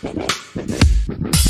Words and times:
Thank 0.00 1.36
you. 1.36 1.47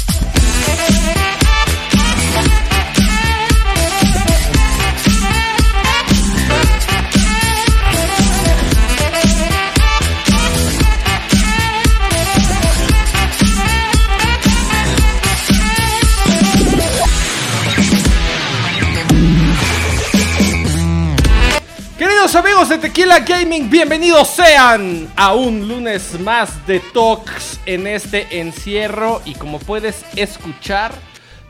Tequila 22.99 23.21
Gaming, 23.21 23.71
bienvenidos 23.71 24.27
sean 24.27 25.07
a 25.15 25.33
un 25.33 25.69
lunes 25.69 26.19
más 26.19 26.67
de 26.67 26.81
Talks 26.81 27.61
en 27.65 27.87
este 27.87 28.41
encierro. 28.41 29.23
Y 29.25 29.35
como 29.35 29.61
puedes 29.61 30.05
escuchar, 30.17 30.91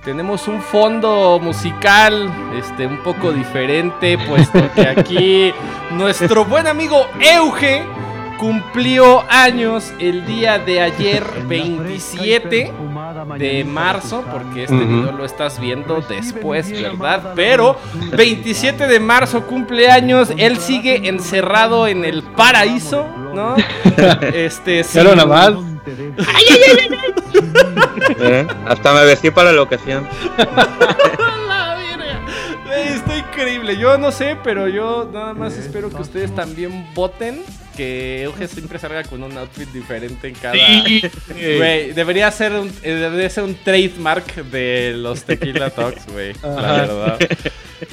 tenemos 0.04 0.46
un 0.46 0.60
fondo 0.60 1.40
musical 1.40 2.30
este, 2.54 2.86
un 2.86 3.02
poco 3.02 3.32
diferente, 3.32 4.18
puesto 4.18 4.70
que 4.74 4.88
aquí 4.88 5.54
nuestro 5.92 6.44
buen 6.44 6.66
amigo 6.66 7.06
Euge 7.18 7.82
cumplió 8.38 9.24
años 9.28 9.92
el 9.98 10.24
día 10.24 10.58
de 10.58 10.80
ayer, 10.80 11.24
27 11.46 12.72
de 13.38 13.64
marzo, 13.64 14.24
porque 14.30 14.64
este 14.64 14.76
video 14.76 15.12
lo 15.12 15.24
estás 15.24 15.60
viendo 15.60 16.00
después, 16.00 16.70
¿verdad? 16.70 17.32
Pero 17.34 17.76
27 18.12 18.86
de 18.86 19.00
marzo 19.00 19.46
cumpleaños, 19.46 20.32
él 20.36 20.58
sigue 20.58 21.08
encerrado 21.08 21.86
en 21.86 22.04
el 22.04 22.22
paraíso, 22.22 23.06
¿no? 23.34 23.56
Este, 24.32 24.84
Pero 24.92 25.14
nada 25.14 25.26
más. 25.26 25.52
Eh, 28.20 28.46
Hasta 28.66 28.92
me 28.92 29.04
vestí 29.04 29.30
para 29.30 29.52
la 29.52 29.62
ocasión. 29.62 30.06
Está 32.76 33.16
increíble. 33.16 33.76
Yo 33.76 33.98
no 33.98 34.12
sé, 34.12 34.36
pero 34.42 34.68
yo 34.68 35.08
nada 35.12 35.34
más 35.34 35.56
espero 35.56 35.88
que 35.90 36.02
ustedes 36.02 36.34
también 36.34 36.86
voten. 36.94 37.42
Que 37.78 38.24
Euge 38.24 38.48
siempre 38.48 38.76
salga 38.80 39.04
con 39.04 39.22
un 39.22 39.38
outfit 39.38 39.68
diferente 39.68 40.26
en 40.26 40.34
cada. 40.34 40.54
Güey, 41.28 41.92
debería 41.92 42.28
ser 42.32 42.50
un, 42.50 42.72
eh, 42.82 42.94
debería 42.94 43.30
ser 43.30 43.44
un 43.44 43.54
trademark 43.54 44.34
de 44.50 44.94
los 44.96 45.22
Tequila 45.22 45.70
Talks, 45.70 46.06
güey. 46.12 46.32
La 46.42 46.72
verdad. 46.72 47.18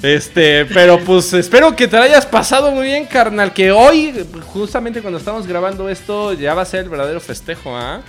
Este, 0.02 0.66
pero 0.66 1.00
pues 1.00 1.32
espero 1.34 1.76
que 1.76 1.88
te 1.88 1.98
la 1.98 2.06
hayas 2.06 2.26
pasado 2.26 2.72
muy 2.72 2.86
bien, 2.88 3.06
carnal. 3.06 3.54
Que 3.54 3.72
hoy, 3.72 4.26
justamente 4.48 5.02
cuando 5.02 5.20
estamos 5.20 5.46
grabando 5.46 5.88
esto, 5.88 6.34
ya 6.34 6.56
va 6.56 6.64
a 6.64 6.66
ser 6.66 6.86
el 6.86 6.90
verdadero 6.90 7.22
festejo, 7.22 7.78
¿ah? 7.78 8.02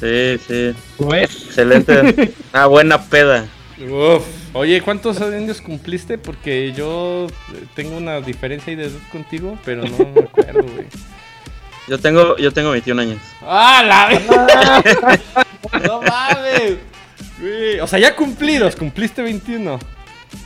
Sí, 0.00 0.36
sí. 0.48 0.74
Güey, 0.98 1.22
Excelente. 1.22 2.34
Una 2.52 2.66
buena 2.66 3.04
peda. 3.04 3.46
Uf. 3.80 4.24
Oye, 4.54 4.80
¿cuántos 4.82 5.20
años 5.20 5.60
cumpliste? 5.60 6.18
Porque 6.18 6.72
yo 6.72 7.26
eh, 7.54 7.64
tengo 7.74 7.96
una 7.96 8.20
diferencia 8.20 8.70
ahí 8.70 8.76
de 8.76 8.84
edad 8.86 8.98
contigo, 9.12 9.58
pero 9.64 9.84
no 9.84 9.98
me 9.98 10.20
acuerdo, 10.20 10.62
güey. 10.62 10.86
Yo 11.86 11.98
tengo, 11.98 12.36
yo 12.36 12.52
tengo 12.52 12.70
21 12.72 13.00
años. 13.00 13.18
¡Ah, 13.40 13.82
la 13.86 14.06
verga! 14.08 15.24
¡No 15.86 16.02
mames! 16.02 16.78
Güey, 17.40 17.80
O 17.80 17.86
sea, 17.86 17.98
ya 17.98 18.14
cumplidos, 18.14 18.76
cumpliste 18.76 19.22
21. 19.22 19.78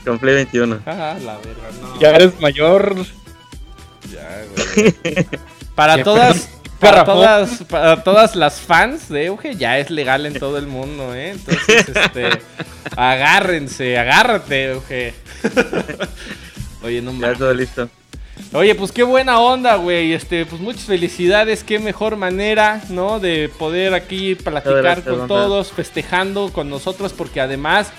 Cumplí 0.04 0.32
21. 0.32 0.80
Ah, 0.86 1.16
la 1.24 1.36
verga, 1.38 1.68
no. 1.80 1.98
ya 2.00 2.10
eres 2.10 2.40
mayor. 2.40 2.94
Ya, 4.12 4.44
güey. 4.54 5.26
Para 5.74 6.02
todas, 6.04 6.48
para 6.82 7.04
todas, 7.04 7.64
para 7.64 8.02
todas 8.02 8.36
las 8.36 8.60
fans 8.60 9.08
de 9.08 9.26
Euge, 9.26 9.56
ya 9.56 9.78
es 9.78 9.90
legal 9.90 10.26
en 10.26 10.34
todo 10.34 10.58
el 10.58 10.66
mundo, 10.66 11.14
¿eh? 11.14 11.30
Entonces, 11.30 11.88
este, 11.88 12.28
agárrense, 12.96 13.98
agárrate, 13.98 14.72
Euge. 14.72 15.14
Oye, 16.82 17.00
no 17.00 17.12
Ya 17.12 17.18
mames. 17.18 17.38
todo 17.38 17.54
listo. 17.54 17.88
Oye, 18.54 18.74
pues 18.74 18.92
qué 18.92 19.02
buena 19.02 19.40
onda, 19.40 19.76
güey. 19.76 20.12
Este, 20.12 20.44
pues 20.44 20.60
muchas 20.60 20.82
felicidades. 20.84 21.64
Qué 21.64 21.78
mejor 21.78 22.16
manera, 22.16 22.82
¿no? 22.90 23.18
De 23.20 23.50
poder 23.58 23.94
aquí 23.94 24.34
platicar 24.34 24.82
Gracias, 24.82 25.06
con 25.06 25.28
todos, 25.28 25.72
festejando 25.72 26.52
con 26.52 26.68
nosotros, 26.68 27.12
porque 27.12 27.40
además, 27.40 27.90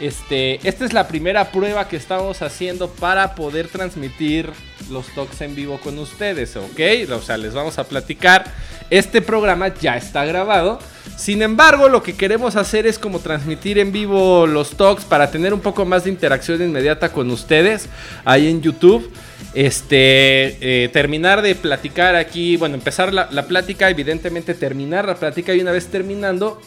este, 0.00 0.66
esta 0.68 0.84
es 0.84 0.92
la 0.92 1.08
primera 1.08 1.50
prueba 1.50 1.88
que 1.88 1.96
estamos 1.96 2.42
haciendo 2.42 2.90
para 2.90 3.34
poder 3.34 3.68
transmitir 3.68 4.50
los 4.90 5.06
talks 5.14 5.40
en 5.40 5.54
vivo 5.54 5.78
con 5.78 5.98
ustedes, 5.98 6.56
¿ok? 6.56 6.80
O 7.12 7.22
sea, 7.22 7.36
les 7.36 7.54
vamos 7.54 7.78
a 7.78 7.84
platicar. 7.84 8.52
Este 8.90 9.22
programa 9.22 9.74
ya 9.74 9.96
está 9.96 10.24
grabado. 10.24 10.78
Sin 11.16 11.42
embargo, 11.42 11.88
lo 11.88 12.02
que 12.02 12.14
queremos 12.14 12.56
hacer 12.56 12.86
es 12.86 12.98
como 12.98 13.20
transmitir 13.20 13.78
en 13.78 13.90
vivo 13.90 14.46
los 14.46 14.76
talks 14.76 15.04
para 15.04 15.30
tener 15.30 15.54
un 15.54 15.60
poco 15.60 15.84
más 15.84 16.04
de 16.04 16.10
interacción 16.10 16.62
inmediata 16.62 17.10
con 17.10 17.30
ustedes 17.30 17.88
ahí 18.24 18.48
en 18.48 18.60
YouTube. 18.60 19.10
Este, 19.54 20.84
eh, 20.84 20.88
terminar 20.90 21.40
de 21.40 21.54
platicar 21.54 22.14
aquí, 22.14 22.56
bueno, 22.58 22.74
empezar 22.74 23.14
la, 23.14 23.28
la 23.30 23.46
plática, 23.46 23.88
evidentemente 23.88 24.52
terminar 24.54 25.06
la 25.06 25.14
plática 25.14 25.54
y 25.54 25.60
una 25.60 25.72
vez 25.72 25.86
terminando, 25.86 26.60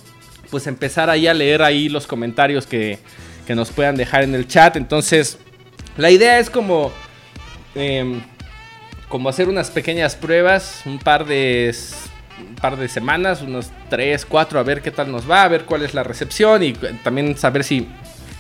pues 0.49 0.67
empezar 0.67 1.09
ahí 1.09 1.27
a 1.27 1.33
leer 1.33 1.61
ahí 1.61 1.89
los 1.89 2.07
comentarios 2.07 2.65
que, 2.65 2.99
que 3.45 3.55
nos 3.55 3.71
puedan 3.71 3.95
dejar 3.95 4.23
en 4.23 4.35
el 4.35 4.47
chat. 4.47 4.75
Entonces, 4.75 5.39
la 5.97 6.11
idea 6.11 6.39
es 6.39 6.49
como, 6.49 6.91
em, 7.75 8.21
como 9.07 9.27
hacer 9.29 9.49
unas 9.49 9.71
pequeñas 9.71 10.15
pruebas, 10.15 10.81
un 10.85 10.99
par 10.99 11.25
de, 11.25 11.75
un 12.47 12.55
par 12.55 12.77
de 12.77 12.87
semanas, 12.87 13.41
unos 13.41 13.71
3, 13.89 14.25
4, 14.25 14.59
a 14.59 14.63
ver 14.63 14.81
qué 14.81 14.91
tal 14.91 15.11
nos 15.11 15.29
va, 15.29 15.43
a 15.43 15.47
ver 15.47 15.65
cuál 15.65 15.83
es 15.83 15.93
la 15.93 16.03
recepción 16.03 16.63
y 16.63 16.73
también 17.03 17.37
saber 17.37 17.63
si, 17.63 17.87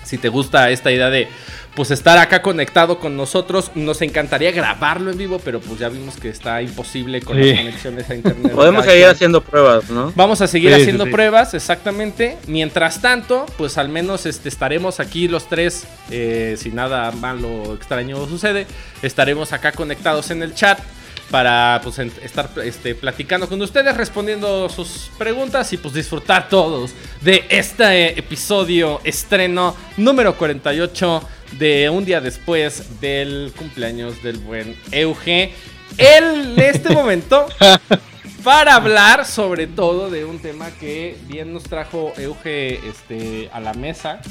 si 0.03 0.17
te 0.17 0.29
gusta 0.29 0.69
esta 0.69 0.91
idea 0.91 1.09
de 1.09 1.27
pues 1.75 1.91
estar 1.91 2.17
acá 2.17 2.41
conectado 2.41 2.99
con 2.99 3.15
nosotros. 3.15 3.71
Nos 3.75 4.01
encantaría 4.01 4.51
grabarlo 4.51 5.11
en 5.11 5.17
vivo, 5.17 5.39
pero 5.45 5.61
pues 5.61 5.79
ya 5.79 5.87
vimos 5.87 6.15
que 6.17 6.27
está 6.29 6.61
imposible 6.61 7.21
con 7.21 7.37
Sí. 7.37 7.49
las 7.49 7.57
conexiones 7.59 8.09
a 8.09 8.15
internet. 8.15 8.51
Podemos 8.53 8.83
seguir 8.83 9.01
quien. 9.01 9.11
haciendo 9.11 9.41
pruebas, 9.41 9.89
¿no? 9.89 10.11
Vamos 10.15 10.41
a 10.41 10.47
seguir 10.47 10.71
Sí, 10.71 10.75
sí, 10.75 10.81
haciendo 10.81 11.05
sí. 11.05 11.11
pruebas, 11.11 11.53
exactamente. 11.53 12.37
Mientras 12.47 13.01
tanto, 13.01 13.45
pues 13.57 13.77
al 13.77 13.87
menos 13.87 14.25
este, 14.25 14.49
estaremos 14.49 14.99
aquí 14.99 15.27
los 15.27 15.47
tres, 15.47 15.85
eh, 16.09 16.55
si 16.57 16.71
nada 16.71 17.11
malo 17.11 17.47
o 17.49 17.75
extraño 17.75 18.27
sucede, 18.27 18.65
estaremos 19.01 19.53
acá 19.53 19.71
conectados 19.71 20.31
en 20.31 20.43
el 20.43 20.53
chat 20.55 20.79
para 21.29 21.79
pues, 21.83 21.99
estar 21.99 22.49
este, 22.63 22.95
platicando 22.95 23.47
con 23.47 23.61
ustedes, 23.61 23.95
respondiendo 23.95 24.69
sus 24.69 25.11
preguntas 25.17 25.71
y 25.73 25.77
pues 25.77 25.93
disfrutar 25.93 26.49
todos 26.49 26.91
de 27.21 27.45
este 27.49 28.17
episodio 28.17 28.99
estreno 29.03 29.75
número 29.97 30.35
48 30.35 31.23
de 31.59 31.89
un 31.89 32.05
día 32.05 32.21
después 32.21 32.99
del 32.99 33.53
cumpleaños 33.57 34.21
del 34.23 34.37
buen 34.37 34.75
Euge. 34.91 35.53
Él 35.97 36.53
en 36.57 36.59
este 36.59 36.93
momento 36.93 37.47
para 38.43 38.75
hablar 38.75 39.25
sobre 39.25 39.67
todo 39.67 40.09
de 40.09 40.25
un 40.25 40.39
tema 40.39 40.71
que 40.71 41.17
bien 41.27 41.53
nos 41.53 41.63
trajo 41.63 42.13
Euge 42.17 42.79
este, 42.87 43.49
a 43.51 43.59
la 43.59 43.73
mesa. 43.73 44.21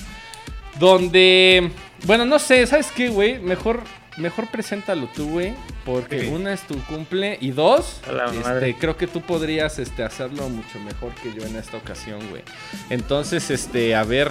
Donde, 0.78 1.72
bueno, 2.04 2.24
no 2.24 2.38
sé, 2.38 2.64
¿sabes 2.66 2.92
qué, 2.92 3.08
güey? 3.08 3.40
Mejor, 3.40 3.82
mejor 4.18 4.50
preséntalo 4.50 5.08
tú, 5.14 5.28
güey. 5.30 5.54
Porque 5.84 6.28
una 6.28 6.52
es 6.52 6.66
tu 6.66 6.78
cumple 6.84 7.38
y 7.40 7.50
dos, 7.50 8.00
A 8.08 8.12
la 8.12 8.26
este, 8.26 8.76
creo 8.78 8.96
que 8.96 9.06
tú 9.06 9.20
podrías 9.22 9.78
este, 9.78 10.02
hacerlo 10.02 10.48
mucho 10.48 10.78
mejor 10.80 11.12
que 11.22 11.32
yo 11.34 11.46
en 11.46 11.56
esta 11.56 11.76
ocasión, 11.76 12.20
güey. 12.30 12.42
Entonces, 12.90 13.50
este, 13.50 13.94
a 13.94 14.04
ver. 14.04 14.30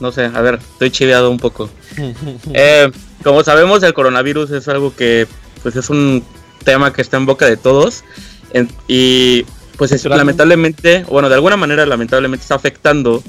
No 0.00 0.10
sé, 0.12 0.24
a 0.24 0.40
ver, 0.40 0.56
estoy 0.56 0.90
chiveado 0.90 1.30
un 1.30 1.38
poco. 1.38 1.70
Eh, 2.52 2.90
como 3.22 3.42
sabemos, 3.44 3.82
el 3.82 3.94
coronavirus 3.94 4.50
es 4.50 4.68
algo 4.68 4.94
que, 4.94 5.26
pues, 5.62 5.76
es 5.76 5.88
un 5.90 6.22
tema 6.64 6.92
que 6.92 7.02
está 7.02 7.16
en 7.16 7.26
boca 7.26 7.46
de 7.46 7.56
todos. 7.56 8.04
En- 8.52 8.68
y, 8.88 9.44
pues, 9.78 9.92
es, 9.92 10.04
lamentablemente, 10.04 11.04
bueno, 11.08 11.28
de 11.28 11.34
alguna 11.36 11.56
manera, 11.56 11.86
lamentablemente 11.86 12.42
está 12.42 12.54
afectando, 12.56 13.22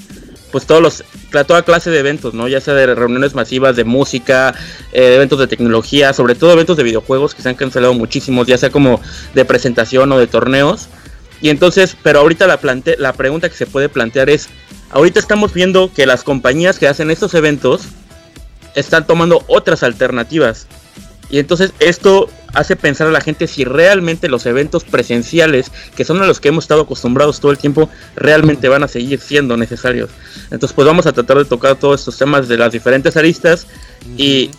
pues, 0.52 0.66
todos 0.66 0.82
los, 0.82 1.04
toda 1.46 1.64
clase 1.64 1.90
de 1.90 2.00
eventos, 2.00 2.34
¿no? 2.34 2.48
Ya 2.48 2.62
sea 2.62 2.74
de 2.74 2.94
reuniones 2.96 3.36
masivas 3.36 3.76
de 3.76 3.84
música, 3.84 4.56
eh, 4.92 5.16
eventos 5.16 5.40
de 5.40 5.48
tecnología, 5.48 6.14
sobre 6.14 6.36
todo 6.36 6.52
eventos 6.52 6.78
de 6.78 6.84
videojuegos 6.84 7.36
que 7.36 7.42
se 7.42 7.50
han 7.50 7.56
cancelado 7.56 7.94
muchísimos, 7.94 8.48
ya 8.48 8.58
sea 8.58 8.70
como 8.70 9.02
de 9.34 9.46
presentación 9.46 10.12
o 10.12 10.18
de 10.18 10.28
torneos. 10.28 10.88
Y 11.42 11.50
entonces, 11.50 11.96
pero 12.02 12.20
ahorita 12.20 12.48
la, 12.48 12.58
plante 12.58 12.96
la 12.98 13.14
pregunta 13.14 13.50
que 13.50 13.56
se 13.56 13.68
puede 13.68 13.90
plantear 13.90 14.30
es, 14.30 14.50
ahorita 14.90 15.20
estamos 15.20 15.54
viendo 15.54 15.92
que 15.94 16.06
las 16.06 16.24
compañías 16.24 16.80
que 16.80 16.88
hacen 16.88 17.12
estos 17.12 17.34
eventos 17.34 17.84
están 18.76 19.06
tomando 19.06 19.44
otras 19.48 19.84
alternativas. 19.84 20.68
Y 21.30 21.40
entonces 21.40 21.74
esto 21.80 22.30
hace 22.54 22.76
pensar 22.76 23.08
a 23.08 23.12
la 23.12 23.22
gente 23.22 23.48
si 23.48 23.64
realmente 23.64 24.30
los 24.30 24.46
eventos 24.46 24.84
presenciales, 24.84 25.72
que 25.96 26.04
son 26.06 26.22
a 26.22 26.26
los 26.26 26.40
que 26.40 26.50
hemos 26.50 26.64
estado 26.64 26.82
acostumbrados 26.82 27.40
todo 27.40 27.52
el 27.52 27.58
tiempo, 27.58 27.90
realmente 28.16 28.70
van 28.70 28.84
a 28.84 28.88
seguir 28.88 29.20
siendo 29.20 29.58
necesarios. 29.58 30.10
Entonces 30.52 30.74
pues 30.74 30.88
vamos 30.88 31.06
a 31.06 31.12
tratar 31.12 31.38
de 31.38 31.46
tocar 31.46 31.76
todos 31.76 32.02
estos 32.02 32.18
temas 32.18 32.48
de 32.48 32.58
las 32.58 32.72
diferentes 32.72 33.18
aristas 33.18 33.68
y 34.18 34.52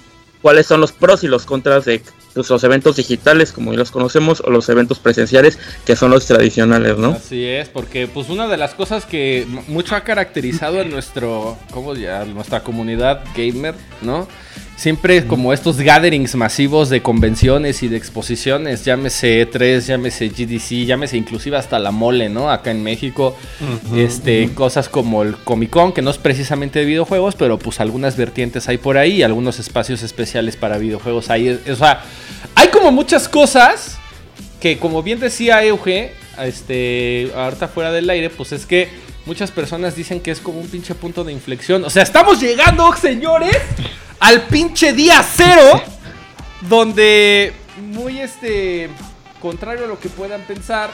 cuáles 0.42 0.66
son 0.66 0.80
los 0.80 0.92
pros 0.92 1.24
y 1.24 1.28
los 1.28 1.44
contras 1.44 1.84
de 1.84 2.02
pues, 2.34 2.50
los 2.50 2.62
eventos 2.62 2.96
digitales, 2.96 3.50
como 3.50 3.72
ya 3.72 3.78
los 3.78 3.90
conocemos, 3.90 4.40
o 4.46 4.50
los 4.50 4.68
eventos 4.68 5.00
presenciales, 5.00 5.58
que 5.84 5.96
son 5.96 6.10
los 6.10 6.26
tradicionales, 6.26 6.96
¿no? 6.96 7.10
Así 7.10 7.44
es, 7.44 7.68
porque 7.68 8.06
pues 8.06 8.28
una 8.28 8.46
de 8.46 8.56
las 8.56 8.74
cosas 8.74 9.06
que 9.06 9.44
mucho 9.66 9.96
ha 9.96 10.04
caracterizado 10.04 10.80
en 10.80 10.90
nuestro, 10.90 11.58
¿cómo 11.72 11.96
ya? 11.96 12.24
Nuestra 12.24 12.62
comunidad 12.62 13.24
gamer, 13.36 13.74
¿no? 14.02 14.28
Siempre 14.78 15.26
como 15.26 15.52
estos 15.52 15.78
gatherings 15.78 16.36
masivos 16.36 16.88
de 16.88 17.02
convenciones 17.02 17.82
y 17.82 17.88
de 17.88 17.96
exposiciones, 17.96 18.84
llámese 18.84 19.44
E3, 19.44 19.80
llámese 19.80 20.28
GDC, 20.28 20.86
llámese 20.86 21.16
inclusive 21.16 21.56
hasta 21.56 21.80
la 21.80 21.90
mole, 21.90 22.28
¿no? 22.28 22.48
Acá 22.48 22.70
en 22.70 22.84
México, 22.84 23.36
este, 23.96 24.48
cosas 24.54 24.88
como 24.88 25.24
el 25.24 25.34
Comic 25.34 25.70
Con, 25.70 25.92
que 25.92 26.00
no 26.00 26.10
es 26.12 26.18
precisamente 26.18 26.78
de 26.78 26.84
videojuegos, 26.84 27.34
pero 27.34 27.58
pues 27.58 27.80
algunas 27.80 28.16
vertientes 28.16 28.68
hay 28.68 28.78
por 28.78 28.98
ahí, 28.98 29.24
algunos 29.24 29.58
espacios 29.58 30.04
especiales 30.04 30.54
para 30.54 30.78
videojuegos 30.78 31.28
hay, 31.28 31.48
o 31.48 31.74
sea, 31.74 32.04
hay 32.54 32.68
como 32.68 32.92
muchas 32.92 33.28
cosas 33.28 33.98
que 34.60 34.78
como 34.78 35.02
bien 35.02 35.18
decía 35.18 35.64
Euge, 35.64 36.12
este, 36.38 37.32
ahorita 37.34 37.66
fuera 37.66 37.90
del 37.90 38.08
aire, 38.08 38.30
pues 38.30 38.52
es 38.52 38.64
que 38.64 38.88
muchas 39.26 39.50
personas 39.50 39.96
dicen 39.96 40.20
que 40.20 40.30
es 40.30 40.38
como 40.38 40.60
un 40.60 40.68
pinche 40.68 40.94
punto 40.94 41.24
de 41.24 41.32
inflexión. 41.32 41.82
O 41.82 41.90
sea, 41.90 42.04
estamos 42.04 42.40
llegando, 42.40 42.94
señores, 42.94 43.56
al 44.20 44.42
pinche 44.42 44.92
día 44.92 45.22
cero, 45.22 45.82
donde 46.62 47.52
muy 47.92 48.20
este, 48.20 48.90
contrario 49.40 49.84
a 49.84 49.88
lo 49.88 49.98
que 49.98 50.08
puedan 50.08 50.42
pensar, 50.42 50.90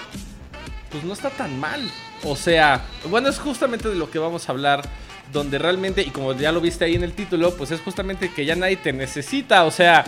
pues 0.91 1.05
no 1.05 1.13
está 1.13 1.31
tan 1.31 1.59
mal. 1.59 1.81
O 2.23 2.37
sea, 2.37 2.85
bueno, 3.11 3.29
es 3.29 3.39
justamente 3.39 3.89
de 3.89 3.97
lo 3.97 4.11
que 4.11 4.19
vamos 4.19 4.49
a 4.49 4.53
hablar 4.53 4.89
donde 5.33 5.59
realmente, 5.59 6.03
y 6.03 6.11
como 6.11 6.33
ya 6.35 6.53
lo 6.53 6.61
viste 6.61 6.85
ahí 6.85 6.95
en 6.95 7.03
el 7.03 7.13
título, 7.13 7.55
pues 7.57 7.71
es 7.71 7.81
justamente 7.81 8.33
que 8.33 8.45
ya 8.45 8.55
nadie 8.55 8.77
te 8.77 8.93
necesita, 8.93 9.65
o 9.65 9.71
sea, 9.71 10.05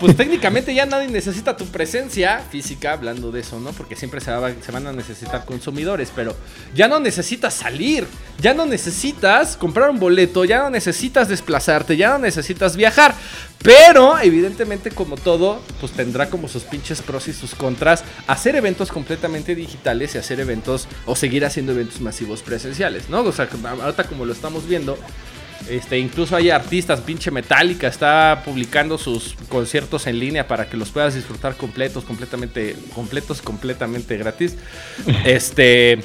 pues 0.00 0.16
técnicamente 0.16 0.74
ya 0.74 0.86
nadie 0.86 1.08
necesita 1.08 1.56
tu 1.56 1.66
presencia 1.66 2.40
física, 2.50 2.92
hablando 2.92 3.32
de 3.32 3.40
eso, 3.40 3.58
¿no? 3.58 3.72
Porque 3.72 3.96
siempre 3.96 4.20
se, 4.20 4.30
van 4.30 4.86
a 4.86 4.92
necesitar 4.92 5.44
consumidores, 5.44 6.12
pero 6.14 6.36
ya 6.74 6.86
no 6.86 7.00
necesitas 7.00 7.54
salir, 7.54 8.06
ya 8.40 8.54
no 8.54 8.66
necesitas 8.66 9.56
comprar 9.56 9.90
un 9.90 9.98
boleto, 9.98 10.44
ya 10.44 10.62
no 10.62 10.70
necesitas 10.70 11.28
desplazarte, 11.28 11.96
ya 11.96 12.10
no 12.10 12.18
necesitas 12.18 12.76
viajar. 12.76 13.14
Pero, 13.62 14.18
evidentemente, 14.20 14.90
como 14.90 15.16
todo, 15.16 15.60
pues 15.80 15.92
tendrá 15.92 16.30
como 16.30 16.46
sus 16.46 16.62
pinches 16.62 17.02
pros 17.02 17.26
y 17.26 17.32
sus 17.32 17.56
contras 17.56 18.04
hacer 18.28 18.54
eventos 18.54 18.92
completamente 18.92 19.56
digitales 19.56 20.14
y 20.14 20.18
hacer 20.18 20.38
eventos 20.38 20.86
o 21.06 21.16
seguir 21.16 21.44
haciendo 21.44 21.72
eventos 21.72 22.00
masivos 22.00 22.42
presenciales, 22.42 23.08
¿no? 23.10 23.22
O 23.22 23.32
sea, 23.32 23.48
ahorita 23.82 24.04
como 24.04 24.24
lo 24.24 24.32
estamos 24.32 24.68
viendo, 24.68 24.96
este, 25.68 25.98
incluso 25.98 26.36
hay 26.36 26.50
artistas, 26.50 27.00
pinche 27.00 27.30
Metallica 27.30 27.88
está 27.88 28.42
publicando 28.44 28.96
sus 28.96 29.34
conciertos 29.48 30.06
en 30.06 30.18
línea 30.18 30.46
para 30.46 30.68
que 30.68 30.76
los 30.76 30.90
puedas 30.90 31.14
disfrutar 31.14 31.56
completos, 31.56 32.04
completamente, 32.04 32.76
completos, 32.94 33.42
completamente 33.42 34.16
gratis. 34.16 34.56
Este, 35.24 36.00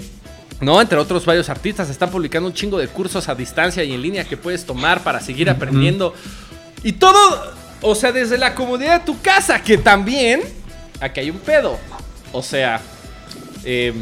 no, 0.60 0.82
entre 0.82 0.98
otros 0.98 1.26
varios 1.26 1.50
artistas 1.50 1.90
están 1.90 2.10
publicando 2.10 2.48
un 2.48 2.54
chingo 2.54 2.78
de 2.78 2.88
cursos 2.88 3.30
a 3.30 3.36
distancia 3.36 3.84
y 3.84 3.94
en 3.94 4.02
línea 4.02 4.26
que 4.26 4.38
puedes 4.38 4.66
tomar 4.66 5.04
para 5.04 5.20
seguir 5.20 5.50
aprendiendo. 5.50 6.14
Y 6.84 6.94
todo, 6.94 7.54
o 7.82 7.96
sea, 7.96 8.12
desde 8.12 8.38
la 8.38 8.56
comodidad 8.56 9.00
de 9.00 9.06
tu 9.06 9.22
casa, 9.22 9.62
que 9.62 9.78
también, 9.78 10.42
aquí 11.00 11.22
hay 11.22 11.30
un 11.30 11.40
pedo. 11.40 11.78
O 12.32 12.42
sea, 12.42 12.82
eh, 13.64 13.94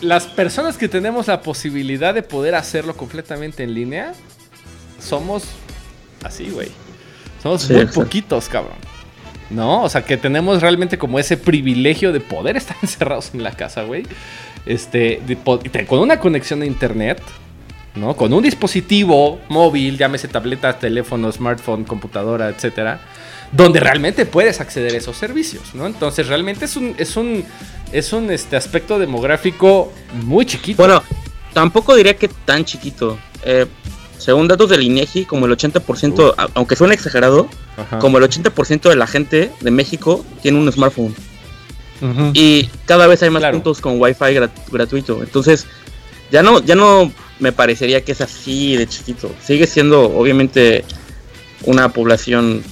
las 0.00 0.26
personas 0.26 0.76
que 0.76 0.88
tenemos 0.88 1.26
la 1.26 1.40
posibilidad 1.42 2.14
de 2.14 2.22
poder 2.22 2.54
hacerlo 2.54 2.96
completamente 2.96 3.62
en 3.62 3.74
línea, 3.74 4.12
somos 5.06 5.44
así, 6.22 6.50
güey. 6.50 6.68
Somos 7.42 7.62
sí, 7.62 7.72
muy 7.72 7.82
exacto. 7.82 8.02
poquitos, 8.02 8.48
cabrón. 8.48 8.76
¿No? 9.48 9.84
O 9.84 9.88
sea, 9.88 10.04
que 10.04 10.16
tenemos 10.16 10.60
realmente 10.60 10.98
como 10.98 11.20
ese 11.20 11.36
privilegio 11.36 12.12
de 12.12 12.20
poder 12.20 12.56
estar 12.56 12.76
encerrados 12.82 13.30
en 13.32 13.42
la 13.42 13.52
casa, 13.52 13.84
güey. 13.84 14.04
Este, 14.66 15.22
de, 15.26 15.36
con 15.86 16.00
una 16.00 16.18
conexión 16.18 16.62
a 16.62 16.66
internet, 16.66 17.22
¿no? 17.94 18.16
Con 18.16 18.32
un 18.32 18.42
dispositivo 18.42 19.40
móvil, 19.48 19.96
llámese 19.96 20.26
tableta, 20.26 20.76
teléfono, 20.78 21.30
smartphone, 21.30 21.84
computadora, 21.84 22.48
etcétera, 22.48 23.00
donde 23.52 23.78
realmente 23.78 24.26
puedes 24.26 24.60
acceder 24.60 24.92
a 24.94 24.98
esos 24.98 25.16
servicios, 25.16 25.74
¿no? 25.74 25.86
Entonces, 25.86 26.26
realmente 26.26 26.64
es 26.64 26.76
un, 26.76 26.96
es 26.98 27.16
un, 27.16 27.44
es 27.92 28.12
un 28.12 28.32
este, 28.32 28.56
aspecto 28.56 28.98
demográfico 28.98 29.92
muy 30.24 30.44
chiquito. 30.46 30.82
Bueno, 30.82 31.00
tampoco 31.52 31.94
diría 31.94 32.16
que 32.16 32.26
tan 32.26 32.64
chiquito. 32.64 33.16
Eh, 33.44 33.66
según 34.18 34.48
datos 34.48 34.70
del 34.70 34.82
INEGI, 34.82 35.24
como 35.24 35.46
el 35.46 35.52
80%, 35.52 36.30
uh. 36.30 36.50
aunque 36.54 36.76
suene 36.76 36.94
exagerado, 36.94 37.48
Ajá. 37.76 37.98
como 37.98 38.18
el 38.18 38.24
80% 38.24 38.88
de 38.88 38.96
la 38.96 39.06
gente 39.06 39.52
de 39.60 39.70
México 39.70 40.24
tiene 40.42 40.58
un 40.58 40.70
smartphone. 40.70 41.14
Uh 42.00 42.06
-huh. 42.06 42.30
Y 42.34 42.68
cada 42.86 43.06
vez 43.06 43.22
hay 43.22 43.30
más 43.30 43.40
claro. 43.40 43.54
puntos 43.54 43.80
con 43.80 44.00
Wi-Fi 44.00 44.34
grat 44.34 44.50
gratuito. 44.70 45.22
Entonces, 45.22 45.66
ya 46.30 46.42
no, 46.42 46.62
ya 46.62 46.74
no 46.74 47.10
me 47.38 47.52
parecería 47.52 48.02
que 48.04 48.12
es 48.12 48.20
así 48.20 48.76
de 48.76 48.86
chiquito. 48.86 49.30
Sigue 49.42 49.66
siendo, 49.66 50.04
obviamente, 50.04 50.84
una 51.64 51.88
población 51.90 52.62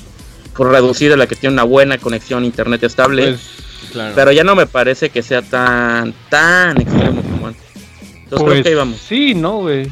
por 0.54 0.70
reducida 0.70 1.16
la 1.16 1.26
que 1.26 1.36
tiene 1.36 1.54
una 1.54 1.64
buena 1.64 1.98
conexión 1.98 2.42
a 2.42 2.46
internet 2.46 2.82
estable. 2.84 3.28
Pues, 3.28 3.90
claro. 3.92 4.12
Pero 4.14 4.32
ya 4.32 4.44
no 4.44 4.54
me 4.54 4.66
parece 4.66 5.10
que 5.10 5.22
sea 5.22 5.42
tan, 5.42 6.14
tan 6.28 6.80
extremo 6.80 7.22
como 7.22 7.48
antes. 7.48 7.62
Entonces 7.74 8.28
pues, 8.30 8.42
creo 8.42 8.62
que 8.62 8.68
ahí 8.68 8.74
vamos. 8.74 9.00
Sí, 9.00 9.34
no, 9.34 9.58
güey. 9.58 9.90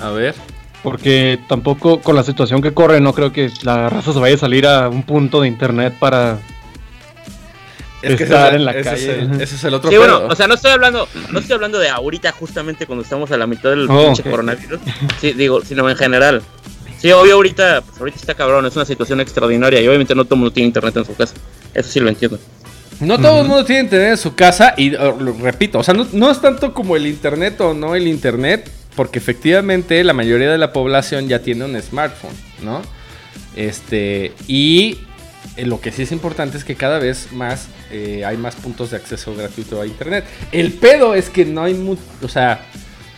A 0.00 0.10
ver. 0.10 0.34
Porque 0.84 1.40
tampoco 1.48 2.00
con 2.00 2.14
la 2.14 2.22
situación 2.22 2.60
que 2.60 2.74
corre, 2.74 3.00
no 3.00 3.14
creo 3.14 3.32
que 3.32 3.50
la 3.62 3.88
raza 3.88 4.12
se 4.12 4.18
vaya 4.20 4.34
a 4.34 4.38
salir 4.38 4.66
a 4.66 4.90
un 4.90 5.02
punto 5.02 5.40
de 5.40 5.48
internet 5.48 5.94
para 5.98 6.38
es 8.02 8.16
que 8.16 8.24
estar 8.24 8.54
en 8.54 8.66
la 8.66 8.72
ese 8.72 8.82
calle. 8.82 9.12
Es 9.12 9.18
el, 9.18 9.40
ese 9.40 9.54
es 9.56 9.64
el 9.64 9.72
otro 9.72 9.90
Sí, 9.90 9.96
pedo. 9.96 10.20
bueno, 10.20 10.32
o 10.32 10.36
sea, 10.36 10.46
no 10.46 10.54
estoy 10.54 10.72
hablando, 10.72 11.08
no 11.32 11.38
estoy 11.38 11.54
hablando 11.54 11.78
de 11.78 11.88
ahorita 11.88 12.32
justamente 12.32 12.86
cuando 12.86 13.02
estamos 13.02 13.30
a 13.32 13.38
la 13.38 13.46
mitad 13.46 13.70
del 13.70 13.88
oh, 13.90 14.04
pinche 14.04 14.20
okay. 14.20 14.30
coronavirus. 14.30 14.78
Sí, 15.22 15.32
digo, 15.32 15.62
sino 15.62 15.88
en 15.88 15.96
general. 15.96 16.42
Sí, 16.98 17.10
obvio 17.12 17.36
ahorita, 17.36 17.80
pues 17.80 17.98
ahorita 17.98 18.18
está 18.18 18.34
cabrón, 18.34 18.66
es 18.66 18.76
una 18.76 18.84
situación 18.84 19.22
extraordinaria 19.22 19.80
y 19.80 19.88
obviamente 19.88 20.14
no 20.14 20.24
todo 20.24 20.34
el 20.34 20.40
mundo 20.40 20.52
tiene 20.52 20.66
internet 20.66 20.96
en 20.98 21.06
su 21.06 21.16
casa. 21.16 21.34
Eso 21.72 21.88
sí 21.90 21.98
lo 21.98 22.10
entiendo. 22.10 22.38
No 23.00 23.18
todo 23.18 23.40
el 23.40 23.48
mundo 23.48 23.64
tiene 23.64 23.82
internet 23.84 24.10
en 24.10 24.18
su 24.18 24.34
casa 24.34 24.74
y 24.76 24.94
uh, 24.94 25.18
lo 25.18 25.32
repito, 25.32 25.78
o 25.78 25.82
sea, 25.82 25.94
no, 25.94 26.06
no 26.12 26.30
es 26.30 26.40
tanto 26.40 26.72
como 26.74 26.94
el 26.94 27.06
internet 27.06 27.60
o 27.62 27.74
no 27.74 27.94
el 27.94 28.06
internet, 28.06 28.70
porque 28.96 29.18
efectivamente 29.18 30.02
la 30.04 30.12
mayoría 30.12 30.50
de 30.50 30.58
la 30.58 30.72
población 30.72 31.28
ya 31.28 31.40
tiene 31.40 31.64
un 31.64 31.80
smartphone, 31.80 32.34
¿no? 32.62 32.82
Este, 33.56 34.32
y 34.46 34.98
eh, 35.56 35.66
lo 35.66 35.80
que 35.80 35.92
sí 35.92 36.02
es 36.02 36.12
importante 36.12 36.56
es 36.56 36.64
que 36.64 36.74
cada 36.74 36.98
vez 36.98 37.32
más 37.32 37.68
eh, 37.90 38.24
hay 38.24 38.36
más 38.36 38.56
puntos 38.56 38.90
de 38.90 38.96
acceso 38.96 39.34
gratuito 39.34 39.80
a 39.80 39.86
internet. 39.86 40.24
El 40.52 40.72
pedo 40.72 41.14
es 41.14 41.30
que 41.30 41.44
no 41.44 41.64
hay 41.64 41.74
mucho, 41.74 42.02
o 42.22 42.28
sea, 42.28 42.66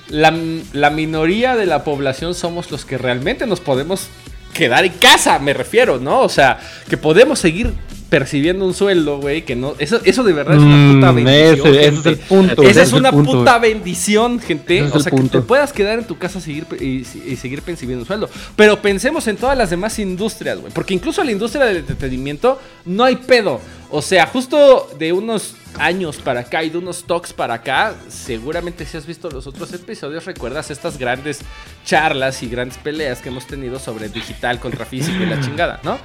la, 0.09 0.37
la, 0.73 0.90
minoría 0.90 1.56
de 1.56 1.66
la 1.66 1.85
población 1.85 2.35
somos 2.35 2.71
los 2.71 2.85
que 2.85 2.99
realmente 2.99 3.47
nos 3.47 3.61
podemos 3.61 4.09
quedar 4.54 4.85
en 4.85 4.92
casa, 4.92 5.38
me 5.38 5.52
refiero, 5.52 5.99
¿no? 5.99 6.21
O 6.21 6.28
sea, 6.28 6.59
que 6.88 6.97
podemos 6.97 7.38
seguir 7.38 7.73
percibiendo 8.08 8.64
un 8.64 8.75
sueldo, 8.75 9.18
güey, 9.18 9.44
que 9.44 9.56
no. 9.56 9.75
Eso, 9.78 10.00
eso 10.04 10.22
de 10.22 10.32
verdad 10.32 10.56
es 10.56 10.62
una 10.62 10.92
puta 10.94 11.12
bendición. 11.12 11.68
Ese, 11.68 11.88
ese 11.88 11.98
es 11.98 12.06
el 12.06 12.16
punto. 12.18 12.62
Esa 12.62 12.82
es, 12.82 12.88
es 12.88 12.92
una 12.92 13.10
punto, 13.10 13.32
puta 13.32 13.58
bendición, 13.58 14.38
gente. 14.40 14.82
o 14.82 15.00
sea, 15.00 15.12
que 15.12 15.22
te 15.22 15.40
puedas 15.40 15.72
quedar 15.72 15.98
en 15.98 16.06
tu 16.06 16.18
casa 16.18 16.40
seguir, 16.40 16.66
y, 16.80 17.04
y, 17.26 17.36
seguir 17.36 17.62
percibiendo 17.62 18.02
un 18.02 18.06
sueldo. 18.06 18.30
Pero 18.54 18.80
pensemos 18.80 19.26
en 19.26 19.36
todas 19.36 19.56
las 19.58 19.70
demás 19.70 19.98
industrias, 19.98 20.58
güey. 20.60 20.72
Porque 20.72 20.94
incluso 20.94 21.20
en 21.20 21.26
la 21.26 21.32
industria 21.32 21.64
del 21.66 21.78
entretenimiento 21.78 22.60
no 22.84 23.04
hay 23.04 23.16
pedo. 23.16 23.60
O 23.90 24.02
sea, 24.02 24.26
justo 24.26 24.90
de 24.98 25.12
unos 25.12 25.54
años 25.78 26.16
para 26.16 26.40
acá 26.40 26.62
y 26.64 26.70
de 26.70 26.78
unos 26.78 27.04
talks 27.04 27.32
para 27.32 27.54
acá, 27.54 27.94
seguramente 28.08 28.84
si 28.84 28.96
has 28.96 29.06
visto 29.06 29.30
los 29.30 29.46
otros 29.46 29.72
episodios, 29.72 30.25
recuerdas 30.25 30.70
estas 30.70 30.98
grandes 30.98 31.40
charlas 31.84 32.42
y 32.42 32.48
grandes 32.48 32.78
peleas 32.78 33.20
que 33.20 33.28
hemos 33.28 33.46
tenido 33.46 33.78
sobre 33.78 34.08
digital 34.08 34.58
contra 34.58 34.84
físico 34.84 35.22
y 35.22 35.26
la 35.26 35.40
chingada, 35.44 35.80
¿no? 35.82 35.98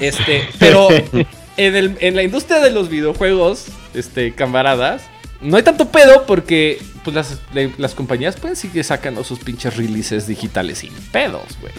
Este, 0.00 0.48
pero 0.58 0.88
en, 0.90 1.76
el, 1.76 1.96
en, 2.00 2.16
la 2.16 2.22
industria 2.22 2.60
de 2.60 2.70
los 2.70 2.88
videojuegos, 2.88 3.66
este, 3.94 4.34
camaradas, 4.34 5.02
no 5.40 5.56
hay 5.56 5.62
tanto 5.62 5.88
pedo 5.88 6.24
porque 6.26 6.82
pues 7.04 7.14
las, 7.14 7.38
las 7.78 7.94
compañías 7.94 8.36
pueden 8.36 8.56
seguir 8.56 8.82
sacando 8.84 9.22
sus 9.22 9.38
pinches 9.38 9.76
releases 9.76 10.26
digitales 10.26 10.78
sin 10.78 10.92
pedos, 11.12 11.44
güey. 11.60 11.72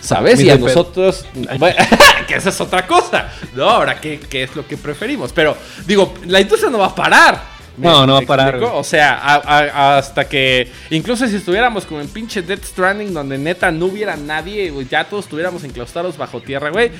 ¿Sabes? 0.00 0.40
Y 0.40 0.50
a 0.50 0.56
nosotros. 0.56 1.26
que 2.28 2.34
esa 2.36 2.50
es 2.50 2.60
otra 2.60 2.86
cosa. 2.86 3.32
No, 3.54 3.68
ahora, 3.68 4.00
¿qué, 4.00 4.20
¿qué, 4.20 4.44
es 4.44 4.54
lo 4.54 4.66
que 4.66 4.76
preferimos? 4.76 5.32
Pero, 5.32 5.56
digo, 5.84 6.14
la 6.26 6.40
industria 6.40 6.70
no 6.70 6.78
va 6.78 6.86
a 6.86 6.94
parar. 6.94 7.55
No, 7.76 8.06
no 8.06 8.14
va 8.14 8.18
a 8.20 8.22
parar. 8.22 8.56
O 8.56 8.84
sea, 8.84 9.14
a, 9.14 9.34
a, 9.36 9.98
hasta 9.98 10.28
que. 10.28 10.70
Incluso 10.90 11.26
si 11.26 11.36
estuviéramos 11.36 11.84
como 11.84 12.00
en 12.00 12.08
pinche 12.08 12.42
Death 12.42 12.64
Stranding, 12.64 13.12
donde 13.12 13.38
neta 13.38 13.70
no 13.70 13.86
hubiera 13.86 14.16
nadie, 14.16 14.72
ya 14.90 15.04
todos 15.04 15.26
estuviéramos 15.26 15.64
enclaustrados 15.64 16.16
bajo 16.16 16.40
tierra, 16.40 16.70
güey. 16.70 16.90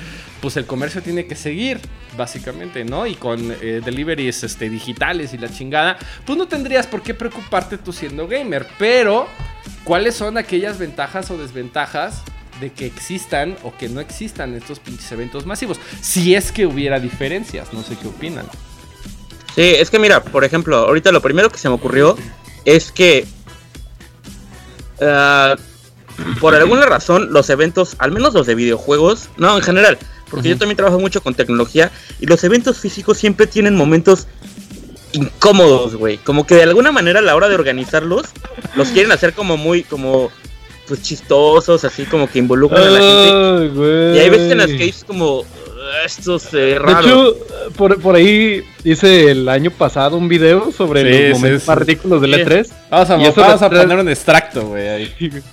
Pues 0.41 0.55
el 0.57 0.65
comercio 0.65 1.01
tiene 1.01 1.25
que 1.25 1.35
seguir, 1.35 1.79
básicamente, 2.15 2.85
¿no? 2.85 3.07
Y 3.07 3.15
con 3.15 3.51
eh, 3.51 3.81
deliveries 3.83 4.43
este, 4.43 4.69
digitales 4.69 5.33
y 5.33 5.37
la 5.37 5.49
chingada, 5.49 5.97
pues 6.25 6.37
no 6.37 6.47
tendrías 6.47 6.85
por 6.85 7.01
qué 7.01 7.13
preocuparte 7.13 7.77
tú 7.77 7.91
siendo 7.91 8.27
gamer. 8.27 8.67
Pero, 8.77 9.27
¿cuáles 9.83 10.15
son 10.15 10.37
aquellas 10.37 10.77
ventajas 10.77 11.31
o 11.31 11.37
desventajas 11.37 12.23
de 12.59 12.71
que 12.71 12.85
existan 12.85 13.55
o 13.63 13.75
que 13.75 13.89
no 13.89 13.99
existan 13.99 14.55
estos 14.55 14.79
pinches 14.79 15.11
eventos 15.11 15.45
masivos. 15.45 15.79
Si 16.01 16.35
es 16.35 16.51
que 16.51 16.65
hubiera 16.65 16.99
diferencias, 16.99 17.73
no 17.73 17.83
sé 17.83 17.95
qué 17.95 18.07
opinan. 18.07 18.45
Sí, 19.57 19.63
es 19.63 19.89
que 19.89 19.97
mira, 19.97 20.23
por 20.23 20.43
ejemplo, 20.43 20.77
ahorita 20.77 21.11
lo 21.11 21.19
primero 21.19 21.49
que 21.49 21.57
se 21.57 21.67
me 21.67 21.73
ocurrió 21.73 22.15
es 22.63 22.91
que 22.91 23.25
ah, 25.01 25.55
por 26.39 26.53
alguna 26.53 26.85
razón 26.85 27.33
los 27.33 27.49
eventos, 27.49 27.95
al 27.97 28.11
menos 28.11 28.35
los 28.35 28.45
de 28.45 28.53
videojuegos, 28.53 29.29
no, 29.37 29.57
en 29.57 29.63
general, 29.63 29.97
porque 30.29 30.49
yo 30.49 30.59
también 30.59 30.77
trabajo 30.77 30.99
mucho 30.99 31.23
con 31.23 31.33
tecnología 31.33 31.91
y 32.19 32.27
los 32.27 32.43
eventos 32.43 32.77
físicos 32.77 33.17
siempre 33.17 33.47
tienen 33.47 33.75
momentos 33.75 34.27
incómodos, 35.13 35.95
güey. 35.95 36.19
Como 36.19 36.45
que 36.45 36.53
de 36.53 36.63
alguna 36.63 36.91
manera 36.91 37.17
a 37.17 37.23
la 37.23 37.35
hora 37.35 37.49
de 37.49 37.55
organizarlos, 37.55 38.27
los 38.75 38.89
quieren 38.89 39.11
hacer 39.11 39.33
como 39.33 39.57
muy, 39.57 39.81
como, 39.81 40.29
pues 40.87 41.01
chistosos, 41.01 41.83
así 41.83 42.05
como 42.05 42.29
que 42.29 42.37
involucran 42.37 42.83
a 42.83 42.91
la 42.91 42.99
gente. 42.99 44.15
Y 44.15 44.19
hay 44.19 44.29
veces 44.29 44.51
en 44.51 44.59
las 44.59 44.67
que 44.67 44.85
es 44.85 45.03
como, 45.03 45.45
esto 46.05 46.39
se 46.39 46.79
raro. 46.79 47.01
De 47.01 47.07
hecho, 47.07 47.37
por, 47.75 47.99
por, 48.01 48.15
ahí 48.15 48.63
hice 48.83 49.31
el 49.31 49.49
año 49.49 49.71
pasado 49.71 50.17
un 50.17 50.27
video 50.27 50.71
sobre 50.71 51.29
los 51.29 51.39
momentos 51.39 51.67
más 51.67 51.77
ridículos 51.77 52.21
del 52.21 52.33
E3. 52.33 52.69
Vamos 52.89 53.09
a, 53.09 53.15
vamos 53.17 53.61
a 53.61 53.69
poner 53.69 53.97
un 53.97 54.09
extracto, 54.09 54.67
güey. 54.67 55.11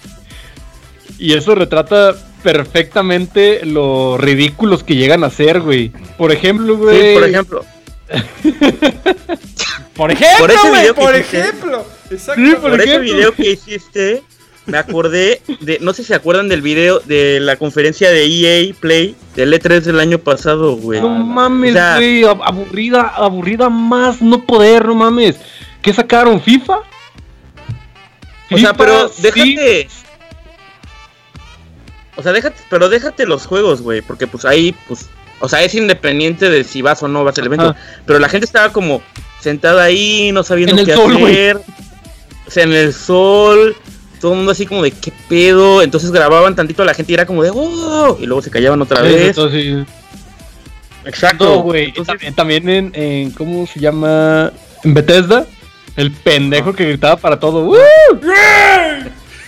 Y 1.18 1.34
eso 1.34 1.54
retrata 1.54 2.14
perfectamente 2.42 3.64
lo 3.64 4.18
ridículos 4.18 4.82
que 4.82 4.96
llegan 4.96 5.24
a 5.24 5.30
ser, 5.30 5.60
güey. 5.60 5.90
Por 6.18 6.32
ejemplo, 6.32 6.76
güey. 6.76 7.14
Sí, 7.14 7.14
por 7.14 7.28
ejemplo. 7.28 7.64
por 9.96 10.10
ejemplo, 10.10 10.68
güey, 10.68 10.92
por, 10.92 11.14
ejemplo. 11.14 11.86
Exacto. 12.10 12.60
por, 12.60 12.80
ese 12.80 12.98
video 12.98 13.32
que 13.32 13.52
hiciste, 13.52 14.22
me 14.66 14.78
acordé 14.78 15.42
de, 15.60 15.78
no 15.80 15.92
sé 15.92 16.02
si 16.02 16.08
se 16.08 16.14
acuerdan 16.14 16.48
del 16.48 16.62
video 16.62 17.00
de 17.00 17.38
la 17.40 17.56
conferencia 17.56 18.10
de 18.10 18.24
EA 18.24 18.74
Play 18.78 19.14
del 19.36 19.52
E3 19.52 19.80
del 19.80 20.00
año 20.00 20.18
pasado, 20.18 20.76
güey. 20.76 21.00
No 21.00 21.10
mames, 21.10 21.74
güey, 21.96 22.24
aburrida, 22.24 23.12
aburrida 23.14 23.68
más 23.68 24.22
no 24.22 24.44
poder, 24.44 24.86
no 24.86 24.94
mames. 24.94 25.36
¿Qué 25.82 25.92
sacaron? 25.92 26.40
¿FIFA? 26.40 26.78
O 28.50 28.58
sea, 28.58 28.72
pero 28.72 29.10
déjate. 29.18 29.88
O 32.16 32.22
sea, 32.22 32.32
déjate, 32.32 32.56
pero 32.70 32.88
déjate 32.88 33.26
los 33.26 33.46
juegos, 33.46 33.82
güey, 33.82 34.00
porque 34.00 34.26
pues 34.26 34.44
ahí, 34.44 34.74
pues, 34.86 35.08
o 35.40 35.48
sea, 35.48 35.62
es 35.62 35.74
independiente 35.74 36.48
de 36.48 36.64
si 36.64 36.80
vas 36.80 37.02
o 37.02 37.08
no 37.08 37.24
vas 37.24 37.36
al 37.38 37.46
evento. 37.46 37.74
Pero 38.06 38.18
la 38.18 38.28
gente 38.28 38.46
estaba 38.46 38.72
como 38.72 39.02
sentada 39.40 39.82
ahí, 39.82 40.30
no 40.32 40.42
sabiendo 40.42 40.84
qué 40.84 40.92
hacer. 40.92 41.60
O 42.46 42.50
sea, 42.50 42.62
en 42.62 42.72
el 42.72 42.94
sol, 42.94 43.76
todo 44.24 44.32
el 44.32 44.38
mundo 44.38 44.52
así 44.52 44.64
como 44.64 44.82
de 44.82 44.90
qué 44.90 45.12
pedo. 45.28 45.82
Entonces 45.82 46.10
grababan 46.10 46.56
tantito 46.56 46.82
a 46.82 46.86
la 46.86 46.94
gente 46.94 47.12
y 47.12 47.14
era 47.14 47.26
como 47.26 47.42
de 47.42 47.50
oh, 47.52 48.16
y 48.18 48.24
luego 48.24 48.40
se 48.40 48.50
callaban 48.50 48.80
otra 48.80 49.02
vez. 49.02 49.36
Exacto, 51.04 51.60
güey. 51.60 51.92
También, 51.92 52.34
también 52.34 52.68
en, 52.70 52.92
en, 52.94 53.30
¿cómo 53.32 53.66
se 53.66 53.80
llama? 53.80 54.50
En 54.82 54.94
Bethesda, 54.94 55.44
el 55.96 56.10
pendejo 56.10 56.72
que 56.72 56.86
gritaba 56.86 57.16
para 57.16 57.38
todo. 57.38 57.70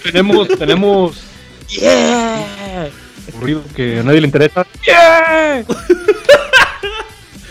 Tenemos, 0.03 0.47
tenemos 0.49 1.23
¡Yeah! 1.69 2.91
Aburrido 3.33 3.63
que 3.75 4.01
a 4.01 4.03
nadie 4.03 4.21
le 4.21 4.27
interesa. 4.27 4.67
¡Yeah! 4.85 5.65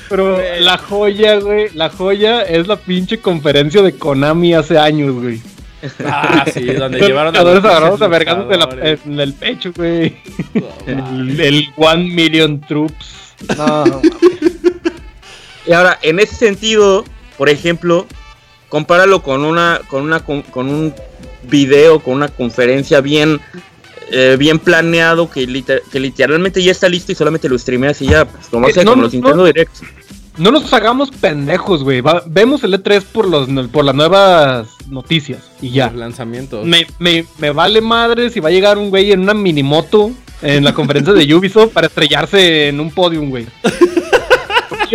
Pero 0.09 0.39
la 0.59 0.77
joya, 0.77 1.39
güey, 1.39 1.69
la 1.73 1.89
joya 1.89 2.43
es 2.43 2.67
la 2.67 2.75
pinche 2.75 3.19
conferencia 3.19 3.81
de 3.81 3.95
Konami 3.95 4.53
hace 4.53 4.77
años, 4.77 5.15
güey. 5.15 5.41
Ah, 6.05 6.45
sí, 6.51 6.65
donde 6.65 6.99
llevaron 6.99 7.35
a 7.35 7.43
los 7.43 7.63
agarrados 7.63 8.01
a 8.01 8.07
vergados 8.07 8.47
en 9.05 9.19
el 9.19 9.33
pecho, 9.33 9.71
güey. 9.75 10.15
el, 10.87 11.69
One 11.75 12.09
Million 12.09 12.61
Troops. 12.61 13.33
No, 13.57 14.01
y 15.67 15.73
ahora, 15.73 15.99
en 16.01 16.19
ese 16.19 16.35
sentido, 16.35 17.03
por 17.37 17.49
ejemplo, 17.49 18.05
compáralo 18.69 19.21
con 19.23 19.43
una, 19.43 19.81
con 19.89 20.03
una, 20.03 20.21
con 20.21 20.69
un 20.69 20.93
video, 21.43 21.99
con 21.99 22.15
una 22.15 22.27
conferencia 22.29 23.01
bien 23.01 23.41
eh, 24.11 24.35
bien 24.37 24.59
planeado 24.59 25.29
que, 25.29 25.47
que, 25.91 25.99
literalmente 25.99 26.61
ya 26.61 26.71
está 26.71 26.87
listo 26.87 27.11
y 27.11 27.15
solamente 27.15 27.49
lo 27.49 27.57
streameas 27.57 28.01
y 28.03 28.07
ya, 28.07 28.25
pues, 28.25 28.47
como, 28.47 28.67
eh, 28.69 28.73
como 28.73 29.01
los 29.01 29.13
Nintendo 29.13 29.45
Direct. 29.45 29.71
No 30.37 30.51
nos 30.51 30.71
hagamos 30.73 31.11
pendejos, 31.11 31.83
güey. 31.83 32.01
Vemos 32.27 32.63
el 32.63 32.73
E3 32.73 33.03
por, 33.03 33.27
los, 33.27 33.47
por 33.69 33.85
las 33.85 33.95
nuevas 33.95 34.67
noticias 34.89 35.39
y 35.61 35.69
ya. 35.71 35.91
lanzamientos. 35.91 36.65
Me, 36.65 36.85
me, 36.99 37.25
me 37.37 37.51
vale 37.51 37.81
madre 37.81 38.29
si 38.29 38.39
va 38.39 38.49
a 38.49 38.51
llegar 38.51 38.77
un 38.77 38.89
güey 38.89 39.11
en 39.11 39.21
una 39.21 39.33
minimoto 39.33 40.11
en 40.41 40.63
la 40.63 40.73
conferencia 40.73 41.13
de 41.13 41.33
Ubisoft 41.35 41.71
para 41.71 41.87
estrellarse 41.87 42.67
en 42.67 42.79
un 42.79 42.91
podium, 42.91 43.29
güey 43.29 43.47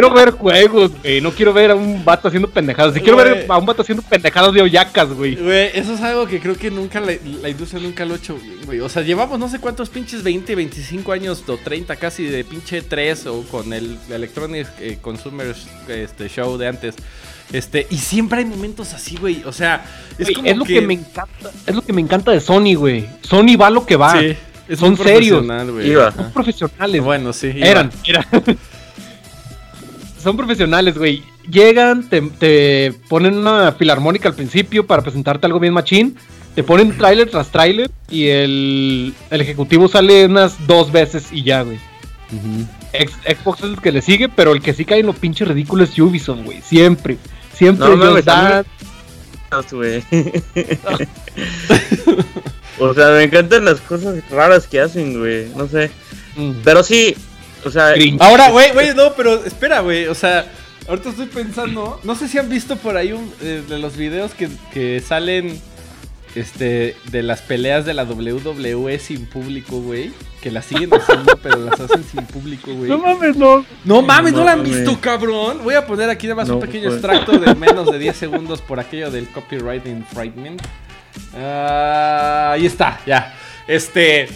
quiero 0.01 0.15
ver 0.15 0.31
juegos, 0.31 0.93
güey. 1.03 1.21
No 1.21 1.31
quiero 1.33 1.53
ver 1.53 1.71
a 1.71 1.75
un 1.75 2.05
vato 2.05 2.29
haciendo 2.29 2.49
pendejadas. 2.49 2.95
Si 2.95 3.01
quiero 3.01 3.17
ver 3.17 3.47
a 3.49 3.59
un 3.59 3.67
vato 3.67 3.83
haciendo 3.83 4.03
pendejadas 4.03 4.53
de 4.53 4.63
oyacas, 4.63 5.09
güey. 5.11 5.35
Güey, 5.37 5.71
eso 5.75 5.95
es 5.95 6.01
algo 6.01 6.27
que 6.27 6.41
creo 6.41 6.57
que 6.57 6.71
nunca 6.71 7.01
la, 7.01 7.49
industria 7.49 7.83
nunca 7.83 8.05
lo 8.05 8.15
ha 8.15 8.17
hecho, 8.17 8.39
güey. 8.65 8.81
O 8.81 8.89
sea, 8.89 9.03
llevamos 9.03 9.39
no 9.39 9.49
sé 9.49 9.59
cuántos 9.59 9.91
pinches 9.91 10.23
20, 10.23 10.55
25 10.55 11.13
años 11.13 11.45
o 11.47 11.57
30 11.57 11.97
casi 11.97 12.25
de 12.25 12.45
pinche 12.45 12.83
3 12.83 13.27
o 13.27 13.43
con 13.43 13.73
el 13.73 13.99
Electronic 14.09 14.67
eh, 14.81 14.99
Consumer 15.01 15.55
este, 15.89 16.29
Show 16.29 16.57
de 16.57 16.69
antes. 16.69 16.95
Este, 17.53 17.87
y 17.91 17.99
siempre 17.99 18.39
hay 18.39 18.45
momentos 18.45 18.95
así, 18.95 19.17
güey. 19.17 19.43
O 19.45 19.53
sea, 19.53 19.85
es, 20.19 20.29
lo 20.57 20.65
que... 20.65 20.81
me 20.81 20.95
encanta. 20.95 21.51
Es 21.67 21.75
lo 21.75 21.83
que 21.83 21.93
me 21.93 22.01
encanta 22.01 22.31
de 22.31 22.41
Sony, 22.41 22.75
güey. 22.75 23.07
Sony 23.23 23.57
va 23.61 23.71
lo 23.71 23.85
que 23.85 23.97
va. 23.97 24.19
Sí, 24.19 24.37
Son 24.77 24.97
serios. 24.97 25.45
Son 25.45 26.33
profesionales. 26.33 27.03
Bueno, 27.03 27.33
sí. 27.33 27.53
Eran, 27.57 27.91
eran 28.07 28.25
son 30.23 30.37
profesionales, 30.37 30.97
güey. 30.97 31.23
Llegan, 31.51 32.09
te, 32.09 32.93
ponen 33.09 33.39
una 33.39 33.73
filarmónica 33.73 34.29
al 34.29 34.35
principio 34.35 34.87
para 34.87 35.03
presentarte 35.03 35.47
algo 35.47 35.61
bien 35.61 35.75
machín. 35.75 36.17
Te 36.55 36.63
ponen 36.63 36.97
tráiler 36.97 37.31
tras 37.31 37.51
tráiler 37.51 37.91
y 38.11 38.27
el, 38.27 39.15
ejecutivo 39.31 39.89
sale 39.89 40.27
unas 40.27 40.67
dos 40.67 40.93
veces 40.93 41.29
y 41.33 41.43
ya, 41.43 41.63
güey. 41.63 41.79
Xbox 42.93 43.61
es 43.61 43.65
el 43.65 43.81
que 43.81 43.93
le 43.93 44.03
sigue, 44.03 44.29
pero 44.29 44.53
el 44.53 44.61
que 44.61 44.75
sí 44.75 44.85
cae 44.85 45.01
en 45.01 45.07
lo 45.07 45.13
pinche 45.13 45.45
ridículo 45.45 45.85
es 45.85 45.99
Ubisoft, 45.99 46.45
güey. 46.45 46.61
Siempre. 46.63 47.17
Siempre 47.55 47.89
no, 47.89 47.95
o 52.79 52.95
sea, 52.95 53.11
me 53.11 53.25
encantan 53.25 53.65
las 53.65 53.81
cosas 53.81 54.23
raras 54.31 54.67
que 54.67 54.81
hacen, 54.81 55.19
güey. 55.19 55.49
No 55.57 55.67
sé. 55.67 55.91
Pero 56.65 56.83
sí, 56.83 57.17
o 57.65 57.71
sea, 57.71 57.95
ahora, 58.21 58.51
güey, 58.51 58.71
güey, 58.75 58.95
no, 58.95 59.13
pero 59.15 59.45
espera, 59.45 59.81
güey. 59.81 60.07
O 60.07 60.15
sea, 60.15 60.47
ahorita 60.89 61.11
estoy 61.11 61.27
pensando. 61.27 62.01
No 62.03 62.15
sé 62.15 62.29
si 62.29 62.39
han 62.39 62.49
visto 62.49 62.77
por 62.77 62.97
ahí 62.97 63.13
un, 63.13 63.33
eh, 63.41 63.63
de 63.69 63.79
los 63.79 63.97
videos 63.97 64.35
que, 64.35 64.49
que 64.73 65.01
salen 65.01 65.61
este, 66.35 66.97
de 67.11 67.23
las 67.23 67.43
peleas 67.43 67.85
de 67.85 67.95
la 67.95 68.05
WWE 68.05 68.99
sin 68.99 69.27
público, 69.27 69.81
güey. 69.81 70.13
Que 70.41 70.51
las 70.51 70.65
siguen 70.65 70.91
haciendo, 70.95 71.37
pero 71.43 71.59
las 71.59 71.79
hacen 71.81 72.03
sin 72.05 72.25
público, 72.25 72.73
güey. 72.73 72.89
No 72.89 72.99
mames, 72.99 73.37
no. 73.37 73.65
No 73.85 74.01
mames, 74.01 74.33
no, 74.33 74.45
la 74.45 74.53
han 74.53 74.63
visto, 74.63 74.99
cabrón. 75.01 75.61
Voy 75.63 75.75
a 75.75 75.87
poner 75.87 76.09
aquí 76.09 76.27
nada 76.27 76.37
más 76.37 76.49
un 76.49 76.61
pequeño 76.61 76.85
pues. 76.85 76.95
extracto 76.95 77.33
de 77.39 77.55
menos 77.55 77.91
de 77.91 77.99
10 77.99 78.17
segundos 78.17 78.63
por 78.63 78.81
aquello 78.81 79.11
del 79.11 79.29
copyright 79.29 79.87
infringement. 79.87 80.63
Ah, 81.37 82.53
ahí 82.53 82.65
está, 82.65 83.01
ya. 83.07 83.35
Este. 83.67 84.29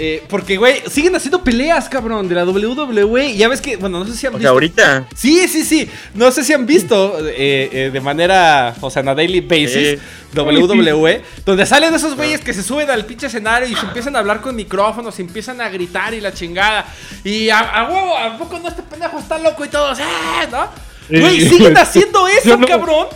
Eh, 0.00 0.22
porque, 0.28 0.56
güey, 0.56 0.80
siguen 0.88 1.16
haciendo 1.16 1.42
peleas, 1.42 1.88
cabrón, 1.88 2.28
de 2.28 2.34
la 2.36 2.44
WWE. 2.44 3.30
Y 3.30 3.36
ya 3.36 3.48
ves 3.48 3.60
que, 3.60 3.76
bueno, 3.76 3.98
no 3.98 4.06
sé 4.06 4.14
si 4.16 4.26
han 4.28 4.34
visto. 4.34 4.48
ahorita. 4.48 5.08
Sí, 5.16 5.48
sí, 5.48 5.64
sí. 5.64 5.90
No 6.14 6.30
sé 6.30 6.44
si 6.44 6.52
han 6.52 6.66
visto 6.66 7.18
eh, 7.26 7.68
eh, 7.72 7.90
de 7.92 8.00
manera, 8.00 8.76
o 8.80 8.90
sea, 8.90 9.02
en 9.02 9.08
a 9.08 9.14
daily 9.16 9.40
basis, 9.40 9.98
WWE, 10.34 11.22
donde 11.44 11.66
salen 11.66 11.92
esos 11.92 12.14
güeyes 12.14 12.40
que 12.40 12.54
se 12.54 12.62
suben 12.62 12.88
al 12.90 13.04
pinche 13.06 13.26
escenario 13.26 13.68
y 13.68 13.74
se 13.74 13.86
empiezan 13.86 14.14
a 14.14 14.20
hablar 14.20 14.40
con 14.40 14.54
micrófonos, 14.54 15.16
se 15.16 15.22
empiezan 15.22 15.60
a 15.60 15.68
gritar 15.68 16.14
y 16.14 16.20
la 16.20 16.32
chingada. 16.32 16.86
Y 17.24 17.50
a, 17.50 17.88
huevo, 17.90 18.16
¿a 18.16 18.38
poco 18.38 18.60
no 18.60 18.68
este 18.68 18.82
pendejo 18.82 19.18
está 19.18 19.38
loco 19.38 19.64
y 19.64 19.68
todos, 19.68 19.98
¡eh! 19.98 20.02
¿No? 20.52 20.87
Güey, 21.08 21.40
siguen 21.40 21.76
haciendo 21.78 22.26
eso, 22.28 22.58
cabrón. 22.66 23.08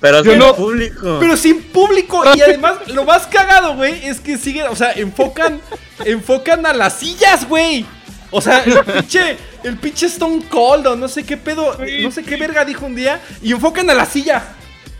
Pero 0.00 0.24
sin 0.24 0.54
público. 0.54 1.16
Pero 1.20 1.36
sin 1.36 1.62
público. 1.62 2.22
Y 2.34 2.40
además, 2.40 2.74
lo 2.88 3.04
más 3.04 3.26
cagado, 3.26 3.74
güey, 3.74 4.06
es 4.06 4.20
que 4.20 4.38
siguen, 4.38 4.66
o 4.68 4.76
sea, 4.76 4.92
enfocan, 4.92 5.60
enfocan 6.04 6.64
a 6.66 6.72
las 6.72 6.94
sillas, 6.94 7.48
güey. 7.48 7.84
O 8.30 8.40
sea, 8.40 8.64
el 8.64 8.84
pinche, 8.84 9.36
el 9.62 9.76
pinche 9.76 10.06
Stone 10.06 10.42
Cold 10.48 10.86
o 10.86 10.96
no 10.96 11.08
sé 11.08 11.24
qué 11.24 11.36
pedo, 11.36 11.76
no 12.02 12.10
sé 12.10 12.22
qué 12.22 12.36
verga 12.36 12.64
dijo 12.64 12.86
un 12.86 12.94
día. 12.94 13.20
Y 13.42 13.52
enfocan 13.52 13.88
a 13.90 13.94
las 13.94 14.08
sillas. 14.08 14.42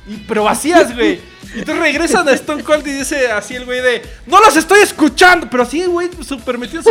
Y, 0.06 0.16
pero 0.28 0.44
vacías, 0.44 0.94
güey. 0.94 1.20
Y 1.54 1.60
entonces 1.60 1.82
regresan 1.84 2.28
a 2.28 2.32
Stone 2.32 2.64
Cold 2.64 2.86
y 2.86 2.92
dice 2.92 3.30
así 3.30 3.54
el 3.54 3.64
güey 3.64 3.80
de 3.80 4.02
No 4.26 4.40
los 4.40 4.56
estoy 4.56 4.80
escuchando. 4.80 5.48
Pero 5.50 5.62
así, 5.62 5.84
güey, 5.84 6.10
super 6.26 6.58
metido. 6.58 6.82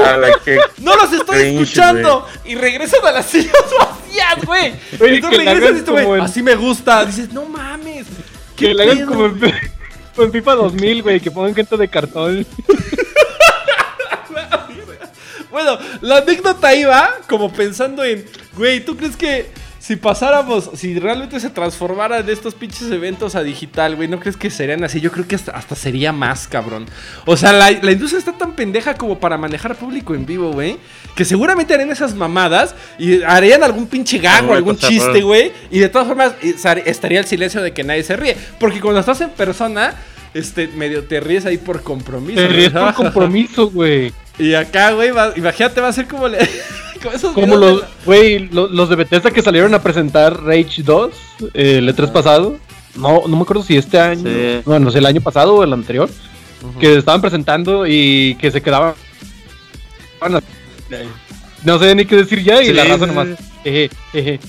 No 0.77 0.95
los 0.95 1.11
estoy 1.11 1.41
escuchando. 1.47 2.27
Y 2.45 2.55
regresan 2.55 3.05
a 3.05 3.11
las 3.11 3.25
sillas 3.25 3.53
vacías, 3.77 4.45
güey. 4.45 4.73
Entonces 4.91 5.45
regresan 5.45 5.75
y 5.75 5.79
dice, 5.79 5.91
güey, 5.91 6.21
así 6.21 6.41
me 6.41 6.55
gusta. 6.55 7.05
Dices, 7.05 7.31
no 7.33 7.45
mames. 7.45 8.07
Que 8.55 8.73
le 8.73 8.83
hagan 8.83 9.05
como 9.07 9.25
en, 9.25 10.31
FIFA 10.31 10.55
2000, 10.55 11.03
güey, 11.03 11.19
que 11.19 11.31
pongan 11.31 11.55
gente 11.55 11.75
de 11.77 11.87
cartón. 11.87 12.45
Bueno, 15.53 15.77
la 16.01 16.17
anécdota 16.17 16.73
iba 16.73 17.15
como 17.29 17.53
pensando 17.53 18.03
en, 18.03 18.25
güey, 18.57 18.83
¿tú 18.83 18.97
crees 18.97 19.15
que 19.15 19.51
si 19.83 19.97
pasáramos, 19.97 20.69
si 20.75 20.97
realmente 20.97 21.41
se 21.41 21.49
transformaran 21.49 22.29
estos 22.29 22.55
pinches 22.55 22.89
eventos 22.89 23.35
a 23.35 23.43
digital, 23.43 23.97
güey, 23.97 24.07
¿no 24.07 24.17
crees 24.17 24.37
que 24.37 24.49
serían 24.49 24.81
así? 24.85 25.01
Yo 25.01 25.11
creo 25.11 25.27
que 25.27 25.35
hasta, 25.35 25.51
hasta 25.51 25.75
sería 25.75 26.13
más, 26.13 26.47
cabrón. 26.47 26.85
O 27.25 27.35
sea, 27.35 27.51
la, 27.51 27.69
la, 27.69 27.91
industria 27.91 28.19
está 28.19 28.31
tan 28.31 28.53
pendeja 28.53 28.93
como 28.93 29.19
para 29.19 29.37
manejar 29.37 29.75
público 29.75 30.15
en 30.15 30.25
vivo, 30.25 30.53
güey, 30.53 30.77
que 31.17 31.25
seguramente 31.25 31.73
harían 31.73 31.91
esas 31.91 32.15
mamadas 32.15 32.75
y 32.97 33.23
harían 33.23 33.61
algún 33.61 33.87
pinche 33.87 34.19
gag 34.19 34.49
o 34.49 34.53
algún 34.53 34.77
chiste, 34.77 35.21
güey, 35.21 35.51
y 35.69 35.79
de 35.79 35.89
todas 35.89 36.07
formas 36.07 36.31
estaría 36.41 37.19
el 37.19 37.25
silencio 37.25 37.61
de 37.61 37.73
que 37.73 37.83
nadie 37.83 38.03
se 38.03 38.15
ríe. 38.15 38.37
Porque 38.61 38.79
cuando 38.79 39.01
estás 39.01 39.19
en 39.19 39.31
persona, 39.31 39.95
este, 40.33 40.69
medio 40.69 41.03
te 41.03 41.19
ríes 41.19 41.45
ahí 41.45 41.57
por 41.57 41.83
compromiso. 41.83 42.39
Te 42.39 42.47
ríes 42.47 42.71
por 42.71 42.93
compromiso, 42.93 43.69
güey. 43.69 44.13
Y 44.39 44.53
acá, 44.53 44.91
güey, 44.91 45.11
imagínate, 45.35 45.81
va 45.81 45.89
a 45.89 45.93
ser 45.93 46.07
como... 46.07 46.27
Le... 46.27 46.37
Como 47.33 47.57
los, 47.57 47.83
güey, 48.05 48.47
los, 48.47 48.87
de 48.87 48.95
Bethesda 48.95 49.29
que 49.29 49.41
salieron 49.41 49.73
a 49.73 49.81
presentar 49.81 50.41
Rage 50.41 50.83
2 50.83 51.11
eh, 51.53 51.77
el 51.79 51.89
E3 51.89 52.13
pasado. 52.13 52.57
No, 52.95 53.23
no 53.27 53.35
me 53.35 53.41
acuerdo 53.41 53.61
si 53.61 53.75
este 53.75 53.99
año. 53.99 54.23
Bueno, 54.63 54.85
no 54.85 54.91
sé, 54.91 54.99
el 54.99 55.05
año 55.05 55.19
pasado 55.19 55.55
o 55.55 55.63
el 55.65 55.73
anterior. 55.73 56.09
Que 56.79 56.97
estaban 56.97 57.19
presentando 57.19 57.85
y 57.85 58.35
que 58.39 58.51
se 58.51 58.61
quedaban. 58.61 58.93
No 61.65 61.77
sé 61.79 61.93
ni 61.93 62.05
qué 62.05 62.15
decir 62.15 62.41
ya 62.41 62.63
y 62.63 62.71
la 62.71 62.85
raza 62.85 63.05
nomás. 63.05 63.27
Eje, 63.65 63.89
eje. 64.13 64.39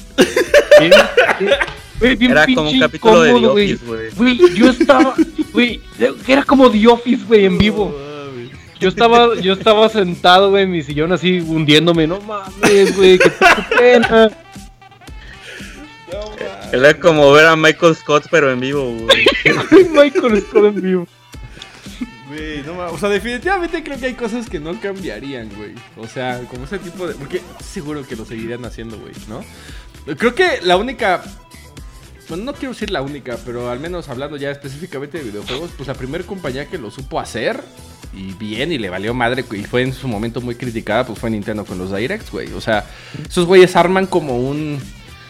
era 2.01 2.47
como 2.47 2.71
un 2.71 2.79
capítulo 2.79 3.23
de 3.23 3.33
The 3.33 3.47
Office, 3.47 3.85
güey. 4.17 4.55
Yo 4.55 4.71
estaba, 4.71 5.15
güey, 5.53 5.81
era 6.29 6.43
como 6.45 6.71
The 6.71 6.87
Office, 6.87 7.25
güey, 7.27 7.47
en 7.47 7.59
vivo. 7.59 8.04
Yo 8.81 8.89
estaba, 8.89 9.35
yo 9.37 9.53
estaba 9.55 9.89
sentado, 9.89 10.51
güey, 10.51 10.65
en 10.65 10.71
mi 10.71 10.83
sillón 10.83 11.13
así 11.13 11.41
hundiéndome. 11.41 12.07
No 12.07 12.21
mames, 12.21 12.97
güey, 12.97 13.19
qué, 13.19 13.31
pena. 13.77 14.31
Era 16.73 16.99
como 16.99 17.33
ver 17.33 17.47
a 17.47 17.57
Michael 17.57 17.95
Scott, 17.95 18.27
pero 18.31 18.51
en 18.51 18.61
vivo, 18.61 18.83
güey. 18.83 19.27
Michael 19.91 20.43
Scott 20.43 20.65
en 20.65 20.83
vivo. 20.83 21.07
Güey, 22.29 22.63
no 22.63 22.75
mames. 22.75 22.95
O 22.95 22.99
sea, 22.99 23.09
definitivamente 23.09 23.83
creo 23.83 23.99
que 23.99 24.07
hay 24.07 24.15
cosas 24.15 24.49
que 24.49 24.59
no 24.59 24.79
cambiarían, 24.81 25.51
güey. 25.57 25.75
O 25.97 26.09
sea, 26.09 26.41
como 26.51 26.65
ese 26.65 26.79
tipo 26.79 27.07
de. 27.07 27.15
Porque 27.15 27.43
seguro 27.65 28.07
que 28.07 28.17
lo 28.17 28.25
seguirían 28.25 28.65
haciendo, 28.65 28.99
güey, 28.99 29.13
¿no? 29.29 29.45
Creo 30.17 30.35
que 30.35 30.61
la 30.63 30.77
única 30.77 31.23
bueno, 32.29 32.45
no 32.45 32.55
quiero 32.55 32.73
decir 32.73 32.91
la 32.91 33.03
única, 33.03 33.39
pero 33.45 33.71
al 33.71 33.81
menos 33.81 34.09
hablando 34.09 34.37
ya 34.37 34.51
específicamente 34.51 35.19
de 35.19 35.25
videojuegos, 35.25 35.71
pues 35.77 35.87
la 35.89 35.95
primera 35.95 36.25
compañía 36.25 36.67
que 36.67 36.79
lo 36.79 36.91
supo 36.91 37.21
hacer 37.21 37.63
y 38.13 38.33
bien 38.35 38.73
y 38.73 38.79
le 38.79 38.91
valió 38.91 39.15
madre 39.15 39.45
y 39.53 39.65
fue 39.65 39.83
en 39.83 39.93
su 39.93 40.09
momento 40.09 40.41
muy 40.41 40.55
criticada, 40.55 41.05
pues 41.07 41.19
fue 41.19 41.31
Nintendo 41.31 41.65
con 41.65 41.79
los 41.79 41.95
Directs, 41.95 42.31
güey. 42.31 42.53
O 42.53 42.61
sea, 42.61 42.87
esos 43.29 43.47
güeyes 43.47 43.77
arman 43.77 44.07
como 44.07 44.39
un... 44.39 44.81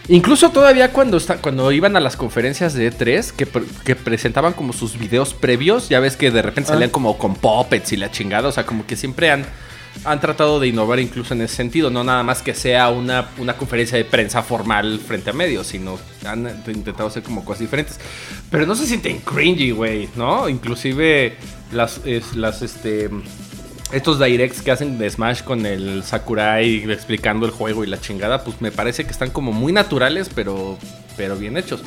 Incluso 0.07 0.51
todavía 0.51 0.93
cuando, 0.93 1.17
está, 1.17 1.37
cuando 1.37 1.71
iban 1.71 1.95
a 1.95 1.99
las 1.99 2.15
conferencias 2.15 2.75
de 2.75 2.91
E3, 2.91 3.31
que, 3.31 3.47
que 3.83 3.95
presentaban 3.95 4.53
como 4.53 4.71
sus 4.71 4.99
videos 4.99 5.33
previos, 5.33 5.89
ya 5.89 5.99
ves 5.99 6.15
que 6.15 6.29
de 6.29 6.43
repente 6.43 6.69
salían 6.69 6.89
ah. 6.89 6.93
como 6.93 7.17
con 7.17 7.35
puppets 7.35 7.91
y 7.91 7.97
la 7.97 8.11
chingada, 8.11 8.49
o 8.49 8.51
sea, 8.51 8.67
como 8.67 8.85
que 8.85 8.95
siempre 8.95 9.31
han 9.31 9.45
han 10.03 10.19
tratado 10.19 10.59
de 10.59 10.67
innovar 10.67 10.99
incluso 10.99 11.33
en 11.33 11.41
ese 11.41 11.55
sentido, 11.55 11.89
no 11.89 12.03
nada 12.03 12.23
más 12.23 12.41
que 12.41 12.53
sea 12.53 12.89
una, 12.89 13.29
una 13.37 13.57
conferencia 13.57 13.97
de 13.97 14.05
prensa 14.05 14.43
formal 14.43 14.99
frente 14.99 15.29
a 15.29 15.33
medios, 15.33 15.67
sino 15.67 15.97
han 16.25 16.63
intentado 16.67 17.07
hacer 17.07 17.23
como 17.23 17.43
cosas 17.45 17.61
diferentes. 17.61 17.99
Pero 18.51 18.65
no 18.65 18.75
se 18.75 18.85
sienten 18.85 19.19
cringy, 19.19 19.71
güey, 19.71 20.09
¿no? 20.15 20.49
Inclusive 20.49 21.35
las, 21.71 22.01
las, 22.35 22.61
este, 22.61 23.09
estos 23.91 24.19
directs 24.19 24.61
que 24.61 24.71
hacen 24.71 24.97
de 24.97 25.09
Smash 25.09 25.41
con 25.41 25.65
el 25.65 26.03
Sakurai 26.03 26.91
explicando 26.91 27.45
el 27.45 27.51
juego 27.51 27.83
y 27.83 27.87
la 27.87 27.99
chingada, 27.99 28.43
pues 28.43 28.61
me 28.61 28.71
parece 28.71 29.05
que 29.05 29.11
están 29.11 29.31
como 29.31 29.51
muy 29.51 29.73
naturales, 29.73 30.29
pero, 30.33 30.77
pero 31.17 31.35
bien 31.35 31.57
hechos. 31.57 31.81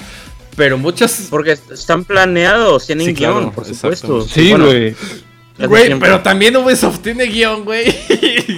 Pero 0.57 0.77
muchas. 0.77 1.29
Porque 1.31 1.53
están 1.53 2.05
planeados, 2.05 2.87
tienen 2.87 3.15
guion, 3.15 3.53
por 3.53 3.65
supuesto. 3.65 4.23
Sí, 4.23 4.53
güey. 4.53 4.97
Güey, 5.59 5.99
pero 5.99 6.21
también 6.21 6.57
Ubisoft 6.57 7.01
tiene 7.01 7.27
guion, 7.27 7.65
güey. 7.65 7.95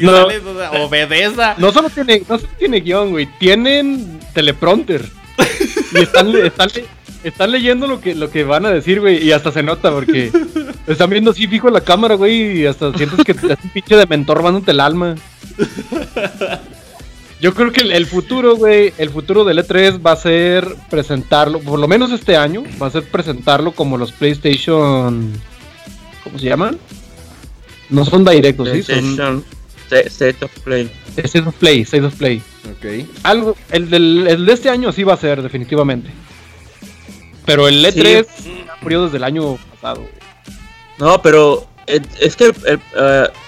No, 0.01 0.29
obedeza. 0.85 1.57
No 1.59 1.73
solo 1.73 1.91
tiene, 1.91 2.23
no 2.27 2.39
solo 2.39 2.51
tiene 2.59 2.81
guion, 2.81 3.11
güey. 3.11 3.29
Tienen 3.39 4.19
teleprompter. 4.33 5.05
y 5.93 5.99
están, 5.99 6.33
están, 7.23 7.51
leyendo 7.51 7.87
lo 7.87 8.01
que, 8.01 8.15
lo 8.15 8.31
que 8.31 8.45
van 8.45 8.65
a 8.65 8.71
decir, 8.71 9.01
güey. 9.01 9.23
Y 9.23 9.33
hasta 9.33 9.53
se 9.53 9.63
nota 9.63 9.91
porque 9.91 10.33
están 10.87 11.11
viendo 11.11 11.33
así 11.33 11.47
fijo 11.47 11.69
la 11.69 11.83
cámara, 11.83 12.15
güey. 12.15 12.61
Y 12.61 12.67
hasta 12.67 12.95
sientes 12.95 13.23
que 13.25 13.35
te 13.35 13.53
hace 13.53 13.63
un 13.63 13.71
pinche 13.71 13.97
de 13.97 14.07
mentor 14.07 14.43
mandándote 14.43 14.71
el 14.71 14.81
alma. 14.81 15.17
Yo 17.41 17.55
creo 17.55 17.73
que 17.73 17.81
el, 17.81 18.07
futuro, 18.07 18.57
güey, 18.57 18.93
el 18.99 19.11
futuro 19.11 19.45
del 19.45 19.59
E3 19.59 20.05
va 20.05 20.13
a 20.13 20.17
ser 20.17 20.77
presentarlo, 20.91 21.61
por 21.61 21.79
lo 21.79 21.89
menos 21.89 22.13
este 22.13 22.37
año, 22.37 22.65
va 22.81 22.89
a 22.89 22.91
ser 22.91 23.05
presentarlo 23.05 23.73
como 23.73 23.97
los 23.97 24.13
PlayStation 24.13 25.33
¿Cómo 26.25 26.39
se 26.39 26.47
llaman? 26.47 26.79
No 27.89 28.05
son 28.05 28.25
directos, 28.25 28.69
¿sí? 28.69 28.83
Son... 28.83 29.45
State 29.91 30.45
of 30.45 30.53
Play. 30.61 30.91
State 31.17 31.41
of 31.41 31.55
Play, 31.57 31.81
State 31.81 32.05
of 32.05 32.15
Play. 32.15 32.43
Ok. 32.71 33.07
Algo, 33.25 33.57
el, 33.71 33.91
del, 33.91 34.27
el 34.29 34.47
de 34.47 34.53
este 34.53 34.71
año 34.71 34.93
sí 34.93 35.03
va 35.03 35.15
a 35.15 35.17
ser, 35.17 35.43
definitivamente. 35.43 36.11
Pero 37.45 37.67
el 37.67 37.85
E3 37.85 38.27
murió 38.83 39.05
desde 39.05 39.17
el 39.17 39.25
año 39.25 39.57
pasado. 39.57 40.07
No, 40.99 41.21
pero 41.23 41.67
eh, 41.87 42.01
es 42.21 42.37
que 42.37 42.45
el, 42.47 42.55
E3 42.55 42.81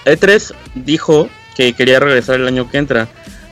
eh, 0.05 0.53
e 0.75 0.79
dijo 0.79 1.29
que 1.55 1.73
quería 1.73 1.99
regresar 1.99 2.35
el 2.35 2.47
año 2.47 2.69
que 2.69 2.77
entra. 2.77 3.07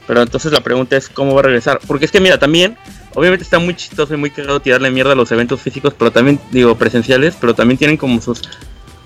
Pero 0.07 0.21
entonces 0.21 0.51
la 0.51 0.61
pregunta 0.61 0.97
es 0.97 1.07
cómo 1.07 1.33
va 1.33 1.41
a 1.41 1.43
regresar. 1.43 1.79
Porque 1.87 2.05
es 2.05 2.11
que 2.11 2.19
mira, 2.19 2.37
también, 2.37 2.75
obviamente 3.13 3.43
está 3.43 3.59
muy 3.59 3.75
chistoso 3.75 4.13
y 4.13 4.17
muy 4.17 4.31
cagado 4.31 4.59
tirarle 4.59 4.91
mierda 4.91 5.13
a 5.13 5.15
los 5.15 5.31
eventos 5.31 5.61
físicos, 5.61 5.93
pero 5.97 6.11
también, 6.11 6.39
digo, 6.51 6.75
presenciales, 6.75 7.37
pero 7.39 7.53
también 7.53 7.77
tienen 7.77 7.95
como 7.95 8.19
sus 8.21 8.41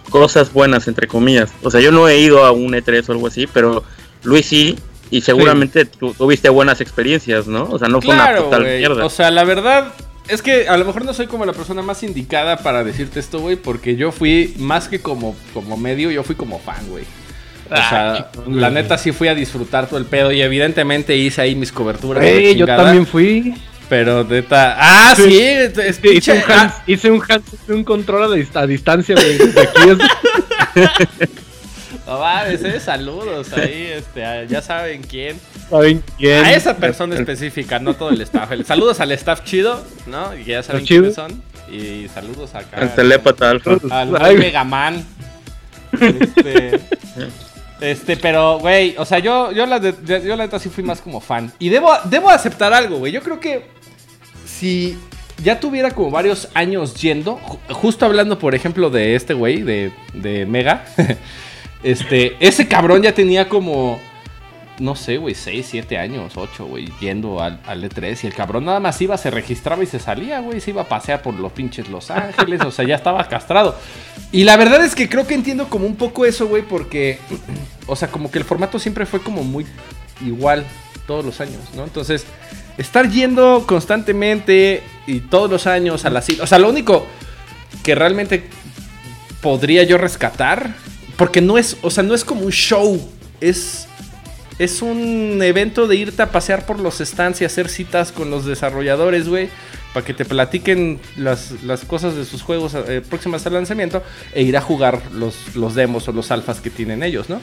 cosas 0.09 0.51
buenas, 0.51 0.87
entre 0.87 1.07
comillas. 1.07 1.51
O 1.63 1.71
sea, 1.71 1.81
yo 1.81 1.91
no 1.91 2.07
he 2.07 2.19
ido 2.19 2.45
a 2.45 2.51
un 2.51 2.73
E3 2.73 3.07
o 3.09 3.11
algo 3.11 3.27
así, 3.27 3.47
pero 3.47 3.83
Luis 4.23 4.45
sí, 4.45 4.77
y 5.11 5.21
seguramente 5.21 5.85
tuviste 5.85 6.49
buenas 6.49 6.81
experiencias, 6.81 7.47
¿no? 7.47 7.65
O 7.69 7.79
sea, 7.79 7.87
no 7.87 8.01
fue 8.01 8.15
una 8.15 8.35
total 8.35 8.63
mierda. 8.63 9.05
O 9.05 9.09
sea, 9.09 9.31
la 9.31 9.43
verdad 9.43 9.93
es 10.27 10.41
que 10.41 10.67
a 10.67 10.77
lo 10.77 10.85
mejor 10.85 11.05
no 11.05 11.13
soy 11.13 11.27
como 11.27 11.45
la 11.45 11.53
persona 11.53 11.81
más 11.81 12.03
indicada 12.03 12.57
para 12.57 12.83
decirte 12.83 13.19
esto, 13.19 13.39
güey, 13.39 13.55
porque 13.55 13.95
yo 13.95 14.11
fui 14.11 14.55
más 14.57 14.87
que 14.87 14.99
como, 14.99 15.35
como 15.53 15.77
medio, 15.77 16.11
yo 16.11 16.23
fui 16.23 16.35
como 16.35 16.59
fan, 16.59 16.87
güey. 16.89 17.03
O 17.69 17.75
sea, 17.75 18.29
la 18.47 18.69
neta 18.69 18.97
sí 18.97 19.11
fui 19.11 19.27
a 19.27 19.33
disfrutar 19.33 19.87
todo 19.87 19.97
el 19.97 20.05
pedo 20.05 20.31
y 20.31 20.41
evidentemente 20.41 21.15
hice 21.15 21.41
ahí 21.41 21.55
mis 21.55 21.71
coberturas. 21.71 22.23
yo 22.55 22.65
también 22.65 23.05
fui. 23.07 23.55
Pero 23.89 24.23
neta. 24.23 24.75
¡Ah, 24.79 25.13
sí! 25.15 25.37
Es 25.39 25.99
hice, 26.03 26.33
un 26.33 26.51
hand, 26.51 26.73
hice 26.87 27.11
un 27.11 27.21
hand, 27.27 27.43
un 27.67 27.83
control 27.83 28.45
a, 28.53 28.65
distancia 28.65 29.15
de, 29.15 29.35
aquí. 29.61 29.89
no 32.07 32.19
mames, 32.19 32.63
eh, 32.63 32.79
saludos 32.79 33.53
ahí, 33.53 33.91
este, 33.95 34.47
ya 34.47 34.61
saben 34.61 35.03
quién. 35.03 35.39
¿Saben 35.69 36.03
quién? 36.17 36.45
A 36.45 36.53
esa 36.53 36.75
persona 36.77 37.15
específica, 37.15 37.79
no 37.79 37.93
todo 37.95 38.09
el 38.09 38.21
staff. 38.21 38.49
Saludos 38.65 38.99
al 38.99 39.11
staff 39.11 39.43
chido, 39.43 39.83
¿no? 40.07 40.35
Y 40.35 40.45
ya 40.45 40.63
saben 40.63 40.85
quiénes 40.85 41.15
son. 41.15 41.43
Y 41.71 42.07
saludos 42.13 42.55
acá. 42.55 42.77
Al 42.77 42.95
telepata 42.95 43.49
alfa. 43.51 43.77
Al 43.89 44.37
Megaman. 44.37 45.05
Este. 45.99 46.79
Este, 47.81 48.15
pero, 48.15 48.59
güey, 48.59 48.95
o 48.97 49.05
sea, 49.05 49.19
yo, 49.19 49.51
yo, 49.51 49.65
la, 49.65 49.79
yo 49.79 50.35
la 50.35 50.45
neta 50.45 50.59
sí 50.59 50.69
fui 50.69 50.83
más 50.83 51.01
como 51.01 51.19
fan. 51.19 51.51
Y 51.59 51.69
debo, 51.69 51.91
debo 52.05 52.29
aceptar 52.29 52.73
algo, 52.73 52.97
güey. 52.97 53.11
Yo 53.11 53.21
creo 53.21 53.39
que 53.39 53.74
si 54.59 54.97
ya 55.43 55.59
tuviera 55.59 55.91
como 55.91 56.11
varios 56.11 56.49
años 56.53 56.95
yendo, 56.95 57.35
justo 57.69 58.05
hablando, 58.05 58.39
por 58.39 58.55
ejemplo, 58.55 58.89
de 58.89 59.15
este 59.15 59.33
güey, 59.33 59.61
de, 59.61 59.91
de 60.13 60.45
Mega, 60.45 60.85
este, 61.83 62.35
ese 62.39 62.67
cabrón 62.67 63.01
ya 63.01 63.13
tenía 63.13 63.49
como 63.49 63.99
no 64.79 64.95
sé, 64.95 65.17
güey, 65.17 65.35
6, 65.35 65.65
7 65.69 65.97
años, 65.97 66.33
8, 66.35 66.65
güey, 66.65 66.91
yendo 66.99 67.41
al, 67.41 67.61
E3 67.65 68.23
y 68.23 68.27
el 68.27 68.33
cabrón 68.33 68.65
nada 68.65 68.79
más 68.79 69.01
iba, 69.01 69.17
se 69.17 69.31
registraba 69.31 69.83
y 69.83 69.87
se 69.87 69.99
salía, 69.99 70.39
güey, 70.39 70.59
se 70.59 70.71
iba 70.71 70.81
a 70.81 70.89
pasear 70.89 71.21
por 71.21 71.33
los 71.35 71.51
pinches 71.51 71.89
Los 71.89 72.11
Ángeles, 72.11 72.61
o 72.61 72.71
sea, 72.71 72.85
ya 72.85 72.95
estaba 72.95 73.25
castrado. 73.27 73.77
Y 74.31 74.43
la 74.43 74.57
verdad 74.57 74.83
es 74.83 74.95
que 74.95 75.07
creo 75.07 75.25
que 75.25 75.33
entiendo 75.33 75.69
como 75.69 75.85
un 75.85 75.95
poco 75.95 76.25
eso, 76.25 76.47
güey, 76.47 76.63
porque, 76.63 77.19
o 77.87 77.95
sea, 77.95 78.09
como 78.09 78.29
que 78.29 78.39
el 78.39 78.43
formato 78.43 78.79
siempre 78.79 79.05
fue 79.05 79.21
como 79.21 79.43
muy 79.43 79.65
igual 80.25 80.65
todos 81.07 81.23
los 81.23 81.39
años, 81.39 81.61
¿no? 81.75 81.83
Entonces, 81.83 82.25
estar 82.77 83.09
yendo 83.09 83.63
constantemente 83.67 84.83
y 85.07 85.21
todos 85.21 85.49
los 85.49 85.67
años 85.67 86.05
a 86.05 86.09
la 86.09 86.21
cita, 86.21 86.43
o 86.43 86.47
sea, 86.47 86.59
lo 86.59 86.69
único 86.69 87.05
que 87.83 87.95
realmente 87.95 88.43
podría 89.41 89.83
yo 89.83 89.97
rescatar, 89.97 90.75
porque 91.17 91.41
no 91.41 91.57
es, 91.57 91.77
o 91.81 91.91
sea, 91.91 92.03
no 92.03 92.15
es 92.15 92.25
como 92.25 92.41
un 92.41 92.51
show, 92.51 92.99
es 93.41 93.87
es 94.57 94.81
un 94.81 95.41
evento 95.41 95.87
de 95.87 95.97
irte 95.97 96.21
a 96.21 96.31
pasear 96.31 96.65
por 96.65 96.79
los 96.79 96.99
stands 96.99 97.41
y 97.41 97.45
hacer 97.45 97.67
citas 97.67 98.11
con 98.11 98.29
los 98.29 98.45
desarrolladores, 98.45 99.27
güey. 99.27 99.49
Para 99.93 100.05
que 100.05 100.13
te 100.13 100.25
platiquen 100.25 100.99
las, 101.17 101.53
cosas 101.87 102.15
de 102.15 102.25
sus 102.25 102.41
juegos 102.41 102.73
eh, 102.75 103.01
próximas 103.07 103.45
al 103.45 103.53
lanzamiento. 103.53 104.01
E 104.33 104.43
ir 104.43 104.55
a 104.55 104.61
jugar 104.61 105.01
los, 105.13 105.55
los 105.55 105.75
demos 105.75 106.07
o 106.07 106.13
los 106.13 106.31
alfas 106.31 106.61
que 106.61 106.69
tienen 106.69 107.03
ellos, 107.03 107.29
¿no? 107.29 107.41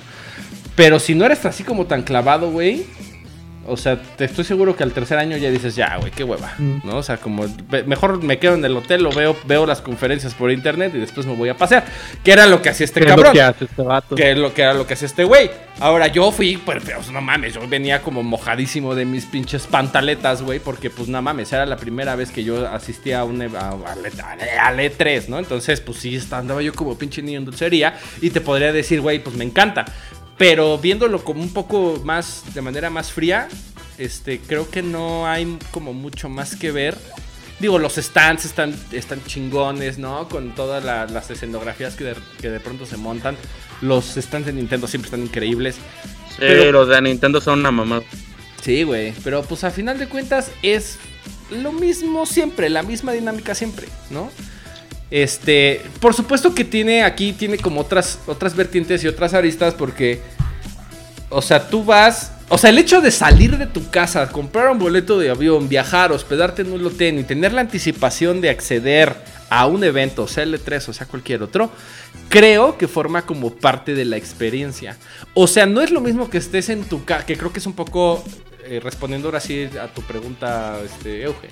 Pero 0.75 0.99
si 0.99 1.15
no 1.15 1.27
eres 1.27 1.45
así 1.45 1.65
como 1.65 1.87
tan 1.87 2.03
clavado, 2.03 2.51
güey, 2.51 2.87
o 3.67 3.77
sea, 3.77 4.01
te 4.01 4.25
estoy 4.25 4.45
seguro 4.45 4.75
que 4.77 4.83
al 4.83 4.93
tercer 4.93 5.19
año 5.19 5.37
ya 5.37 5.51
dices, 5.51 5.75
ya, 5.77 5.97
güey, 5.99 6.11
qué 6.11 6.25
hueva, 6.25 6.53
Mm. 6.59 6.79
¿no? 6.85 6.97
O 6.97 7.03
sea, 7.03 7.17
como 7.19 7.45
mejor 7.87 8.23
me 8.23 8.39
quedo 8.39 8.55
en 8.55 8.65
el 8.65 8.77
hotel, 8.77 9.03
lo 9.03 9.11
veo, 9.11 9.37
veo 9.47 9.67
las 9.67 9.81
conferencias 9.81 10.35
por 10.35 10.51
internet 10.51 10.93
y 10.95 10.99
después 10.99 11.27
me 11.27 11.35
voy 11.35 11.49
a 11.49 11.57
pasear. 11.57 11.85
Que 12.25 12.33
era 12.33 12.47
lo 12.47 12.61
que 12.63 12.69
hacía 12.71 12.85
este 12.85 13.01
¿Qué 13.01 13.07
es 13.07 13.11
lo 13.11 13.17
cabrón. 13.17 13.33
que 13.33 13.43
hace 13.43 13.65
este 13.65 13.83
vato? 13.83 14.15
Que 14.17 14.35
lo 14.35 14.53
que 14.55 14.63
era 14.63 14.75
lo 14.75 14.87
que 14.87 14.95
hacía 14.95 15.07
este 15.07 15.25
güey. 15.25 15.51
Ahora 15.81 16.07
yo 16.09 16.31
fui, 16.33 16.57
pues, 16.59 16.83
no 17.11 17.21
mames, 17.21 17.55
yo 17.55 17.67
venía 17.69 18.03
como 18.03 18.23
mojadísimo 18.23 18.95
de 18.95 19.05
mis 19.05 19.25
pinches 19.27 19.67
pantaletas, 19.67 20.43
güey, 20.43 20.59
porque 20.61 20.91
pues 20.91 21.09
no 21.09 21.21
mames, 21.23 21.53
era 21.53 21.65
la 21.67 21.77
primera 21.77 22.15
vez 22.15 22.31
que 22.31 22.45
yo 22.45 22.69
asistía 22.69 23.21
a 23.21 23.25
un 23.25 23.43
e- 23.43 23.51
a, 23.57 23.71
a- 23.71 24.67
al 24.67 24.79
E3, 24.79 25.29
¿no? 25.29 25.39
Entonces, 25.39 25.81
pues 25.81 25.99
sí, 25.99 26.21
andaba 26.31 26.63
yo 26.63 26.73
como 26.75 26.97
pinche 26.99 27.23
niño 27.23 27.39
en 27.39 27.45
dulcería 27.45 27.99
y 28.21 28.31
te 28.31 28.41
podría 28.41 28.73
decir, 28.73 29.01
güey, 29.01 29.19
pues 29.19 29.37
me 29.37 29.45
encanta. 29.45 29.85
Pero 30.43 30.77
viéndolo 30.77 31.23
como 31.23 31.41
un 31.41 31.53
poco 31.53 32.01
más, 32.05 32.43
de 32.53 32.61
manera 32.63 32.91
más 32.91 33.13
fría, 33.13 33.47
este, 33.97 34.41
creo 34.41 34.69
que 34.69 34.83
no 34.83 35.25
hay 35.29 35.57
como 35.71 35.93
mucho 35.95 36.29
más 36.29 36.57
que 36.57 36.73
ver. 36.73 36.99
Digo, 37.61 37.79
los 37.79 37.95
stands 37.95 38.45
están, 38.45 38.75
están 38.91 39.23
chingones, 39.25 39.99
¿no? 39.99 40.29
Con 40.29 40.53
todas 40.57 40.83
la- 40.85 41.07
las 41.07 41.31
escenografías 41.31 41.95
que 41.95 42.03
de, 42.03 42.17
que 42.41 42.51
de 42.51 42.59
pronto 42.59 42.87
se 42.87 42.97
montan. 42.97 43.37
Los 43.83 44.17
stands 44.17 44.47
de 44.47 44.53
Nintendo 44.53 44.89
siempre 44.89 45.07
están 45.07 45.23
increíbles. 45.23 45.77
Sí, 46.31 46.39
Pero- 46.41 46.73
los 46.73 46.89
de 46.89 47.01
Nintendo 47.03 47.41
son 47.41 47.61
una 47.61 47.71
mamada. 47.71 48.03
Sí, 48.63 48.83
güey. 48.83 49.13
Pero 49.23 49.43
pues 49.45 49.63
a 49.63 49.71
final 49.71 49.97
de 50.01 50.09
cuentas 50.09 50.51
es 50.63 50.99
lo 51.51 51.71
mismo 51.71 52.27
siempre, 52.27 52.69
la 52.69 52.83
misma 52.83 53.13
dinámica 53.13 53.55
siempre, 53.55 53.87
¿no? 54.11 54.29
Este, 55.13 55.83
por 56.01 56.15
supuesto 56.15 56.55
que 56.55 56.65
tiene 56.65 57.03
aquí, 57.03 57.35
tiene 57.35 57.59
como 57.59 57.83
otras, 57.83 58.19
otras 58.27 58.57
vertientes 58.57 59.05
y 59.05 59.09
otras 59.09 59.35
aristas 59.35 59.75
porque, 59.75 60.23
o 61.29 61.43
sea, 61.43 61.69
tú 61.69 61.85
vas, 61.85 62.33
o 62.49 62.57
sea, 62.57 62.71
el 62.71 62.79
hecho 62.79 63.03
de 63.03 63.11
salir 63.11 63.59
de 63.59 63.67
tu 63.67 63.91
casa, 63.91 64.27
comprar 64.31 64.71
un 64.71 64.79
boleto 64.79 65.19
de 65.19 65.29
avión, 65.29 65.69
viajar, 65.69 66.13
hospedarte 66.13 66.63
en 66.63 66.73
un 66.73 66.87
hotel 66.87 67.19
y 67.19 67.25
tener 67.25 67.53
la 67.53 67.61
anticipación 67.61 68.41
de 68.41 68.49
acceder 68.49 69.15
a 69.51 69.67
un 69.67 69.85
evento, 69.85 70.27
sea 70.27 70.47
L3 70.47 70.89
o 70.89 70.93
sea 70.95 71.07
cualquier 71.07 71.43
otro, 71.43 71.71
creo 72.31 72.79
que 72.79 72.89
forma 72.89 73.27
como 73.27 73.55
parte 73.55 73.95
de 73.95 74.07
la 74.07 74.17
experiencia. 74.17 74.97
O 75.35 75.47
sea, 75.47 75.67
no 75.67 75.83
es 75.83 75.91
lo 75.91 76.01
mismo 76.01 76.31
que 76.31 76.39
estés 76.39 76.71
en 76.71 76.85
tu 76.85 77.05
casa, 77.05 77.27
que 77.27 77.37
creo 77.37 77.53
que 77.53 77.59
es 77.59 77.67
un 77.67 77.75
poco 77.75 78.25
eh, 78.65 78.81
respondiendo 78.83 79.29
ahora 79.29 79.41
sí 79.41 79.69
a 79.79 79.89
tu 79.89 80.01
pregunta, 80.01 80.79
este, 80.83 81.25
Euge. 81.25 81.51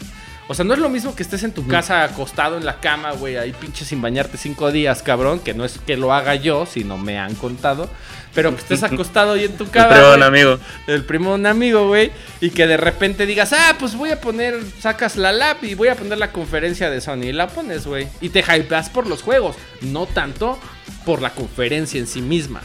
O 0.51 0.55
sea, 0.55 0.65
no 0.65 0.75
es 0.75 0.81
lo 0.81 0.89
mismo 0.89 1.15
que 1.15 1.23
estés 1.23 1.45
en 1.45 1.53
tu 1.53 1.65
casa 1.69 2.03
acostado 2.03 2.57
en 2.57 2.65
la 2.65 2.81
cama, 2.81 3.13
güey, 3.13 3.37
ahí 3.37 3.53
pinche 3.53 3.85
sin 3.85 4.03
bañarte 4.03 4.37
cinco 4.37 4.73
días, 4.73 5.01
cabrón, 5.01 5.39
que 5.39 5.55
no 5.55 5.65
es 5.65 5.79
que 5.87 5.97
lo 5.97 6.13
haga 6.13 6.35
yo, 6.35 6.67
sino 6.67 6.99
me 6.99 7.21
han 7.21 7.37
contado, 7.37 7.89
pero 8.35 8.53
que 8.53 8.61
estés 8.61 8.83
acostado 8.83 9.35
ahí 9.35 9.45
en 9.45 9.57
tu 9.57 9.71
cama. 9.71 9.91
Pero, 9.91 10.09
güey, 10.09 10.23
amigo. 10.25 10.59
el 10.89 11.05
primo 11.05 11.29
de 11.29 11.35
un 11.37 11.47
amigo, 11.47 11.87
güey, 11.87 12.11
y 12.41 12.51
que 12.51 12.67
de 12.67 12.77
repente 12.77 13.27
digas, 13.27 13.53
ah, 13.53 13.77
pues 13.79 13.95
voy 13.95 14.11
a 14.11 14.21
poner, 14.21 14.59
sacas 14.81 15.15
la 15.15 15.31
lap 15.31 15.63
y 15.63 15.77
voy 15.77 15.87
a 15.87 15.95
poner 15.95 16.19
la 16.19 16.33
conferencia 16.33 16.91
de 16.91 17.01
Sony 17.01 17.27
y 17.27 17.33
la 17.33 17.47
pones, 17.47 17.87
güey, 17.87 18.09
y 18.21 18.31
te 18.31 18.41
hypeas 18.41 18.91
por 18.91 19.07
los 19.07 19.23
juegos, 19.23 19.55
no 19.83 20.07
tanto 20.07 20.59
por 21.07 21.23
la 21.23 21.31
conferencia 21.31 22.01
en 22.01 22.09
sí 22.09 22.23
misma, 22.23 22.61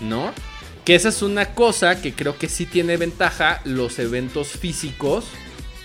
¿no? 0.00 0.32
Que 0.84 0.96
esa 0.96 1.10
es 1.10 1.22
una 1.22 1.54
cosa 1.54 2.02
que 2.02 2.12
creo 2.12 2.36
que 2.36 2.48
sí 2.48 2.66
tiene 2.66 2.96
ventaja 2.96 3.60
los 3.62 4.00
eventos 4.00 4.48
físicos 4.48 5.26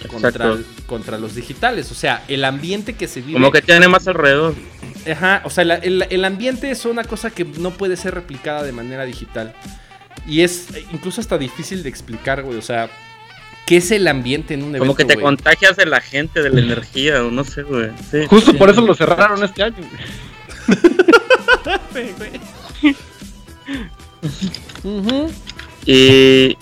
contra, 0.08 0.58
contra 0.86 1.18
los 1.18 1.36
digitales, 1.36 1.92
o 1.92 1.96
sea, 1.96 2.24
el 2.28 2.46
ambiente 2.46 2.94
que 2.94 3.08
se 3.08 3.22
vive... 3.22 3.34
Como 3.34 3.52
que 3.52 3.62
tiene 3.62 3.88
más 3.88 4.08
alrededor. 4.08 4.56
Ajá, 5.12 5.42
o 5.46 5.50
sea, 5.50 5.64
la- 5.66 5.76
el, 5.76 6.06
el 6.10 6.26
ambiente 6.26 6.72
es 6.72 6.86
una 6.86 7.04
cosa 7.04 7.30
que 7.30 7.44
no 7.46 7.72
puede 7.72 7.98
ser 7.98 8.14
replicada 8.14 8.64
de 8.64 8.72
manera 8.72 9.06
digital. 9.06 9.54
Y 10.26 10.42
es 10.42 10.68
eh, 10.76 10.86
incluso 10.94 11.20
hasta 11.20 11.38
difícil 11.38 11.84
de 11.84 11.90
explicar, 11.90 12.44
güey. 12.44 12.58
O 12.58 12.62
sea, 12.62 12.90
¿qué 13.66 13.78
es 13.78 13.92
el 13.92 14.08
ambiente 14.08 14.54
en 14.54 14.62
un 14.64 14.70
evento? 14.70 14.86
Como 14.86 14.96
que 14.96 15.04
te 15.06 15.16
güey? 15.16 15.24
contagias 15.26 15.76
de 15.76 15.86
la 15.86 16.00
gente, 16.00 16.42
de 16.42 16.50
la 16.50 16.62
energía, 16.62 17.24
o 17.26 17.32
no 17.32 17.44
sé, 17.44 17.64
güey. 17.64 17.90
Sí. 18.10 18.20
Justo 18.28 18.54
por 18.58 18.70
eso 18.70 18.82
lo 18.82 18.96
cerraron 18.96 19.44
este 19.44 19.64
año. 19.64 19.76
Ujú. 24.84 25.32
Y. 25.86 26.58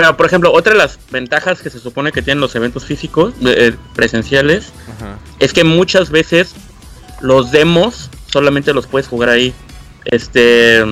Pero, 0.00 0.16
por 0.16 0.24
ejemplo, 0.24 0.50
otra 0.50 0.72
de 0.72 0.78
las 0.78 0.98
ventajas 1.10 1.60
que 1.60 1.68
se 1.68 1.78
supone 1.78 2.10
que 2.10 2.22
tienen 2.22 2.40
los 2.40 2.54
eventos 2.54 2.86
físicos, 2.86 3.38
de- 3.38 3.66
eh, 3.68 3.74
presenciales, 3.94 4.72
Ajá. 4.96 5.18
es 5.40 5.52
que 5.52 5.62
muchas 5.62 6.08
veces 6.08 6.54
los 7.20 7.50
demos 7.50 8.08
solamente 8.32 8.72
los 8.72 8.86
puedes 8.86 9.06
jugar 9.08 9.28
ahí. 9.28 9.52
Este. 10.06 10.82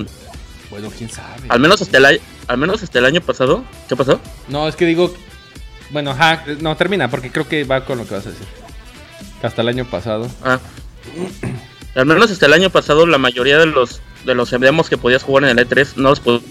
Bueno, 0.69 0.93
quién 0.95 1.09
sabe. 1.09 1.47
Al 1.49 1.59
menos 1.59 1.81
hasta 1.81 1.97
el 1.97 2.05
año. 2.05 2.19
Al 2.49 2.59
menos 2.59 2.83
hasta 2.83 2.99
el 2.99 3.07
año 3.07 3.23
pasado. 3.23 3.65
¿Qué 3.89 3.97
pasó? 3.97 4.21
No, 4.49 4.69
es 4.69 4.77
que 4.77 4.85
digo. 4.85 5.15
Bueno, 5.89 6.11
ajá. 6.11 6.45
No, 6.61 6.77
termina, 6.77 7.09
porque 7.09 7.31
creo 7.33 7.49
que 7.49 7.65
va 7.65 7.87
con 7.87 7.97
lo 7.97 8.07
que 8.07 8.13
vas 8.15 8.27
a 8.27 8.31
decir. 8.31 8.47
Hasta 9.43 9.63
el 9.63 9.69
año 9.69 9.87
pasado. 9.87 10.29
Ah. 10.45 10.59
Al 11.95 12.05
menos 12.05 12.31
hasta 12.31 12.45
el 12.45 12.53
año 12.53 12.69
pasado 12.69 13.07
la 13.07 13.17
mayoría 13.17 13.57
de 13.59 13.65
los 13.65 14.03
de 14.27 14.35
los 14.35 14.51
demos 14.51 14.91
que 14.91 14.99
podías 14.99 15.23
jugar 15.23 15.45
en 15.45 15.59
el 15.59 15.67
E3 15.67 15.95
no 15.97 16.11
los 16.11 16.21
podías 16.21 16.43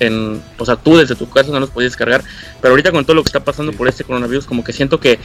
en, 0.00 0.42
o 0.58 0.64
sea, 0.66 0.76
tú 0.76 0.96
desde 0.96 1.14
tu 1.14 1.28
casa 1.30 1.50
no 1.50 1.60
los 1.60 1.70
podías 1.70 1.92
descargar, 1.92 2.22
pero 2.60 2.72
ahorita 2.72 2.92
con 2.92 3.04
todo 3.04 3.14
lo 3.14 3.22
que 3.22 3.28
está 3.28 3.40
pasando 3.44 3.72
por 3.72 3.88
este 3.88 4.04
coronavirus 4.04 4.46
como 4.46 4.62
que 4.64 4.72
siento 4.72 5.00
que 5.00 5.18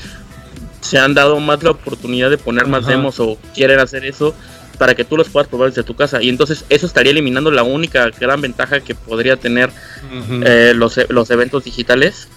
se 0.81 0.97
han 0.99 1.13
dado 1.13 1.39
más 1.39 1.63
la 1.63 1.71
oportunidad 1.71 2.29
de 2.29 2.37
poner 2.37 2.67
más 2.67 2.83
Ajá. 2.83 2.91
demos 2.91 3.19
o 3.19 3.37
quieren 3.53 3.79
hacer 3.79 4.05
eso 4.05 4.35
para 4.77 4.93
que 4.93 5.03
tú 5.05 5.17
los 5.17 5.29
puedas 5.29 5.47
probar 5.47 5.69
desde 5.69 5.83
tu 5.83 5.95
casa 5.95 6.21
y 6.21 6.29
entonces 6.29 6.65
eso 6.69 6.85
estaría 6.85 7.11
eliminando 7.11 7.49
la 7.49 7.63
única 7.63 8.09
gran 8.19 8.41
ventaja 8.41 8.81
que 8.81 8.93
podría 8.93 9.37
tener 9.37 9.69
eh, 10.43 10.73
los, 10.75 10.97
e- 10.97 11.07
los 11.09 11.29
eventos 11.31 11.63
digitales. 11.63 12.27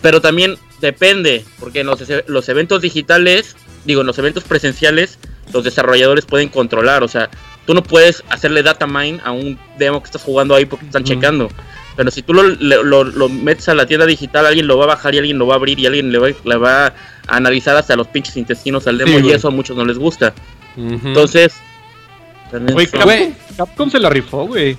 Pero 0.00 0.20
también 0.20 0.56
depende, 0.80 1.44
porque 1.58 1.80
en 1.80 1.86
los, 1.88 2.02
los 2.26 2.48
eventos 2.48 2.80
digitales, 2.82 3.56
digo, 3.84 4.00
en 4.02 4.06
los 4.06 4.18
eventos 4.18 4.44
presenciales, 4.44 5.18
los 5.52 5.64
desarrolladores 5.64 6.24
pueden 6.24 6.48
controlar. 6.48 7.02
O 7.02 7.08
sea, 7.08 7.28
tú 7.68 7.74
no 7.74 7.82
puedes 7.82 8.24
hacerle 8.30 8.62
data 8.62 8.86
mine 8.86 9.20
a 9.22 9.30
un 9.30 9.58
demo 9.78 10.00
que 10.00 10.06
estás 10.06 10.22
jugando 10.22 10.54
ahí 10.54 10.64
porque 10.64 10.86
están 10.86 11.04
checando. 11.04 11.50
Pero 11.96 12.10
si 12.10 12.22
tú 12.22 12.32
lo, 12.32 12.42
le- 12.44 12.82
lo- 12.82 13.04
lo 13.04 13.28
metes 13.28 13.68
a 13.68 13.74
la 13.74 13.84
tienda 13.84 14.06
digital, 14.06 14.46
alguien 14.46 14.66
lo 14.66 14.78
va 14.78 14.84
a 14.84 14.88
bajar 14.88 15.14
y 15.14 15.18
alguien 15.18 15.36
lo 15.36 15.46
va 15.46 15.52
a 15.52 15.56
abrir 15.58 15.78
y 15.78 15.84
alguien 15.84 16.10
le 16.10 16.18
va, 16.18 16.28
le 16.44 16.56
va 16.56 16.86
a 16.86 16.92
analizar 17.26 17.76
hasta 17.76 17.94
los 17.94 18.06
pinches 18.08 18.38
intestinos 18.38 18.86
al 18.86 18.96
demo 18.96 19.18
Sí, 19.18 19.26
y 19.26 19.32
eso 19.32 19.48
a 19.48 19.50
muchos 19.50 19.76
no 19.76 19.84
les 19.84 19.98
gusta. 19.98 20.32
Entonces... 20.78 21.52
son- 22.50 22.66
Capcom, 22.66 23.34
Capcom 23.58 23.90
se 23.90 23.98
la 24.00 24.08
rifó, 24.08 24.46
güey. 24.46 24.78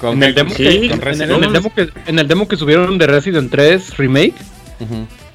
Con 0.00 0.14
En 0.16 0.22
el 0.22 0.34
demo, 0.34 0.50
Sí, 0.54 0.62
que, 0.64 0.88
con 0.88 0.98
en, 0.98 1.00
Resident 1.02 1.44
el, 1.44 1.52
demo 1.52 1.74
que, 1.74 1.90
en 2.06 2.18
el 2.18 2.26
demo 2.28 2.48
que 2.48 2.56
subieron 2.56 2.96
de 2.96 3.06
Resident 3.06 3.50
3 3.50 3.96
Remake, 3.98 4.34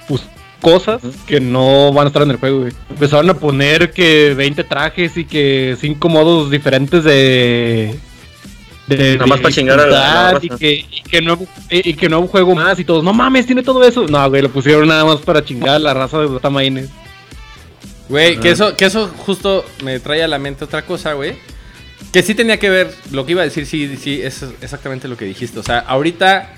pues 0.07 0.21
cosas 0.63 1.01
que 1.27 1.39
no 1.41 1.91
van 1.93 2.05
a 2.05 2.07
estar 2.07 2.23
en 2.23 2.31
el 2.31 2.37
juego, 2.37 2.61
güey. 2.61 2.71
Empezaron 2.89 3.29
a 3.29 3.33
poner 3.35 3.91
que 3.91 4.33
20 4.33 4.63
trajes 4.63 5.17
y 5.17 5.25
que 5.25 5.75
5 5.79 6.09
modos 6.09 6.49
diferentes 6.49 7.03
de. 7.03 7.99
de 8.87 9.13
Nada 9.15 9.27
más 9.27 9.41
para 9.41 9.53
chingar 9.53 9.79
a 9.79 9.85
la- 9.85 10.39
y 10.41 10.47
raza. 10.47 10.57
que, 10.57 10.71
y, 10.89 11.01
que 11.03 11.21
nuevo, 11.21 11.45
y, 11.69 11.93
que 11.93 12.07
nuevo 12.09 12.27
juego 12.27 12.55
más 12.55 12.79
y 12.79 12.85
todos. 12.85 13.03
No 13.03 13.13
mames, 13.13 13.45
tiene 13.45 13.61
todo 13.61 13.83
eso. 13.83 14.07
No, 14.07 14.27
güey, 14.29 14.41
lo 14.41 14.49
pusieron 14.49 14.87
nada 14.87 15.03
más 15.05 15.17
para 15.17 15.43
chingar 15.43 15.75
a 15.75 15.79
la 15.79 15.93
raza 15.93 16.19
de 16.19 16.27
Dotamaines. 16.27 16.89
Güey, 18.09 18.39
que 18.39 18.51
eso, 18.51 18.75
que 18.75 18.85
eso 18.85 19.07
justo 19.25 19.65
me 19.83 19.99
trae 19.99 20.23
a 20.23 20.27
la 20.27 20.39
mente 20.39 20.63
otra 20.65 20.83
cosa, 20.83 21.13
güey. 21.13 21.35
Que 22.11 22.21
sí 22.23 22.35
tenía 22.35 22.57
que 22.59 22.69
ver, 22.69 22.93
lo 23.11 23.25
que 23.25 23.31
iba 23.31 23.41
a 23.41 23.45
decir, 23.45 23.65
sí, 23.65 23.97
sí, 23.97 24.21
es 24.21 24.45
exactamente 24.61 25.07
lo 25.07 25.17
que 25.17 25.25
dijiste. 25.25 25.59
O 25.59 25.63
sea, 25.63 25.79
ahorita, 25.79 26.53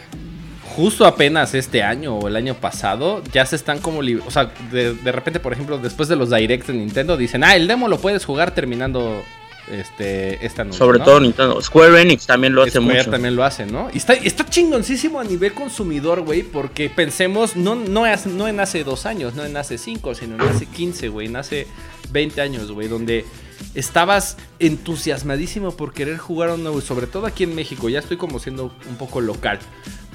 justo 0.76 1.06
apenas 1.06 1.54
este 1.54 1.82
año 1.84 2.16
o 2.18 2.28
el 2.28 2.36
año 2.36 2.56
pasado, 2.56 3.24
ya 3.32 3.46
se 3.46 3.56
están 3.56 3.80
como... 3.80 4.02
O 4.26 4.32
sea, 4.32 4.52
de, 4.72 4.94
de 4.94 5.12
repente, 5.12 5.40
por 5.40 5.54
ejemplo, 5.54 5.78
después 5.78 6.10
de 6.10 6.16
los 6.16 6.30
directs 6.30 6.68
de 6.68 6.74
Nintendo, 6.74 7.16
dicen, 7.18 7.44
ah, 7.44 7.56
el 7.56 7.68
demo 7.68 7.88
lo 7.88 7.98
puedes 8.00 8.26
jugar 8.26 8.54
terminando 8.54 9.24
este, 9.72 10.46
esta 10.46 10.64
noche. 10.64 10.78
Sobre 10.78 11.00
¿no? 11.00 11.06
todo 11.06 11.20
Nintendo. 11.20 11.62
Square 11.62 12.02
Enix 12.02 12.26
también 12.28 12.54
lo 12.54 12.62
hace 12.64 12.72
Square 12.80 12.98
mucho. 13.00 13.10
también 13.10 13.36
lo 13.36 13.44
hace, 13.44 13.66
¿no? 13.66 13.90
Y 13.94 13.98
está, 13.98 14.14
está 14.14 14.46
chingoncísimo 14.48 15.20
a 15.20 15.24
nivel 15.24 15.54
consumidor, 15.54 16.22
güey, 16.22 16.44
porque 16.44 16.90
pensemos, 16.90 17.56
no, 17.56 17.74
no, 17.76 18.06
es- 18.06 18.26
no 18.28 18.48
en 18.48 18.60
hace 18.60 18.84
dos 18.84 19.06
años, 19.06 19.34
no 19.34 19.44
en 19.44 19.58
hace 19.58 19.78
cinco, 19.78 20.14
sino 20.14 20.36
en 20.36 20.42
hace 20.42 20.66
15, 20.68 21.08
güey, 21.10 21.28
en 21.28 21.36
hace 21.38 21.68
20 22.12 22.42
años, 22.42 22.72
güey, 22.72 22.88
donde 22.88 23.26
estabas 23.74 24.38
entusiasmadísimo 24.60 25.72
por 25.76 25.94
querer 25.94 26.18
jugar 26.18 26.50
a 26.50 26.54
un 26.56 26.64
nuevo, 26.64 26.82
sobre 26.82 27.08
todo 27.08 27.26
aquí 27.26 27.44
en 27.46 27.56
México, 27.56 27.90
ya 27.90 28.00
estoy 28.00 28.18
como 28.18 28.40
siendo 28.40 28.72
un 28.90 28.98
poco 28.98 29.22
local. 29.22 29.60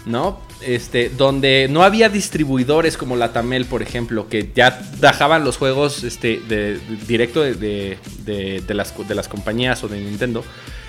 ¿No? 0.07 0.41
Este, 0.63 1.09
donde 1.11 1.69
no 1.71 1.83
había 1.83 2.09
distribuidores 2.09 2.97
como 2.97 3.17
la 3.17 3.33
Tamel, 3.33 3.67
por 3.67 3.83
ejemplo, 3.83 4.29
que 4.29 4.51
ya 4.55 4.81
bajaban 4.99 5.45
los 5.45 5.57
juegos 5.59 6.05
este, 6.05 6.41
de, 6.49 6.79
directo 7.07 7.43
de- 7.43 7.99
de 8.25 8.75
las, 8.75 8.95
de 9.07 9.15
las 9.15 9.29
compañías 9.29 9.83
o 9.85 9.89
de 9.89 10.01
Nintendo. 10.01 10.45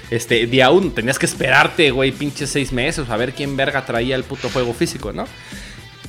Este, 0.10 0.46
día 0.46 0.72
uno, 0.72 0.92
tenías 0.92 1.18
que 1.20 1.26
esperarte, 1.26 1.92
güey, 1.92 2.12
pinches 2.12 2.50
seis 2.50 2.74
meses 2.74 3.10
a 3.10 3.16
ver 3.16 3.34
quién 3.34 3.56
verga 3.56 3.86
traía 3.86 4.16
el 4.16 4.24
puto 4.26 4.50
juego 4.50 4.74
físico, 4.74 5.14
¿no? 5.14 5.26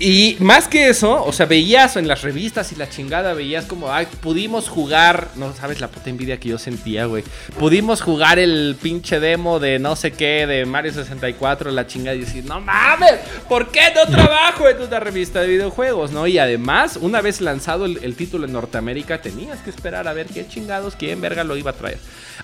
Y 0.05 0.37
más 0.41 0.67
que 0.67 0.89
eso, 0.89 1.25
o 1.25 1.33
sea, 1.33 1.47
veías 1.47 1.95
en 1.95 2.09
las 2.09 2.23
revistas 2.23 2.73
y 2.73 2.75
la 2.75 2.91
chingada, 2.91 3.35
veías 3.35 3.67
como, 3.67 3.89
pudimos 4.21 4.69
jugar, 4.69 5.29
no 5.37 5.55
sabes 5.55 5.81
la 5.81 5.87
puta 5.87 6.11
envidia 6.11 6.41
que 6.41 6.49
yo 6.49 6.59
sentía, 6.59 7.05
güey. 7.07 7.23
Pudimos 7.57 8.03
jugar 8.03 8.41
el 8.41 8.77
pinche 8.83 9.21
demo 9.21 9.61
de 9.61 9.79
no 9.79 9.95
sé 9.95 10.11
qué, 10.11 10.49
de 10.49 10.65
Mario 10.67 10.93
64, 10.93 11.71
la 11.71 11.87
chingada, 11.87 12.17
y 12.17 12.23
decir, 12.23 12.45
no 12.45 12.61
mames, 12.61 13.15
¿por 13.49 13.71
qué 13.71 13.93
no 13.95 14.13
trabajo 14.13 14.69
en 14.69 14.83
una 14.83 14.99
revista 14.99 15.41
de 15.41 15.47
videojuegos, 15.47 16.11
no? 16.11 16.27
Y 16.27 16.37
además, 16.37 16.97
una 17.01 17.21
vez 17.21 17.41
lanzado 17.41 17.85
el, 17.85 18.01
el 18.03 18.17
título 18.17 18.47
en 18.47 18.55
Norteamérica, 18.55 19.23
tenías 19.23 19.61
que 19.61 19.71
esperar 19.71 20.09
a 20.09 20.13
ver 20.13 20.27
qué 20.27 20.49
chingados, 20.49 20.97
quién 20.97 21.21
verga 21.21 21.45
lo 21.45 21.57
iba 21.57 21.71
a 21.71 21.75
traer. 21.75 22.01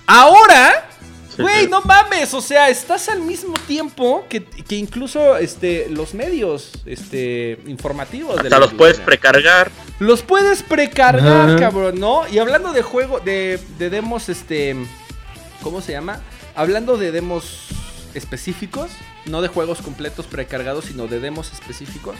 Ahora, 0.07 0.87
Güey, 1.39 1.67
no 1.67 1.81
mames, 1.81 2.33
o 2.33 2.41
sea, 2.41 2.69
estás 2.69 3.09
al 3.09 3.21
mismo 3.21 3.53
tiempo 3.67 4.25
que, 4.29 4.43
que 4.43 4.75
incluso 4.75 5.37
este, 5.37 5.87
los 5.89 6.13
medios 6.13 6.71
este, 6.85 7.59
informativos. 7.67 8.35
De 8.37 8.43
Hasta 8.43 8.59
los 8.59 8.73
puedes 8.73 8.99
precargar. 8.99 9.71
Los 9.99 10.21
puedes 10.21 10.63
precargar, 10.63 11.59
cabrón, 11.59 11.99
¿no? 11.99 12.27
Y 12.27 12.39
hablando 12.39 12.73
de 12.73 12.81
juego, 12.81 13.19
de, 13.19 13.59
de 13.77 13.89
demos, 13.89 14.29
este, 14.29 14.75
¿cómo 15.61 15.81
se 15.81 15.93
llama? 15.93 16.21
Hablando 16.55 16.97
de 16.97 17.11
demos 17.11 17.67
específicos, 18.13 18.91
no 19.25 19.41
de 19.41 19.47
juegos 19.47 19.81
completos 19.81 20.25
precargados, 20.25 20.85
sino 20.85 21.07
de 21.07 21.19
demos 21.19 21.51
específicos. 21.53 22.15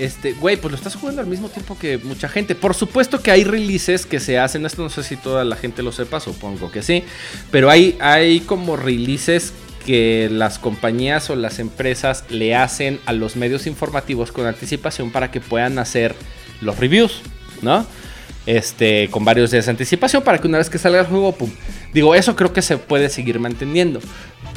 Este, 0.00 0.32
güey, 0.32 0.56
pues 0.56 0.72
lo 0.72 0.78
estás 0.78 0.94
jugando 0.94 1.20
al 1.20 1.26
mismo 1.26 1.50
tiempo 1.50 1.78
que 1.78 1.98
mucha 1.98 2.26
gente. 2.26 2.54
Por 2.54 2.74
supuesto 2.74 3.20
que 3.20 3.30
hay 3.30 3.44
releases 3.44 4.06
que 4.06 4.18
se 4.18 4.38
hacen. 4.38 4.64
Esto 4.64 4.82
no 4.82 4.88
sé 4.88 5.02
si 5.02 5.18
toda 5.18 5.44
la 5.44 5.56
gente 5.56 5.82
lo 5.82 5.92
sepa, 5.92 6.20
supongo 6.20 6.70
que 6.70 6.80
sí. 6.80 7.04
Pero 7.50 7.68
hay, 7.68 7.98
hay 8.00 8.40
como 8.40 8.78
releases 8.78 9.52
que 9.84 10.30
las 10.32 10.58
compañías 10.58 11.28
o 11.28 11.36
las 11.36 11.58
empresas 11.58 12.24
le 12.30 12.54
hacen 12.54 12.98
a 13.04 13.12
los 13.12 13.36
medios 13.36 13.66
informativos 13.66 14.32
con 14.32 14.46
anticipación 14.46 15.10
para 15.10 15.30
que 15.30 15.42
puedan 15.42 15.78
hacer 15.78 16.14
los 16.62 16.78
reviews, 16.78 17.20
¿no? 17.60 17.84
Este, 18.46 19.10
con 19.10 19.26
varios 19.26 19.50
días 19.50 19.66
de 19.66 19.72
anticipación 19.72 20.22
para 20.22 20.38
que 20.38 20.48
una 20.48 20.56
vez 20.56 20.70
que 20.70 20.78
salga 20.78 21.00
el 21.00 21.06
juego, 21.08 21.32
pum. 21.32 21.50
Digo, 21.92 22.14
eso 22.14 22.36
creo 22.36 22.54
que 22.54 22.62
se 22.62 22.78
puede 22.78 23.10
seguir 23.10 23.38
manteniendo. 23.38 24.00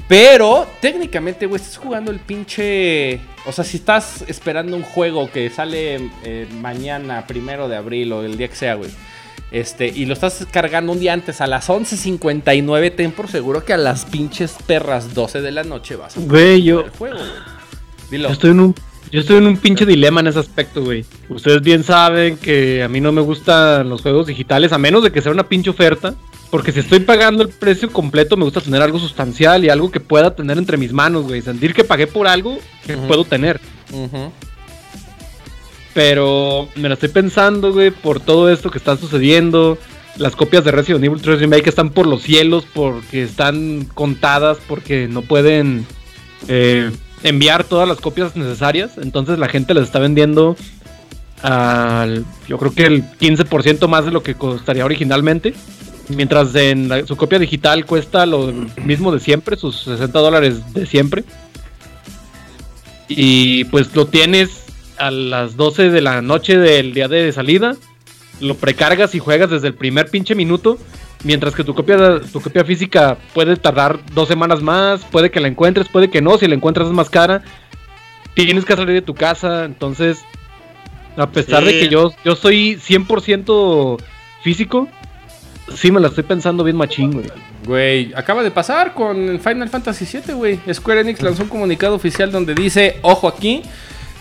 Pero 0.08 0.68
técnicamente, 0.82 1.46
güey, 1.46 1.62
estás 1.62 1.78
jugando 1.78 2.12
el 2.12 2.20
pinche. 2.20 3.22
O 3.46 3.52
sea, 3.52 3.64
si 3.64 3.78
estás 3.78 4.24
esperando 4.28 4.76
un 4.76 4.84
juego 4.84 5.30
que 5.32 5.50
sale 5.50 6.10
eh, 6.24 6.48
mañana, 6.62 7.26
primero 7.28 7.68
de 7.68 7.76
abril 7.76 8.12
o 8.14 8.24
el 8.24 8.38
día 8.38 8.48
que 8.48 8.56
sea, 8.56 8.76
güey. 8.76 8.92
Este, 9.52 9.88
y 9.88 10.06
lo 10.06 10.14
estás 10.14 10.48
cargando 10.52 10.92
un 10.92 11.00
día 11.00 11.14
antes 11.14 11.40
a 11.40 11.48
las 11.48 11.70
11.59, 11.70 12.96
ten 12.96 13.12
por 13.12 13.28
seguro 13.28 13.64
que 13.64 13.74
a 13.74 13.78
las 13.78 14.06
pinches 14.06 14.56
perras 14.66 15.14
12 15.14 15.42
de 15.42 15.52
la 15.52 15.64
noche 15.64 15.96
vas 15.96 16.18
a 16.18 16.22
güey, 16.22 16.64
yo, 16.64 16.82
el 16.82 16.90
juego, 16.90 17.18
güey. 17.18 17.30
Dilo. 18.10 18.30
Yo 18.30 18.34
estoy 18.34 18.52
en 18.52 18.60
un 18.60 18.76
yo 19.14 19.20
estoy 19.20 19.38
en 19.38 19.46
un 19.46 19.58
pinche 19.58 19.86
dilema 19.86 20.22
en 20.22 20.28
ese 20.28 20.40
aspecto, 20.40 20.84
güey. 20.84 21.06
Ustedes 21.30 21.62
bien 21.62 21.84
saben 21.84 22.36
que 22.36 22.82
a 22.82 22.88
mí 22.88 23.00
no 23.00 23.12
me 23.12 23.22
gustan 23.22 23.88
los 23.88 24.02
juegos 24.02 24.26
digitales, 24.26 24.74
a 24.74 24.80
menos 24.80 25.04
de 25.04 25.12
que 25.12 25.22
sea 25.22 25.32
una 25.32 25.48
pinche 25.48 25.70
oferta. 25.70 26.16
Porque 26.54 26.72
si 26.72 26.82
estoy 26.82 27.00
pagando 27.00 27.42
el 27.42 27.50
precio 27.50 27.92
completo, 27.92 28.38
me 28.38 28.44
gusta 28.44 28.62
tener 28.62 28.80
algo 28.84 29.00
sustancial 29.00 29.66
y 29.66 29.70
algo 29.70 29.90
que 29.90 30.00
pueda 30.00 30.36
tener 30.36 30.60
entre 30.60 30.78
mis 30.78 30.94
manos, 30.94 31.24
güey. 31.24 31.42
Sentir 31.42 31.74
que 31.74 31.84
pagué 31.84 32.06
por 32.06 32.28
algo 32.28 32.60
que 32.86 32.96
puedo 32.96 33.26
tener. 33.26 33.60
Pero 35.96 36.70
me 36.76 36.90
lo 36.90 36.94
estoy 36.94 37.10
pensando, 37.10 37.74
güey, 37.74 37.90
por 37.90 38.20
todo 38.20 38.52
esto 38.52 38.70
que 38.70 38.78
está 38.78 38.96
sucediendo. 38.98 39.80
Las 40.18 40.36
copias 40.36 40.64
de 40.64 40.70
Resident 40.70 41.04
Evil 41.04 41.24
3 41.24 41.40
Remake 41.40 41.70
están 41.70 41.90
por 41.90 42.06
los 42.06 42.22
cielos 42.22 42.68
porque 42.72 43.24
están 43.24 43.86
contadas, 43.86 44.60
porque 44.68 45.08
no 45.08 45.24
pueden 45.24 45.88
eh, 46.50 46.92
enviar 47.24 47.64
todas 47.64 47.88
las 47.88 47.98
copias 47.98 48.36
necesarias. 48.36 49.00
Entonces 49.00 49.40
la 49.40 49.48
gente 49.48 49.74
les 49.74 49.86
está 49.86 49.98
vendiendo 49.98 50.56
al, 51.42 52.26
yo 52.48 52.60
creo 52.60 52.76
que 52.76 52.86
el 52.86 53.04
15% 53.18 53.88
más 53.88 54.06
de 54.06 54.12
lo 54.12 54.22
que 54.22 54.36
costaría 54.36 54.86
originalmente. 54.86 55.56
Mientras 56.10 56.54
en 56.56 57.08
su 57.08 57.16
copia 57.16 57.40
digital 57.40 57.86
cuesta 57.86 58.26
lo 58.26 58.52
mismo 58.84 59.12
de 59.12 59.20
siempre, 59.20 59.56
sus 59.56 59.84
60 59.84 60.20
dólares 60.20 60.74
de 60.74 60.86
siempre. 60.86 61.24
Y 63.08 63.66
pues 63.66 63.96
lo 63.96 64.08
tienes 64.08 64.66
a 64.98 65.12
las 65.12 65.56
12 65.56 65.90
de 65.90 66.02
la 66.02 66.22
noche 66.22 66.58
del 66.58 66.94
día 66.94 67.08
de 67.08 67.32
salida. 67.32 67.76
Lo 68.42 68.56
precargas 68.56 69.16
y 69.16 69.20
juegas 69.20 69.50
desde 69.50 69.68
el 69.68 69.76
primer 69.76 70.10
pinche 70.10 70.36
minuto. 70.36 70.78
Mientras 71.24 71.56
que 71.56 71.64
tu 71.64 71.74
copia, 71.74 72.20
tu 72.32 72.42
copia 72.42 72.66
física 72.66 73.18
puede 73.34 73.56
tardar 73.56 74.00
dos 74.14 74.28
semanas 74.28 74.62
más. 74.62 75.06
Puede 75.06 75.32
que 75.32 75.40
la 75.40 75.48
encuentres, 75.48 75.88
puede 75.88 76.10
que 76.10 76.22
no. 76.22 76.38
Si 76.38 76.48
la 76.48 76.56
encuentras 76.56 76.88
es 76.88 76.94
más 76.94 77.10
cara. 77.10 77.44
Tienes 78.34 78.66
que 78.66 78.76
salir 78.76 78.94
de 78.94 79.02
tu 79.02 79.14
casa. 79.14 79.64
Entonces, 79.64 80.26
a 81.16 81.30
pesar 81.30 81.64
de 81.64 81.80
que 81.80 81.88
yo, 81.88 82.12
yo 82.26 82.36
soy 82.36 82.76
100% 82.76 84.02
físico, 84.42 84.90
Sí, 85.76 85.92
me 85.92 86.00
la 86.00 86.10
estoy 86.10 86.24
pensando 86.24 86.64
bien 86.64 86.76
machín, 86.76 87.12
güey. 87.12 87.32
Güey, 87.66 88.14
acaba 88.16 88.44
de 88.44 88.52
pasar 88.52 88.94
con 88.94 89.40
Final 89.40 89.70
Fantasy 89.70 90.06
VII, 90.06 90.34
güey. 90.34 90.60
Square 90.72 91.02
Enix 91.02 91.22
lanzó 91.22 91.44
un 91.44 91.50
comunicado 91.50 91.96
oficial 91.96 92.32
donde 92.32 92.54
dice, 92.54 93.00
ojo 93.02 93.28
aquí, 93.28 93.64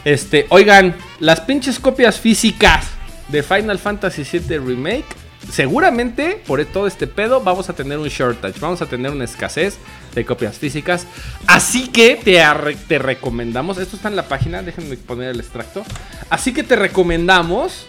este, 0.04 0.46
oigan, 0.50 0.94
las 1.20 1.40
pinches 1.40 1.78
copias 1.78 2.18
físicas 2.18 2.86
de 3.28 3.42
Final 3.42 3.78
Fantasy 3.78 4.22
VII 4.22 4.58
Remake, 4.58 5.06
seguramente 5.50 6.40
por 6.46 6.64
todo 6.64 6.86
este 6.86 7.06
pedo 7.06 7.40
vamos 7.40 7.68
a 7.68 7.72
tener 7.72 7.98
un 7.98 8.08
shortage, 8.08 8.60
vamos 8.60 8.80
a 8.82 8.86
tener 8.86 9.10
una 9.10 9.24
escasez 9.24 9.78
de 10.14 10.24
copias 10.24 10.58
físicas. 10.58 11.06
Así 11.46 11.88
que 11.88 12.16
te, 12.16 12.40
te 12.88 12.98
recomendamos, 12.98 13.78
esto 13.78 13.96
está 13.96 14.08
en 14.08 14.16
la 14.16 14.28
página, 14.28 14.62
déjenme 14.62 14.96
poner 14.96 15.30
el 15.30 15.40
extracto. 15.40 15.82
Así 16.30 16.52
que 16.52 16.62
te 16.62 16.76
recomendamos 16.76 17.86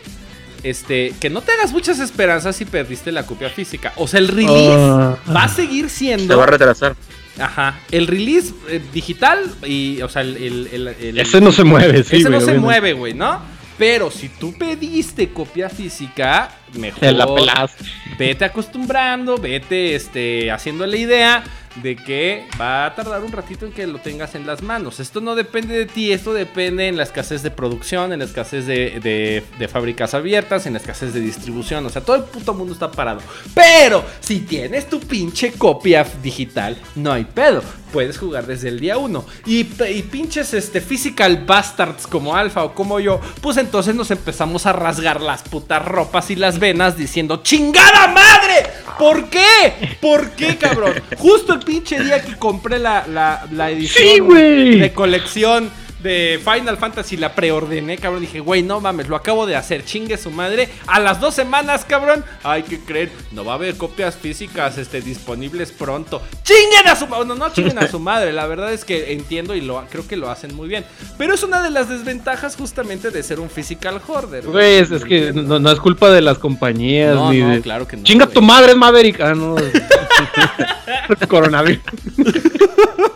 este, 0.63 1.13
que 1.19 1.29
no 1.29 1.41
te 1.41 1.51
hagas 1.51 1.71
muchas 1.71 1.99
esperanzas 1.99 2.55
si 2.55 2.65
perdiste 2.65 3.11
la 3.11 3.25
copia 3.25 3.49
física. 3.49 3.93
O 3.97 4.07
sea, 4.07 4.19
el 4.19 4.29
release 4.29 4.75
ah. 4.75 5.17
va 5.35 5.43
a 5.43 5.47
seguir 5.49 5.89
siendo. 5.89 6.33
Se 6.33 6.35
va 6.35 6.43
a 6.43 6.47
retrasar. 6.47 6.95
Ajá. 7.39 7.79
El 7.91 8.07
release 8.07 8.53
eh, 8.69 8.81
digital 8.93 9.39
y, 9.65 10.01
o 10.01 10.09
sea, 10.09 10.21
el. 10.21 10.69
el, 10.71 11.19
ese 11.19 11.41
no 11.41 11.51
se 11.51 11.63
mueve, 11.63 12.03
sí. 12.03 12.17
Ese 12.17 12.29
no 12.29 12.41
se 12.41 12.57
mueve, 12.57 12.93
güey, 12.93 13.13
¿no? 13.13 13.41
Pero 13.77 14.11
si 14.11 14.29
tú 14.29 14.53
pediste 14.53 15.29
copia 15.29 15.69
física, 15.69 16.51
mejor. 16.73 17.13
la 17.13 17.69
Vete 18.17 18.45
acostumbrando, 18.45 19.37
vete 19.37 19.95
este, 19.95 20.51
haciendo 20.51 20.85
la 20.85 20.95
idea 20.95 21.43
de 21.81 21.95
que 21.95 22.47
va 22.59 22.85
a 22.85 22.95
tardar 22.95 23.23
un 23.23 23.31
ratito 23.31 23.65
en 23.65 23.71
que 23.71 23.87
lo 23.87 23.99
tengas 23.99 24.35
en 24.35 24.45
las 24.45 24.61
manos. 24.61 24.99
Esto 24.99 25.21
no 25.21 25.35
depende 25.35 25.75
de 25.75 25.85
ti, 25.85 26.11
esto 26.11 26.33
depende 26.33 26.87
en 26.87 26.97
la 26.97 27.03
escasez 27.03 27.41
de 27.43 27.51
producción, 27.51 28.13
en 28.13 28.19
la 28.19 28.25
escasez 28.25 28.65
de, 28.65 29.43
de, 29.57 29.67
fábricas 29.67 30.13
abiertas, 30.13 30.65
en 30.65 30.73
la 30.73 30.79
escasez 30.79 31.13
de 31.13 31.19
distribución. 31.19 31.85
O 31.85 31.89
sea, 31.89 32.01
todo 32.01 32.15
el 32.15 32.23
puto 32.23 32.53
mundo 32.53 32.73
está 32.73 32.91
parado. 32.91 33.21
Pero 33.53 34.03
si 34.19 34.41
tienes 34.41 34.87
tu 34.87 34.99
pinche 34.99 35.53
copia 35.53 36.05
digital, 36.21 36.77
no 36.95 37.11
hay 37.11 37.25
pedo. 37.25 37.63
Puedes 37.91 38.17
jugar 38.17 38.47
desde 38.47 38.69
el 38.69 38.79
día 38.79 38.97
1. 38.97 39.25
Y, 39.45 39.59
y, 39.59 40.01
pinches 40.03 40.53
este, 40.55 40.81
physical 40.81 41.45
bastards 41.45 42.07
como 42.07 42.35
Alfa 42.35 42.63
o 42.63 42.73
como 42.73 42.99
yo, 42.99 43.19
pues 43.39 43.57
entonces 43.57 43.93
nos 43.93 44.09
empezamos 44.09 44.65
a 44.65 44.73
rasgar 44.73 45.21
las 45.21 45.43
putas 45.43 45.85
ropas 45.85 46.31
y 46.31 46.35
las 46.35 46.57
venas 46.57 46.97
diciendo, 46.97 47.41
¡chingada 47.43 48.07
madre! 48.07 48.67
¿Por 48.97 49.29
qué? 49.29 49.97
¿Por 50.01 50.31
qué, 50.31 50.57
cabrón? 50.57 50.93
Justo 51.17 51.53
pinche 51.65 51.99
día 52.03 52.21
que 52.21 52.35
compré 52.37 52.79
la, 52.79 53.05
la, 53.07 53.45
la 53.51 53.71
edición 53.71 54.29
de 54.29 54.91
colección 54.93 55.71
de 56.03 56.39
Final 56.43 56.77
Fantasy 56.77 57.17
la 57.17 57.33
preordené, 57.33 57.97
cabrón. 57.97 58.21
Dije, 58.21 58.41
güey, 58.41 58.61
no 58.61 58.79
mames, 58.79 59.07
lo 59.07 59.15
acabo 59.15 59.45
de 59.45 59.55
hacer, 59.55 59.85
chingue 59.85 60.17
su 60.17 60.29
madre. 60.29 60.69
A 60.85 60.99
las 60.99 61.19
dos 61.19 61.33
semanas, 61.33 61.85
cabrón, 61.85 62.23
hay 62.43 62.63
que 62.63 62.79
creer, 62.79 63.11
no 63.31 63.45
va 63.45 63.53
a 63.53 63.55
haber 63.55 63.77
copias 63.77 64.15
físicas 64.15 64.77
este, 64.77 65.01
disponibles 65.01 65.71
pronto. 65.71 66.21
¡Chinguen 66.43 66.87
a 66.87 66.95
su 66.95 67.07
madre! 67.07 67.25
No, 67.25 67.35
no 67.35 67.49
chinguen 67.51 67.79
a 67.79 67.87
su 67.87 67.99
madre, 67.99 68.33
la 68.33 68.45
verdad 68.45 68.73
es 68.73 68.85
que 68.85 69.13
entiendo 69.13 69.55
y 69.55 69.61
lo, 69.61 69.83
creo 69.89 70.05
que 70.05 70.17
lo 70.17 70.29
hacen 70.29 70.53
muy 70.55 70.67
bien. 70.67 70.85
Pero 71.17 71.33
es 71.33 71.43
una 71.43 71.63
de 71.63 71.69
las 71.69 71.89
desventajas 71.89 72.55
justamente 72.55 73.09
de 73.09 73.23
ser 73.23 73.39
un 73.39 73.49
physical 73.49 74.01
hoarder. 74.05 74.45
Güey, 74.45 74.79
es, 74.79 74.89
que 75.05 75.31
no, 75.31 75.71
es 75.71 75.79
culpa 75.79 76.11
de 76.11 76.21
las 76.21 76.37
compañías. 76.37 77.15
No, 77.15 77.31
no, 77.31 77.61
claro 77.61 77.87
que 77.87 77.97
no. 77.97 78.03
Chinga 78.03 78.27
tu 78.27 78.41
madre, 78.41 78.75
Maverick. 78.75 79.21
Ah, 79.21 79.33
no. 79.33 79.55
Coronavirus. 81.27 81.81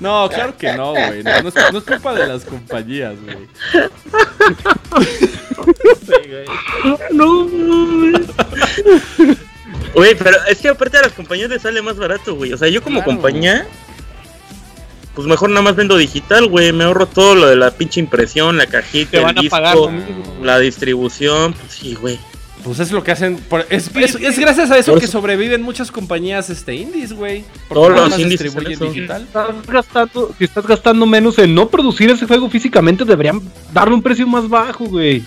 No, 0.00 0.28
claro 0.28 0.56
que 0.56 0.72
no, 0.74 0.92
güey. 0.92 1.22
No, 1.22 1.30
es, 1.30 1.84
culpa 1.84 2.14
de 2.14 2.26
las 2.26 2.44
compañías, 2.44 3.14
güey. 3.20 3.48
no, 7.10 7.48
Güey, 9.94 10.14
pero 10.14 10.36
es 10.48 10.58
que 10.58 10.68
aparte 10.68 10.98
a 10.98 11.02
las 11.02 11.12
compañías 11.12 11.50
les 11.50 11.62
sale 11.62 11.82
más 11.82 11.96
barato, 11.96 12.34
güey. 12.36 12.52
O 12.52 12.58
sea, 12.58 12.68
yo 12.68 12.82
como 12.82 13.02
compañía, 13.02 13.66
pues 15.14 15.26
mejor 15.26 15.50
nada 15.50 15.62
más 15.62 15.74
vendo 15.74 15.96
digital, 15.96 16.46
güey. 16.48 16.72
Me 16.72 16.84
ahorro 16.84 17.06
todo 17.06 17.34
lo 17.34 17.46
de 17.46 17.56
la 17.56 17.72
pinche 17.72 17.98
impresión, 17.98 18.56
la 18.56 18.66
cajita, 18.66 19.28
el 19.30 19.34
disco, 19.34 19.90
la 20.42 20.58
distribución. 20.60 21.54
Pues 21.54 21.72
sí, 21.72 21.94
güey. 21.94 22.18
Pues 22.68 22.80
es 22.80 22.92
lo 22.92 23.02
que 23.02 23.12
hacen. 23.12 23.36
por- 23.36 23.66
es, 23.70 23.90
es- 23.96 24.14
es 24.16 24.38
gracias 24.38 24.70
a 24.70 24.76
eso 24.78 24.94
que 24.98 25.06
sobreviven 25.06 25.62
muchas 25.62 25.90
compañías 25.90 26.50
este, 26.50 26.74
indies, 26.74 27.12
güey. 27.12 27.44
Porque 27.68 27.74
Todos 27.94 28.10
los 28.10 28.18
indies 28.18 28.40
distribuyen 28.40 28.78
digital. 28.78 29.22
Estás 29.22 29.66
gastando, 29.66 30.34
si 30.36 30.44
estás 30.44 30.66
gastando 30.66 31.06
menos 31.06 31.38
en 31.38 31.54
no 31.54 31.68
producir 31.68 32.10
ese 32.10 32.26
juego 32.26 32.50
físicamente, 32.50 33.04
deberían 33.04 33.40
darle 33.72 33.94
un 33.94 34.02
precio 34.02 34.26
más 34.26 34.48
bajo, 34.48 34.84
güey. 34.84 35.22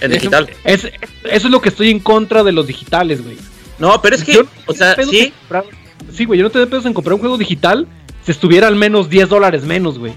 En 0.00 0.10
digital. 0.10 0.50
Es, 0.64 0.84
eso 0.84 0.92
es 1.24 1.44
lo 1.44 1.60
que 1.62 1.68
estoy 1.70 1.90
en 1.90 2.00
contra 2.00 2.42
de 2.44 2.52
los 2.52 2.66
digitales, 2.66 3.22
güey. 3.24 3.38
No, 3.78 4.02
pero 4.02 4.16
es 4.16 4.22
que, 4.24 4.34
Yo 4.34 4.42
o 4.66 4.74
sea, 4.74 4.94
sí, 4.96 5.32
comprar- 5.48 5.64
sí, 6.12 6.24
güey, 6.26 6.38
yo 6.38 6.44
no 6.44 6.50
tengo 6.50 6.66
pedos 6.68 6.84
en 6.86 6.92
comprar 6.92 7.14
un 7.14 7.20
juego 7.20 7.38
digital 7.38 7.86
si 8.24 8.30
estuviera 8.32 8.68
al 8.68 8.76
menos 8.76 9.08
10 9.08 9.28
dólares 9.28 9.64
menos, 9.64 9.98
güey. 9.98 10.12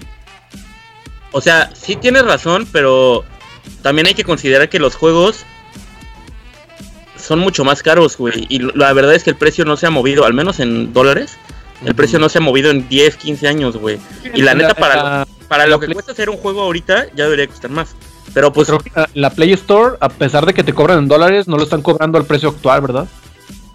o 1.32 1.40
sea, 1.40 1.70
sí 1.74 1.96
tienes 1.96 2.24
razón, 2.24 2.66
pero 2.72 3.24
también 3.82 4.06
hay 4.06 4.14
que 4.14 4.24
considerar 4.24 4.68
que 4.68 4.78
los 4.78 4.94
juegos 4.94 5.44
son 7.26 7.38
mucho 7.40 7.64
más 7.64 7.82
caros, 7.82 8.16
güey. 8.16 8.46
Y 8.48 8.58
la 8.76 8.92
verdad 8.92 9.14
es 9.14 9.24
que 9.24 9.30
el 9.30 9.36
precio 9.36 9.64
no 9.64 9.76
se 9.76 9.86
ha 9.86 9.90
movido, 9.90 10.24
al 10.24 10.34
menos 10.34 10.60
en 10.60 10.92
dólares. 10.92 11.36
El 11.84 11.94
precio 11.94 12.18
no 12.18 12.28
se 12.28 12.38
ha 12.38 12.40
movido 12.40 12.70
en 12.70 12.88
10, 12.88 13.16
15 13.16 13.48
años, 13.48 13.76
güey. 13.76 13.98
Y 14.34 14.42
la 14.42 14.54
neta, 14.54 14.74
para, 14.74 14.96
la, 14.96 15.28
para 15.48 15.66
lo 15.66 15.78
que 15.78 15.86
Play- 15.86 15.94
cuesta 15.94 16.12
hacer 16.12 16.30
un 16.30 16.38
juego 16.38 16.62
ahorita, 16.62 17.06
ya 17.14 17.24
debería 17.24 17.46
costar 17.48 17.70
más. 17.70 17.94
Pero 18.32 18.52
pues, 18.52 18.68
creo 18.68 18.78
que 18.80 18.90
la- 18.94 19.10
la 19.14 19.30
Play 19.30 19.52
Store, 19.52 19.96
a 20.00 20.08
pesar 20.08 20.46
de 20.46 20.54
que 20.54 20.64
te 20.64 20.72
cobran 20.72 20.98
en 21.00 21.08
dólares, 21.08 21.46
no 21.48 21.56
lo 21.56 21.64
están 21.64 21.82
cobrando 21.82 22.16
al 22.18 22.24
precio 22.24 22.48
actual, 22.48 22.80
¿verdad? 22.80 23.06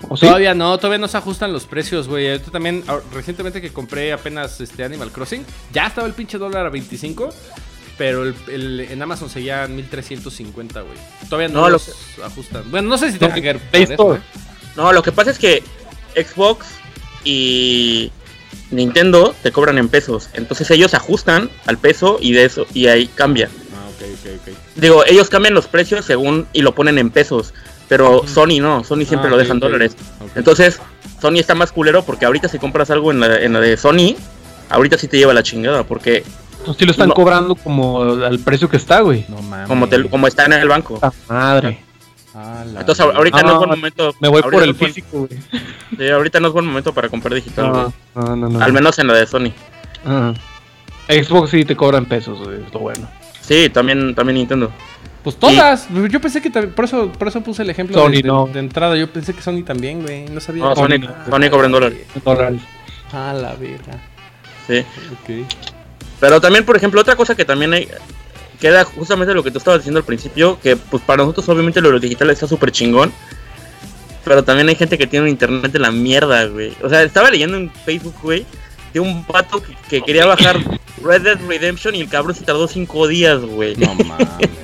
¿O 0.10 0.18
sí? 0.18 0.26
Todavía 0.26 0.56
no, 0.56 0.76
todavía 0.78 0.98
no 0.98 1.08
se 1.08 1.18
ajustan 1.18 1.54
los 1.54 1.66
precios, 1.66 2.08
güey. 2.08 2.28
Ahorita 2.32 2.50
también, 2.50 2.84
ah, 2.88 2.98
recientemente 3.14 3.62
que 3.62 3.72
compré 3.72 4.12
apenas 4.14 4.60
este 4.60 4.84
Animal 4.84 5.12
Crossing, 5.12 5.46
ya 5.72 5.86
estaba 5.86 6.08
el 6.08 6.14
pinche 6.14 6.40
dólar 6.40 6.66
a 6.66 6.70
25, 6.70 7.30
pero 8.02 8.24
el, 8.24 8.34
el- 8.48 8.80
en 8.80 9.00
Amazon 9.00 9.30
seguía 9.30 9.64
en 9.66 9.76
1350, 9.76 10.82
güey. 10.82 10.98
Todavía 11.30 11.50
no, 11.50 11.62
No, 11.62 11.66
lo 11.68 11.74
los 11.74 11.92
ajustan. 12.24 12.64
Bueno, 12.72 12.90
no 12.90 12.98
sé 12.98 13.12
si 13.12 13.20
tenga 13.20 13.36
que 13.36 13.42
ver 13.42 13.60
Store. 13.74 14.18
¿eh? 14.18 14.22
no, 14.76 14.92
lo 14.92 15.04
que 15.04 15.12
pasa 15.12 15.30
es 15.30 15.38
que 15.38 15.62
Xbox 16.16 16.66
y 17.24 18.12
Nintendo 18.72 19.36
te 19.44 19.52
cobran 19.52 19.78
en 19.78 19.88
pesos. 19.88 20.30
Entonces 20.34 20.72
ellos 20.72 20.96
ajustan 20.96 21.52
al 21.68 21.78
peso 21.78 22.18
y 22.20 22.32
de 22.34 22.46
eso, 22.46 22.66
y 22.74 22.88
ahí 22.88 23.06
cambia. 23.06 23.50
Ah, 23.76 23.88
ok, 23.90 24.08
ok, 24.14 24.50
ok. 24.50 24.58
Digo, 24.78 25.06
ellos 25.06 25.30
cambian 25.30 25.54
los 25.54 25.68
precios 25.68 26.04
según 26.04 26.48
y 26.54 26.64
lo 26.64 26.74
ponen 26.74 26.98
en 26.98 27.12
pesos. 27.12 27.54
Pero 27.88 28.26
Sony 28.28 28.60
no, 28.62 28.84
Sony 28.84 29.06
siempre 29.06 29.28
Ah, 29.28 29.30
lo 29.30 29.38
dejan 29.38 29.60
dólares. 29.60 29.96
Entonces, 30.36 30.80
Sony 31.22 31.36
está 31.38 31.54
más 31.54 31.72
culero 31.72 32.04
porque 32.04 32.26
ahorita 32.26 32.48
si 32.48 32.58
compras 32.58 32.90
algo 32.90 33.12
en 33.12 33.20
la, 33.20 33.36
en 33.40 33.54
la 33.54 33.60
de 33.60 33.78
Sony, 33.78 34.16
ahorita 34.70 34.98
sí 34.98 35.08
te 35.08 35.18
lleva 35.20 35.36
la 35.36 35.44
chingada. 35.44 35.84
Porque 35.84 36.24
Pues 36.66 36.78
sí 36.78 36.86
lo 36.86 36.92
están 36.92 37.10
No. 37.10 37.14
cobrando 37.16 37.56
como 37.56 38.02
al 38.02 38.40
precio 38.40 38.70
que 38.70 38.78
está, 38.78 39.02
güey. 39.02 39.26
no 39.30 39.42
mames. 39.42 39.68
como, 39.68 39.88
te- 39.88 40.08
como 40.10 40.28
está 40.28 40.46
en 40.46 40.54
el 40.54 40.68
banco. 40.68 41.00
Ah, 41.02 41.12
madre. 41.28 41.80
Ah, 42.34 42.64
la 42.72 42.80
Entonces 42.82 43.04
ahor- 43.06 43.16
ahorita 43.16 43.40
Ah, 43.40 43.44
no 43.44 43.52
es 43.52 43.58
buen 43.58 43.70
momento. 43.72 44.16
Me 44.22 44.28
voy 44.30 44.42
por 44.42 44.64
el 44.64 44.74
físico, 44.76 45.28
güey. 45.28 45.40
sí, 45.98 46.08
ahorita 46.10 46.40
no 46.40 46.48
es 46.48 46.54
buen 46.54 46.66
momento 46.66 46.94
para 46.94 47.10
comprar 47.10 47.34
digital, 47.34 47.70
güey. 47.72 47.84
No, 48.16 48.22
no, 48.24 48.36
no, 48.36 48.50
no. 48.50 48.62
Al 48.64 48.72
menos 48.74 48.98
en 49.00 49.08
la 49.08 49.14
de 49.16 49.28
Sony. 49.28 49.52
Ah. 50.06 50.34
Xbox 51.10 51.50
sí 51.50 51.66
te 51.66 51.76
cobran 51.76 52.06
pesos, 52.06 52.40
güey. 52.40 52.64
Es 52.66 52.74
lo 52.74 52.80
bueno. 52.80 53.08
Sí, 53.42 53.70
también, 53.70 54.16
también 54.16 54.38
Nintendo. 54.38 54.72
Pues 55.24 55.36
todas. 55.36 55.88
Yo 56.10 56.22
pensé 56.22 56.42
que 56.42 56.50
también, 56.50 56.74
por 56.74 56.86
eso, 56.86 57.12
por 57.12 57.28
eso 57.28 57.42
puse 57.42 57.64
el 57.64 57.70
ejemplo 57.70 57.96
Sony 57.98 58.10
de, 58.12 58.18
de- 58.18 58.24
no. 58.24 58.48
de 58.48 58.60
entrada. 58.60 58.96
Yo 58.96 59.12
pensé 59.12 59.34
que 59.34 59.42
Sony 59.42 59.64
también, 59.64 60.02
güey. 60.02 60.26
No 60.26 60.40
sabía. 60.40 60.64
No, 60.64 60.76
Sony 60.76 60.88
Sony, 60.88 61.00
no. 61.00 61.26
Sony 61.30 61.50
cobra 61.52 61.66
en 61.66 61.72
dólares. 61.74 62.00
Dólares. 62.24 62.62
Ah, 63.12 63.34
la 63.34 63.54
verga. 63.56 64.00
Sí. 64.68 64.86
Ok. 65.12 65.48
Pero 66.22 66.40
también, 66.40 66.64
por 66.64 66.78
ejemplo, 66.78 67.02
otra 67.02 67.18
cosa 67.18 67.36
que 67.36 67.44
también 67.44 67.74
hay, 67.74 67.90
queda 68.60 68.86
justamente 68.86 69.34
lo 69.34 69.44
que 69.44 69.52
tú 69.52 69.58
estabas 69.58 69.80
diciendo 69.80 69.98
al 69.98 70.06
principio, 70.06 70.60
que 70.62 70.78
pues 70.78 71.04
para 71.04 71.24
nosotros 71.24 71.50
obviamente 71.50 71.82
lo 71.82 72.00
digital 72.00 72.30
está 72.30 72.48
súper 72.48 72.72
chingón, 72.72 73.12
pero 74.24 74.44
también 74.44 74.70
hay 74.70 74.76
gente 74.76 75.00
que 75.00 75.08
tiene 75.08 75.24
un 75.24 75.30
internet 75.30 75.72
de 75.72 75.80
la 75.80 75.92
mierda, 75.92 76.46
güey. 76.46 76.74
O 76.84 76.88
sea, 76.88 77.02
estaba 77.02 77.32
leyendo 77.32 77.58
en 77.58 77.72
Facebook, 77.72 78.14
güey, 78.22 78.46
de 78.94 79.00
un 79.00 79.26
vato 79.26 79.64
que, 79.64 79.76
que 79.90 80.02
quería 80.04 80.28
bajar 80.28 80.58
Red 81.04 81.24
Dead 81.24 81.40
Redemption 81.48 81.96
y 81.96 82.02
el 82.02 82.08
cabrón 82.08 82.36
se 82.36 82.44
tardó 82.44 82.68
cinco 82.68 83.08
días, 83.08 83.42
güey. 83.42 83.76
No 83.76 83.96
mames, 83.96 84.28
güey. 84.38 84.50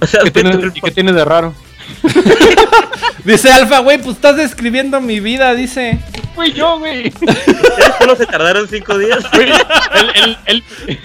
O 0.00 0.06
sea, 0.06 0.22
¿Qué 0.22 0.30
tiene, 0.30 0.50
el 0.52 0.72
¿Y 0.74 0.80
qué 0.80 0.90
tiene 0.90 1.12
de 1.12 1.24
raro? 1.24 1.54
Dice 3.24 3.50
Alfa, 3.52 3.78
güey, 3.80 3.98
pues 3.98 4.16
estás 4.16 4.36
describiendo 4.36 5.00
mi 5.00 5.20
vida, 5.20 5.54
dice. 5.54 5.98
Fui 6.34 6.52
yo, 6.52 6.78
güey. 6.78 7.08
¿Ustedes 7.08 7.94
solo 7.98 8.16
se 8.16 8.26
tardaron 8.26 8.68
cinco 8.68 8.98
días? 8.98 9.24
Güey, 9.32 9.50
el, 9.94 10.10
el, 10.46 10.64
el, 10.86 11.02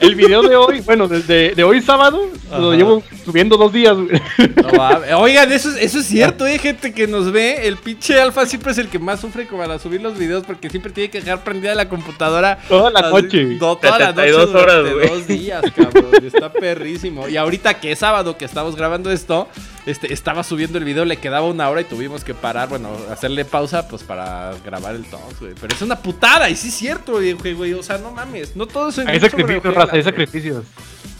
el 0.00 0.14
video 0.14 0.42
de 0.42 0.56
hoy, 0.56 0.80
bueno, 0.80 1.08
desde 1.08 1.54
de 1.54 1.64
hoy 1.64 1.80
sábado, 1.82 2.22
lo 2.50 2.74
llevo 2.74 3.02
subiendo 3.24 3.56
dos 3.56 3.72
días, 3.72 3.94
güey. 3.96 4.20
No 4.62 4.70
mames. 4.76 5.12
Oigan, 5.14 5.50
eso, 5.52 5.70
es- 5.70 5.76
eso 5.82 5.98
es 5.98 6.06
cierto, 6.06 6.44
hay 6.44 6.58
gente 6.58 6.92
que 6.92 7.06
nos 7.06 7.30
ve. 7.32 7.66
El 7.66 7.76
pinche 7.76 8.20
Alfa 8.20 8.46
siempre 8.46 8.72
es 8.72 8.78
el 8.78 8.88
que 8.88 8.98
más 8.98 9.20
sufre 9.20 9.46
como 9.46 9.62
para 9.62 9.78
subir 9.78 10.00
los 10.02 10.18
videos 10.18 10.44
porque 10.46 10.70
siempre 10.70 10.92
tiene 10.92 11.10
que 11.10 11.20
dejar 11.20 11.42
prendida 11.44 11.74
la 11.74 11.88
computadora. 11.88 12.58
Toda 12.68 12.90
la 12.90 13.00
así, 13.00 13.10
noche. 13.12 13.44
no, 13.44 13.76
toda 13.76 13.98
la 13.98 14.12
noche 14.12 14.28
72 14.32 14.54
horas, 14.54 14.92
güey. 14.92 15.08
dos 15.08 15.26
días, 15.26 15.62
cabrón. 15.74 16.06
Está 16.24 16.52
perrísimo. 16.52 17.28
Y 17.28 17.36
ahorita 17.36 17.74
que 17.80 17.92
es 17.92 17.98
sábado 17.98 18.36
que 18.36 18.44
estamos 18.44 18.76
grabando 18.76 19.10
esto, 19.10 19.48
este, 19.86 20.12
estaba 20.12 20.42
subiendo 20.42 20.78
el 20.78 20.84
video, 20.84 21.04
le 21.04 21.16
quedaba 21.18 21.46
una 21.46 21.68
hora 21.70 21.80
y 21.80 21.84
tuvimos 21.84 22.24
que 22.24 22.34
parar, 22.34 22.68
bueno, 22.68 22.90
hacerle 23.10 23.44
pausa 23.44 23.86
pues 23.88 24.02
para 24.02 24.52
grabar 24.64 24.94
el 24.96 25.04
talk, 25.04 25.38
güey. 25.40 25.52
Pero 25.60 25.74
es 25.74 25.82
una 25.82 25.96
putada, 25.96 26.50
y 26.50 26.56
sí 26.56 26.68
es 26.68 26.74
cierto, 26.74 27.12
güey, 27.12 27.32
güey. 27.54 27.72
O 27.74 27.82
sea, 27.82 27.98
no 27.98 28.10
mames, 28.10 28.56
no 28.56 28.66
todo 28.66 28.88
eso 28.88 29.02
Hay 29.06 29.20
sacrificios, 29.20 29.62
raza, 29.76 29.96
hay 29.96 30.02
sacrificios. 30.02 30.64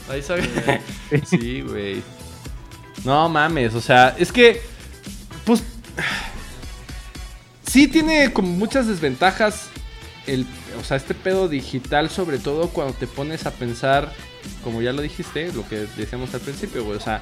Ahí 0.09 0.23
sabe. 0.23 0.42
Sí, 1.27 1.61
güey. 1.62 2.03
No 3.05 3.29
mames, 3.29 3.75
o 3.75 3.81
sea, 3.81 4.14
es 4.19 4.33
que. 4.33 4.61
Pues. 5.45 5.62
Sí 7.66 7.88
tiene 7.88 8.33
como 8.33 8.49
muchas 8.49 8.87
desventajas. 8.87 9.69
El, 10.27 10.45
o 10.81 10.85
sea, 10.85 10.97
este 10.97 11.14
pedo 11.14 11.49
digital, 11.49 12.11
sobre 12.11 12.38
todo 12.38 12.69
cuando 12.71 12.95
te 12.95 13.07
pones 13.07 13.47
a 13.47 13.53
pensar, 13.53 14.12
como 14.64 14.83
ya 14.83 14.92
lo 14.92 15.01
dijiste, 15.03 15.53
lo 15.53 15.66
que 15.69 15.87
decíamos 15.97 16.35
al 16.35 16.40
principio, 16.40 16.85
güey. 16.85 16.97
O 16.97 17.01
sea, 17.01 17.21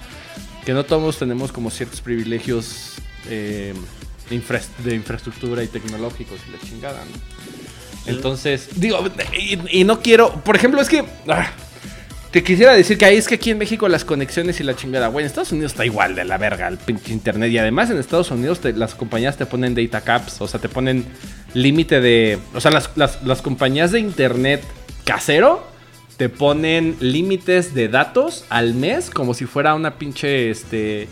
que 0.65 0.73
no 0.73 0.85
todos 0.85 1.19
tenemos 1.19 1.53
como 1.53 1.71
ciertos 1.71 2.01
privilegios 2.01 2.93
eh, 3.29 3.75
de, 4.31 4.37
infra- 4.37 4.63
de 4.85 4.95
infraestructura 4.95 5.63
y 5.63 5.67
tecnológicos 5.69 6.39
y 6.49 6.53
la 6.53 6.59
chingada, 6.61 7.05
¿no? 7.05 7.64
Entonces, 8.07 8.69
digo, 8.77 8.99
y, 9.71 9.85
no 9.85 10.01
quiero. 10.01 10.33
Por 10.43 10.57
ejemplo, 10.57 10.81
es 10.81 10.89
que. 10.89 11.05
ah, 11.29 11.51
te 12.31 12.43
quisiera 12.43 12.73
decir 12.75 12.99
que 12.99 13.05
ahí 13.05 13.17
es 13.17 13.29
que 13.29 13.37
aquí 13.37 13.51
en 13.51 13.59
México 13.59 13.89
las 13.89 14.05
conexiones 14.05 14.59
y 14.59 14.65
la 14.65 14.75
chingada, 14.75 15.07
güey, 15.07 15.23
en 15.25 15.29
Estados 15.29 15.53
Unidos 15.53 15.71
está 15.73 15.85
igual 15.87 16.17
de 16.17 16.25
la 16.25 16.37
verga 16.37 16.67
el 16.67 16.79
pinche 16.79 17.13
internet. 17.13 17.51
Y 17.53 17.59
además 17.59 17.91
en 17.91 17.99
Estados 17.99 18.31
Unidos 18.33 18.61
las 18.75 18.95
compañías 18.97 19.37
te 19.37 19.47
ponen 19.47 19.75
data 19.75 20.01
caps, 20.01 20.41
o 20.41 20.49
sea, 20.49 20.59
te 20.61 20.69
ponen 20.69 21.05
límite 21.55 22.01
de... 22.01 22.39
O 22.53 22.61
sea, 22.61 22.73
las, 22.73 22.91
las- 22.97 23.23
las 23.23 23.41
compañías 23.41 23.93
de 23.93 24.01
internet 24.01 24.65
casero 25.05 25.65
te 26.17 26.29
ponen 26.29 26.97
límites 26.99 27.73
de 27.73 27.87
datos 27.89 28.45
al 28.49 28.75
mes 28.75 29.11
como 29.11 29.33
si 29.35 29.47
fuera 29.47 29.75
una 29.75 29.97
pinche, 29.97 30.51
este... 30.51 31.09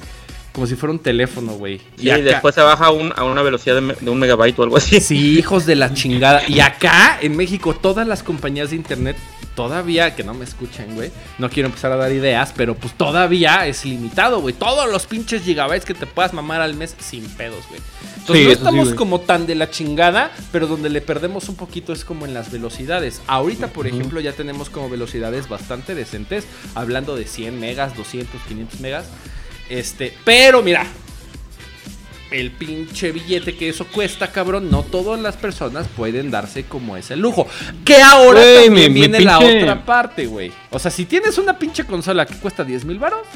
Como 0.52 0.66
si 0.66 0.74
fuera 0.76 0.92
un 0.92 0.98
teléfono, 0.98 1.52
güey. 1.54 1.80
Y 1.98 2.10
acá- 2.10 2.22
después 2.22 2.54
se 2.54 2.60
baja 2.60 2.86
a 2.86 2.90
un- 2.90 3.12
a 3.16 3.24
una 3.24 3.40
velocidad 3.42 3.80
de, 3.80 4.10
un 4.10 4.18
megabyte 4.18 4.58
o 4.58 4.62
algo 4.64 4.76
así. 4.76 5.00
Sí, 5.00 5.38
hijos 5.38 5.64
de 5.64 5.76
la 5.76 5.94
chingada. 5.94 6.42
Y 6.48 6.60
acá, 6.60 7.18
en 7.22 7.36
México, 7.36 7.74
todas 7.74 8.06
las 8.06 8.22
compañías 8.22 8.70
de 8.70 8.76
internet, 8.76 9.16
todavía, 9.54 10.14
que 10.14 10.24
no 10.24 10.34
me 10.34 10.44
escuchen, 10.44 10.94
güey, 10.94 11.10
no 11.38 11.48
quiero 11.50 11.68
empezar 11.68 11.92
a 11.92 11.96
dar 11.96 12.12
ideas, 12.12 12.52
pero 12.56 12.74
pues 12.74 12.94
todavía 12.94 13.66
es 13.66 13.84
limitado, 13.84 14.40
güey. 14.40 14.54
Todos 14.54 14.90
los 14.90 15.06
pinches 15.06 15.42
gigabytes 15.42 15.84
que 15.84 15.94
te 15.94 16.06
puedas 16.06 16.32
mamar 16.32 16.60
al 16.60 16.74
mes 16.74 16.94
sin 16.98 17.24
pedos, 17.30 17.64
güey. 17.68 17.80
Entonces 18.18 18.36
Sí, 18.36 18.44
no 18.44 18.50
sí, 18.50 18.52
estamos 18.58 18.94
como 18.94 19.20
tan 19.20 19.46
de 19.46 19.54
la 19.54 19.70
chingada, 19.70 20.30
pero 20.52 20.66
donde 20.66 20.90
le 20.90 21.00
perdemos 21.00 21.48
un 21.48 21.56
poquito 21.56 21.92
es 21.92 22.04
como 22.04 22.24
en 22.26 22.34
las 22.34 22.50
velocidades. 22.52 23.20
Ahorita, 23.26 23.68
por 23.68 23.86
ejemplo, 23.86 24.20
ya 24.20 24.32
tenemos 24.32 24.70
como 24.70 24.88
velocidades 24.88 25.48
bastante 25.48 25.94
decentes, 25.94 26.44
hablando 26.74 27.16
de 27.16 27.26
100 27.26 27.58
megas, 27.58 27.96
200, 27.96 28.40
500 28.48 28.80
megas. 28.80 29.06
Este, 29.72 30.12
pero 30.24 30.62
mira, 30.62 30.84
el 32.30 32.50
pinche 32.50 33.10
billete 33.10 33.56
que 33.56 33.70
eso 33.70 33.86
cuesta, 33.86 34.30
cabrón, 34.30 34.70
no 34.70 34.82
todas 34.82 35.18
las 35.20 35.36
personas 35.36 35.86
pueden 35.96 36.30
darse 36.30 36.64
como 36.64 36.96
ese 36.98 37.16
lujo. 37.16 37.46
Que 37.84 37.96
ahora 38.02 38.40
Güey, 38.40 38.64
también 38.66 38.92
mi- 38.92 39.00
mi 39.00 39.00
viene 39.08 39.20
la 39.20 39.38
otra 39.38 39.84
parte, 39.84 40.26
güey. 40.26 40.52
O 40.70 40.78
sea, 40.78 40.90
si 40.90 41.06
tienes 41.06 41.38
una 41.38 41.58
pinche 41.58 41.84
consola 41.84 42.26
que 42.26 42.34
cuesta 42.34 42.64
10 42.64 42.84
mil 42.84 42.98
baros, 42.98 43.26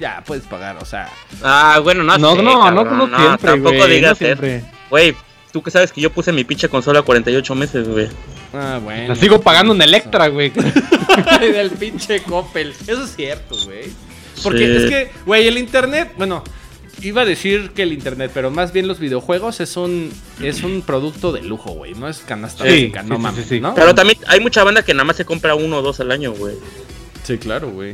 ya 0.00 0.22
puedes 0.26 0.44
pagar, 0.44 0.76
o 0.80 0.84
sea. 0.84 1.08
Ah, 1.44 1.78
bueno, 1.82 2.02
no 2.02 2.18
No, 2.18 2.34
sé, 2.36 2.42
no, 2.42 2.52
no, 2.54 2.62
cabrón, 2.84 2.98
no 3.10 3.18
siempre, 3.18 3.50
Tampoco 3.50 3.76
güey. 3.76 3.90
digas 3.94 4.18
No. 4.20 4.60
Güey, 4.90 5.14
tú 5.52 5.62
que 5.62 5.70
sabes 5.70 5.92
que 5.92 6.00
yo 6.00 6.10
puse 6.12 6.32
mi 6.32 6.42
pinche 6.42 6.68
consola 6.68 7.02
48 7.02 7.54
meses, 7.54 7.86
güey. 7.88 8.08
Ah, 8.52 8.80
bueno. 8.82 9.08
La 9.08 9.14
sigo 9.14 9.40
pagando 9.40 9.74
en 9.74 9.82
Electra, 9.82 10.26
güey. 10.28 10.50
del 11.40 11.70
pinche 11.70 12.20
Coppel. 12.24 12.74
Eso 12.86 13.04
es 13.04 13.14
cierto, 13.14 13.56
güey. 13.64 13.90
Porque 14.42 14.66
Sí. 14.66 14.84
es 14.84 14.90
que, 14.90 15.10
güey, 15.26 15.46
el 15.48 15.58
internet, 15.58 16.12
bueno, 16.16 16.42
iba 17.00 17.22
a 17.22 17.24
decir 17.24 17.70
que 17.74 17.82
el 17.82 17.92
internet, 17.92 18.30
pero 18.34 18.50
más 18.50 18.72
bien 18.72 18.86
los 18.86 18.98
videojuegos 19.00 19.60
es 19.60 19.76
un 19.76 20.10
es 20.42 20.62
un 20.62 20.82
producto 20.82 21.32
de 21.32 21.42
lujo, 21.42 21.72
güey. 21.72 21.94
No 21.94 22.08
es 22.08 22.18
canasta 22.18 22.64
Sí, 22.64 22.70
básica, 22.70 23.02
sí, 23.02 23.08
no 23.08 23.16
sí, 23.16 23.22
mames, 23.22 23.42
sí, 23.44 23.48
sí. 23.56 23.60
¿no? 23.60 23.74
Pero 23.74 23.94
también 23.94 24.18
hay 24.26 24.40
mucha 24.40 24.62
banda 24.64 24.82
que 24.84 24.94
nada 24.94 25.04
más 25.04 25.16
se 25.16 25.24
compra 25.24 25.54
uno 25.54 25.78
o 25.78 25.82
dos 25.82 25.98
al 26.00 26.10
año, 26.12 26.32
güey. 26.32 26.54
Sí, 27.24 27.38
claro, 27.38 27.70
güey. 27.70 27.92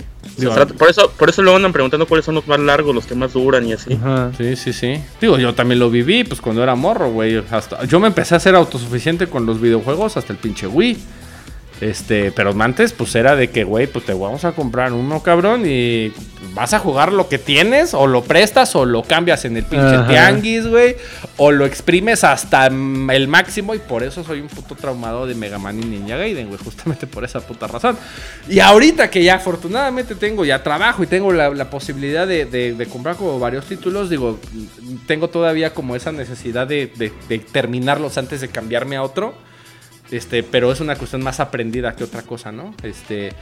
Por 0.78 0.88
eso, 0.88 1.10
por 1.18 1.28
eso 1.28 1.42
luego 1.42 1.56
andan 1.56 1.72
preguntando 1.72 2.06
cuáles 2.06 2.24
son 2.24 2.34
los 2.36 2.46
más 2.48 2.58
largos, 2.60 2.94
los 2.94 3.04
que 3.04 3.14
más 3.14 3.34
duran 3.34 3.66
y 3.66 3.74
así. 3.74 3.92
Ajá. 3.92 4.32
Sí, 4.38 4.56
sí, 4.56 4.72
sí. 4.72 5.02
Digo, 5.20 5.36
yo 5.38 5.54
también 5.54 5.78
lo 5.80 5.90
viví, 5.90 6.24
pues 6.24 6.40
cuando 6.40 6.62
era 6.62 6.74
morro, 6.74 7.10
güey. 7.10 7.42
Hasta, 7.50 7.84
yo 7.84 8.00
me 8.00 8.06
empecé 8.06 8.36
a 8.36 8.40
ser 8.40 8.54
autosuficiente 8.54 9.26
con 9.26 9.44
los 9.44 9.60
videojuegos 9.60 10.16
hasta 10.16 10.32
el 10.32 10.38
pinche 10.38 10.66
Wii. 10.66 10.96
Este, 11.80 12.32
pero 12.32 12.54
antes, 12.60 12.92
pues 12.92 13.14
era 13.14 13.36
de 13.36 13.50
que, 13.50 13.62
güey, 13.62 13.86
pues 13.86 14.04
te 14.04 14.12
vamos 14.12 14.44
a 14.44 14.50
comprar 14.52 14.92
uno, 14.92 15.22
cabrón, 15.22 15.62
y 15.64 16.12
vas 16.52 16.74
a 16.74 16.80
jugar 16.80 17.12
lo 17.12 17.28
que 17.28 17.38
tienes, 17.38 17.94
o 17.94 18.08
lo 18.08 18.24
prestas, 18.24 18.74
o 18.74 18.84
lo 18.84 19.04
cambias 19.04 19.44
en 19.44 19.56
el 19.56 19.64
pinche 19.64 19.94
Ajá. 19.94 20.08
tianguis, 20.08 20.66
güey, 20.66 20.96
o 21.36 21.52
lo 21.52 21.64
exprimes 21.66 22.24
hasta 22.24 22.66
el 22.66 23.28
máximo, 23.28 23.76
y 23.76 23.78
por 23.78 24.02
eso 24.02 24.24
soy 24.24 24.40
un 24.40 24.48
puto 24.48 24.74
traumado 24.74 25.24
de 25.26 25.36
Mega 25.36 25.58
Man 25.58 25.80
y 25.80 25.86
Ninja 25.86 26.16
Gaiden, 26.16 26.48
güey, 26.48 26.58
justamente 26.64 27.06
por 27.06 27.22
esa 27.24 27.40
puta 27.40 27.68
razón. 27.68 27.96
Y 28.48 28.58
ahorita 28.58 29.08
que 29.08 29.22
ya 29.22 29.36
afortunadamente 29.36 30.16
tengo 30.16 30.44
ya 30.44 30.62
trabajo 30.64 31.04
y 31.04 31.06
tengo 31.06 31.32
la, 31.32 31.50
la 31.50 31.70
posibilidad 31.70 32.26
de, 32.26 32.44
de- 32.46 32.72
de 32.74 32.86
comprar 32.86 33.14
como 33.14 33.38
varios 33.38 33.66
títulos, 33.66 34.10
digo, 34.10 34.40
tengo 35.06 35.28
todavía 35.28 35.72
como 35.74 35.94
esa 35.94 36.10
necesidad 36.10 36.66
de- 36.66 36.90
de 37.28 37.38
terminarlos 37.38 38.18
antes 38.18 38.40
de 38.40 38.48
cambiarme 38.48 38.96
a 38.96 39.02
otro. 39.04 39.46
Este, 40.10 40.42
pero 40.42 40.72
es 40.72 40.80
una 40.80 40.96
cuestión 40.96 41.22
más 41.22 41.40
aprendida 41.40 41.94
que 41.94 42.04
otra 42.04 42.22
cosa, 42.22 42.50
¿no? 42.50 42.74
Este, 42.82 43.32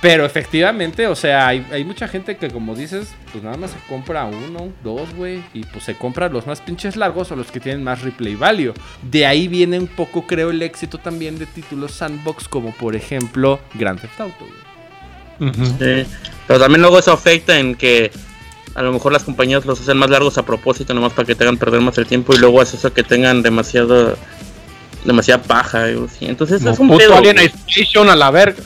pero 0.00 0.26
efectivamente, 0.26 1.06
o 1.06 1.14
sea, 1.14 1.48
hay, 1.48 1.66
hay 1.72 1.84
mucha 1.84 2.06
gente 2.08 2.36
que, 2.36 2.50
como 2.50 2.74
dices, 2.74 3.08
pues 3.32 3.42
nada 3.42 3.56
más 3.56 3.70
se 3.70 3.78
compra 3.88 4.24
uno, 4.26 4.70
dos, 4.82 5.14
güey, 5.14 5.42
y 5.54 5.64
pues 5.64 5.84
se 5.84 5.96
compra 5.96 6.28
los 6.28 6.46
más 6.46 6.60
pinches 6.60 6.96
largos 6.96 7.32
o 7.32 7.36
los 7.36 7.50
que 7.50 7.58
tienen 7.58 7.82
más 7.82 8.02
replay 8.02 8.34
value. 8.34 8.74
De 9.02 9.26
ahí 9.26 9.48
viene 9.48 9.78
un 9.78 9.86
poco, 9.86 10.26
creo, 10.26 10.50
el 10.50 10.62
éxito 10.62 10.98
también 10.98 11.38
de 11.38 11.46
títulos 11.46 11.92
sandbox, 11.92 12.48
como 12.48 12.72
por 12.74 12.94
ejemplo 12.96 13.60
Grand 13.74 14.00
Theft 14.00 14.20
Auto, 14.20 14.46
güey. 15.38 15.50
Ujú. 15.50 15.64
Sí. 15.64 16.06
Pero 16.46 16.60
también 16.60 16.82
luego 16.82 16.98
eso 16.98 17.12
afecta 17.12 17.58
en 17.58 17.74
que 17.74 18.12
a 18.74 18.82
lo 18.82 18.92
mejor 18.92 19.12
las 19.12 19.24
compañías 19.24 19.64
los 19.64 19.80
hacen 19.80 19.96
más 19.96 20.10
largos 20.10 20.36
a 20.36 20.44
propósito, 20.44 20.92
nomás 20.94 21.12
para 21.12 21.26
que 21.26 21.34
te 21.34 21.44
hagan 21.44 21.56
perder 21.56 21.80
más 21.80 21.96
el 21.98 22.06
tiempo 22.06 22.34
y 22.34 22.38
luego 22.38 22.60
hace 22.60 22.76
eso 22.76 22.92
que 22.92 23.02
tengan 23.02 23.42
demasiada 23.42 24.16
demasiada 25.04 25.42
paja. 25.42 25.88
Entonces 26.20 26.64
es 26.64 26.78
un 26.78 26.88
puto 26.88 26.98
pedo. 26.98 27.14
Alien 27.16 27.36
güey. 27.36 27.50
Isolation 27.66 28.08
a 28.10 28.16
la 28.16 28.30
verga. 28.30 28.62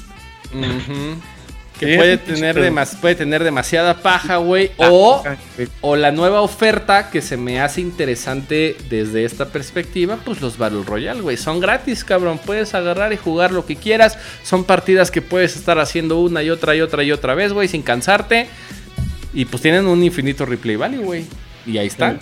Que 1.79 1.97
puede 1.97 2.19
tener, 2.19 2.57
demas- 2.57 2.97
puede 3.01 3.15
tener 3.15 3.45
demasiada 3.45 3.95
paja, 4.03 4.39
güey. 4.39 4.73
Ah, 4.81 4.89
O 4.91 5.23
sí. 5.57 5.65
O 5.81 5.95
la 5.95 6.11
nueva 6.11 6.41
oferta 6.41 7.09
que 7.09 7.23
se 7.23 7.37
me 7.37 7.61
hace 7.61 7.81
interesante 7.81 8.77
desde 8.91 9.25
esta 9.25 9.47
perspectiva, 9.47 10.19
pues 10.25 10.41
los 10.41 10.59
Battle 10.59 10.83
Royale, 10.85 11.21
güey. 11.21 11.37
Son 11.37 11.61
gratis, 11.61 12.03
cabrón. 12.03 12.41
Puedes 12.45 12.75
agarrar 12.75 13.13
y 13.13 13.17
jugar 13.17 13.53
lo 13.53 13.65
que 13.65 13.77
quieras. 13.77 14.19
Son 14.43 14.65
partidas 14.65 15.13
que 15.13 15.23
puedes 15.23 15.55
estar 15.55 15.79
haciendo 15.79 16.19
una 16.19 16.43
y 16.43 16.51
otra 16.51 16.75
y 16.75 16.81
otra 16.81 17.05
y 17.05 17.13
otra 17.13 17.35
vez, 17.37 17.53
güey, 17.53 17.69
sin 17.69 17.83
cansarte. 17.83 18.49
Y 19.33 19.45
pues 19.45 19.63
tienen 19.63 19.87
un 19.87 20.03
infinito 20.03 20.47
replay 20.47 20.75
value, 20.75 21.05
güey. 21.05 21.27
Y 21.65 21.79
ahí 21.79 21.87
están. 21.87 22.19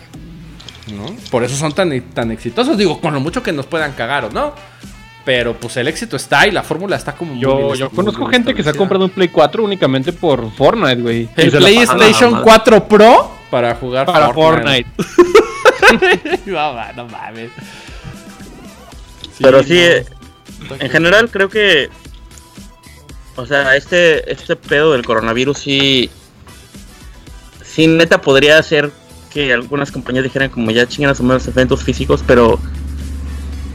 ¿No? 0.89 1.07
Por 1.31 1.43
eso 1.45 1.57
son 1.57 1.73
tan, 1.73 2.01
tan 2.13 2.31
exitosos. 2.31 2.77
Digo, 2.79 3.01
con 3.01 3.13
lo 3.13 3.21
mucho 3.21 3.43
que 3.43 3.53
nos 3.53 3.67
puedan 3.67 3.93
cagar 3.93 4.25
o 4.27 4.31
no. 4.31 4.55
Pero 5.25 5.55
pues 5.55 5.77
el 5.77 5.89
éxito 5.89 6.15
está 6.15 6.47
y 6.47 6.53
la 6.53 6.63
fórmula 6.63 6.95
está 6.95 7.17
como 7.17 7.33
muy 7.33 7.43
Yo, 7.43 7.57
bien- 7.57 7.75
yo 7.75 7.87
muy 7.87 7.97
conozco 7.97 8.27
gente 8.27 8.55
que 8.55 8.63
se 8.63 8.71
ha 8.71 8.75
comprado 8.75 9.05
un 9.07 9.11
Play 9.11 9.27
4 9.29 9.65
únicamente 9.65 10.13
por 10.13 10.53
Fortnite, 10.53 11.03
güey. 11.03 11.29
El 11.37 11.51
PlayStation 11.51 12.31
madre. 12.31 12.45
4 12.45 12.87
Pro 12.89 13.33
para 13.51 13.75
jugar 13.75 14.07
para 14.07 14.33
Fortnite. 14.33 14.87
no, 16.47 16.55
va, 16.55 16.93
no 16.95 17.07
mames. 17.09 17.51
Pero 19.41 19.65
sí, 19.65 19.75
no. 19.75 19.81
eh, 19.81 20.07
en 20.79 20.91
general 20.91 21.29
creo 21.31 21.49
que 21.49 21.89
o 23.35 23.45
sea, 23.47 23.75
este 23.77 24.33
este 24.33 24.55
pedo 24.57 24.93
del 24.93 25.05
coronavirus 25.05 25.59
sí 25.59 26.09
sí 27.65 27.87
neta 27.89 28.21
podría 28.21 28.59
hacer 28.59 28.93
que 29.37 29.53
algunas 29.53 29.93
compañías 29.93 30.25
dijeran 30.25 30.49
como 30.49 30.71
ya 30.71 30.89
chingan 30.89 31.11
a 31.11 31.15
su 31.15 31.23
madre 31.23 31.45
los 31.45 31.49
eventos 31.49 31.85
físicos, 31.85 32.25
pero 32.27 32.59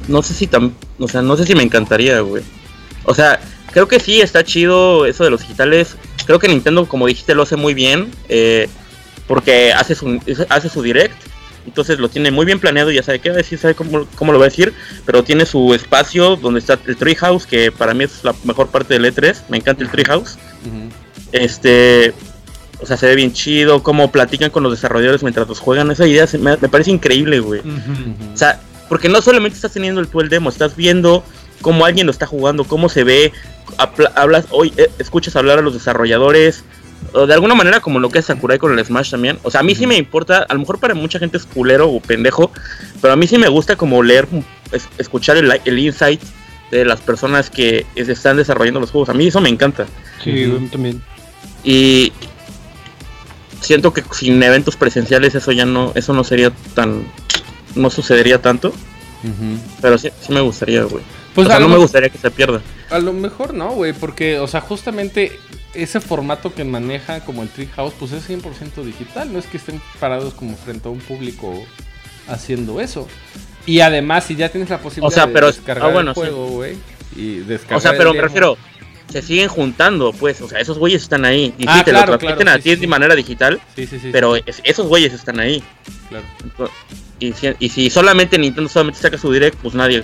no 0.07 0.24
sé 0.24 0.34
si 0.34 0.47
tan, 0.47 0.74
o 0.97 1.07
sea, 1.07 1.22
no 1.22 1.38
sé 1.38 1.45
si 1.45 1.53
me 1.53 1.62
encantaría, 1.62 2.20
güey. 2.22 2.41
O 3.05 3.14
sea, 3.14 3.39
creo 3.72 3.88
que 3.88 3.99
sí 3.99 4.22
está 4.22 4.43
chido 4.43 5.05
eso 5.05 5.24
de 5.24 5.30
los 5.30 5.41
digitales. 5.41 5.97
Creo 6.26 6.39
que 6.39 6.47
Nintendo, 6.47 6.88
como 6.88 7.05
dijiste, 7.05 7.36
lo 7.36 7.43
hace 7.43 7.57
muy 7.57 7.76
bien. 7.76 8.09
eh, 8.28 8.70
porque 9.28 9.72
hace 9.72 9.93
su, 9.93 10.20
hace 10.49 10.68
su 10.68 10.82
direct. 10.82 11.16
Entonces 11.68 11.99
lo 11.99 12.09
tiene 12.09 12.32
muy 12.32 12.47
bien 12.47 12.59
planeado 12.59 12.89
ya 12.89 13.03
sabe 13.03 13.20
qué 13.20 13.30
va 13.30 13.36
a 13.36 13.38
decir, 13.38 13.59
sabe 13.59 13.76
cómo, 13.76 14.07
cómo 14.16 14.34
lo 14.34 14.39
va 14.39 14.45
a 14.45 14.49
decir. 14.49 14.74
Pero 15.05 15.24
tiene 15.24 15.45
su 15.45 15.76
espacio 15.76 16.38
donde 16.38 16.59
está 16.59 16.80
el 16.88 16.97
Treehouse, 16.97 17.45
que 17.45 17.72
para 17.72 17.93
mí 17.93 18.05
es 18.05 18.24
la 18.24 18.34
mejor 18.45 18.70
parte 18.70 18.95
del 18.95 19.05
E3. 19.05 19.43
Me 19.47 19.57
encanta 19.57 19.84
el 19.84 19.91
Treehouse. 19.91 20.39
Ujú. 20.66 20.89
Este. 21.34 22.16
O 22.82 22.86
sea, 22.86 22.97
se 22.97 23.05
ve 23.05 23.15
bien 23.15 23.32
chido. 23.34 23.84
Cómo 23.84 24.11
platican 24.11 24.49
con 24.49 24.63
los 24.63 24.71
desarrolladores 24.73 25.21
mientras 25.23 25.47
los 25.47 25.59
juegan. 25.59 25.91
Esa 25.91 26.07
idea 26.07 26.25
se 26.27 26.38
me, 26.38 26.57
me 26.57 26.67
parece 26.69 26.91
increíble, 26.91 27.39
güey. 27.39 27.61
O 27.61 28.38
sea, 28.38 28.59
porque 28.89 29.07
no 29.09 29.21
solamente 29.21 29.55
estás 29.55 29.71
teniendo 29.73 30.01
el 30.01 30.07
tú 30.07 30.19
el 30.21 30.29
demo, 30.29 30.49
estás 30.49 30.75
viendo 30.75 31.23
cómo 31.61 31.86
alguien 31.86 32.07
lo 32.07 32.11
está 32.11 32.25
jugando, 32.25 32.63
cómo 32.63 32.89
se 32.89 33.03
ve, 33.03 33.32
hablas, 34.15 34.45
hoy 34.49 34.73
escuchas 34.99 35.36
hablar 35.36 35.59
a 35.59 35.61
los 35.61 35.73
desarrolladores, 35.73 36.63
o 37.13 37.25
de 37.27 37.34
alguna 37.34 37.55
manera 37.55 37.79
como 37.79 37.99
lo 37.99 38.09
que 38.09 38.19
es 38.19 38.25
Sakurai 38.25 38.57
con 38.57 38.77
el 38.77 38.84
Smash 38.84 39.11
también. 39.11 39.38
O 39.43 39.51
sea, 39.51 39.61
a 39.61 39.63
mí 39.63 39.75
sí 39.75 39.86
me 39.88 39.95
importa, 39.97 40.39
a 40.49 40.53
lo 40.53 40.59
mejor 40.59 40.79
para 40.79 40.93
mucha 40.95 41.19
gente 41.19 41.38
es 41.38 41.45
culero 41.45 41.89
o 41.89 41.99
pendejo, 42.01 42.51
pero 43.01 43.13
a 43.13 43.15
mí 43.15 43.27
sí 43.27 43.38
me 43.38 43.47
gusta 43.47 43.75
como 43.75 44.01
leer, 44.03 44.27
es- 44.71 44.89
escuchar 44.97 45.38
el, 45.38 45.51
el 45.65 45.79
insight 45.79 46.21
de 46.71 46.84
las 46.86 46.99
personas 47.01 47.49
que 47.49 47.86
es- 47.95 48.09
están 48.09 48.38
desarrollando 48.38 48.79
los 48.79 48.91
juegos. 48.91 49.09
A 49.09 49.13
mí 49.13 49.27
eso 49.27 49.39
me 49.39 49.49
encanta. 49.49 49.86
Sí, 50.23 50.47
Ujú. 50.47 50.57
güey, 50.57 50.69
también. 50.69 51.01
Y 51.63 52.11
siento 53.62 53.93
que 53.93 54.03
sin 54.14 54.41
eventos 54.43 54.76
presenciales 54.76 55.34
eso 55.36 55.51
ya 55.53 55.66
no, 55.66 55.93
eso 55.95 56.12
no 56.14 56.24
sería 56.26 56.51
tan, 56.74 57.05
no 57.76 57.89
sucedería 57.89 58.41
tanto. 58.41 58.74
Pero 59.82 59.97
sí, 59.99 60.09
sí 60.20 60.34
me 60.34 60.41
gustaría, 60.41 60.84
güey. 60.84 61.03
Pues 61.36 61.45
o 61.45 61.49
sea, 61.49 61.57
a, 61.57 61.59
no 61.59 61.66
lo 61.66 61.70
me 61.70 61.74
mejor- 61.76 61.86
gustaría 61.86 62.09
que 62.09 62.18
se 62.18 62.30
pierda. 62.32 62.62
a 62.89 62.99
lo 62.99 63.14
mejor 63.14 63.53
no, 63.53 63.70
güey, 63.72 63.93
porque, 63.93 64.39
o 64.39 64.47
sea, 64.47 64.59
justamente 64.62 65.32
ese 65.74 66.01
formato 66.01 66.53
que 66.53 66.64
maneja 66.66 67.22
como 67.24 67.41
el 67.43 67.47
Treehouse, 67.49 67.93
pues 67.97 68.12
es 68.12 68.28
100% 68.30 68.84
digital, 68.84 69.32
no 69.32 69.39
es 69.39 69.45
que 69.45 69.55
estén 69.57 69.80
parados 69.99 70.34
como 70.34 70.57
frente 70.57 70.88
a 70.89 70.91
un 70.91 70.99
público 70.99 71.53
haciendo 72.28 72.82
eso. 72.82 73.07
Y 73.66 73.80
además, 73.82 74.26
si 74.26 74.36
ya 74.36 74.49
tienes 74.49 74.70
la 74.70 74.80
posibilidad 74.80 75.07
O 75.07 75.32
sea, 75.32 75.41
de 75.41 75.47
descargar 75.47 75.89
ah, 75.89 75.93
bueno, 75.93 76.09
el 76.12 76.16
juego, 76.16 76.47
güey, 76.47 76.76
y 77.16 77.36
descargar 77.38 77.78
O 77.78 77.82
sea, 77.82 77.93
pero 77.95 78.14
me 78.14 78.22
refiero, 78.22 78.57
se 79.12 79.22
siguen 79.22 79.47
juntando, 79.49 80.12
pues. 80.14 80.41
O 80.41 80.47
sea, 80.47 80.59
esos 80.59 80.78
güeyes 80.78 81.01
están 81.03 81.26
ahí. 81.26 81.53
Y 81.57 81.66
Ah, 81.68 81.78
sí, 81.80 81.84
te 81.86 81.91
claro, 81.91 82.14
lo 82.14 82.18
transmiten 82.18 82.45
claro, 82.45 82.59
a 82.59 82.64
ti 82.64 82.70
sí, 82.72 82.76
de 82.78 82.88
manera 82.88 83.16
digital, 83.16 83.59
Sí, 83.76 83.86
sí, 83.88 83.99
sí. 83.99 84.09
pero 84.12 84.36
es- 84.36 84.62
esos 84.64 84.88
güeyes 84.88 85.14
están 85.14 85.39
ahí. 85.39 85.64
claro. 86.09 86.26
Y 87.20 87.34
si, 87.34 87.47
y 87.59 87.70
si 87.70 87.89
solamente 87.89 88.38
Nintendo 88.38 88.68
solamente 88.70 88.99
saca 88.99 89.18
su 89.18 89.32
direct, 89.32 89.57
pues 89.62 89.76
nadie. 89.76 90.03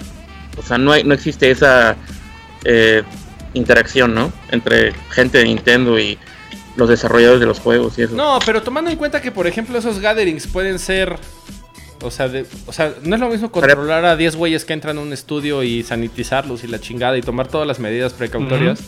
O 0.57 0.61
sea, 0.61 0.77
no, 0.77 0.91
hay, 0.91 1.03
no 1.03 1.13
existe 1.13 1.49
esa 1.49 1.95
eh, 2.63 3.01
interacción, 3.53 4.13
¿no? 4.13 4.31
Entre 4.51 4.93
gente 5.09 5.39
de 5.39 5.45
Nintendo 5.45 5.97
y 5.99 6.17
los 6.75 6.89
desarrolladores 6.89 7.39
de 7.39 7.47
los 7.47 7.59
juegos 7.59 7.97
y 7.97 8.03
eso. 8.03 8.15
No, 8.15 8.37
pero 8.45 8.61
tomando 8.61 8.91
en 8.91 8.97
cuenta 8.97 9.19
que, 9.21 9.31
por 9.31 9.47
ejemplo, 9.47 9.77
esos 9.79 9.99
gatherings 9.99 10.45
pueden 10.47 10.77
ser. 10.77 11.17
O 12.03 12.11
sea, 12.11 12.27
de- 12.29 12.45
o 12.67 12.73
sea, 12.73 12.93
no 13.03 13.15
es 13.15 13.21
lo 13.21 13.29
mismo 13.29 13.51
controlar 13.51 14.05
a 14.05 14.15
10 14.15 14.35
güeyes 14.35 14.65
que 14.65 14.73
entran 14.73 14.97
a 14.97 15.01
un 15.01 15.13
estudio 15.13 15.63
y 15.63 15.83
sanitizarlos 15.83 16.63
y 16.63 16.67
la 16.67 16.79
chingada 16.79 17.17
y 17.17 17.21
tomar 17.21 17.47
todas 17.47 17.67
las 17.67 17.79
medidas 17.79 18.13
precautorias 18.13 18.79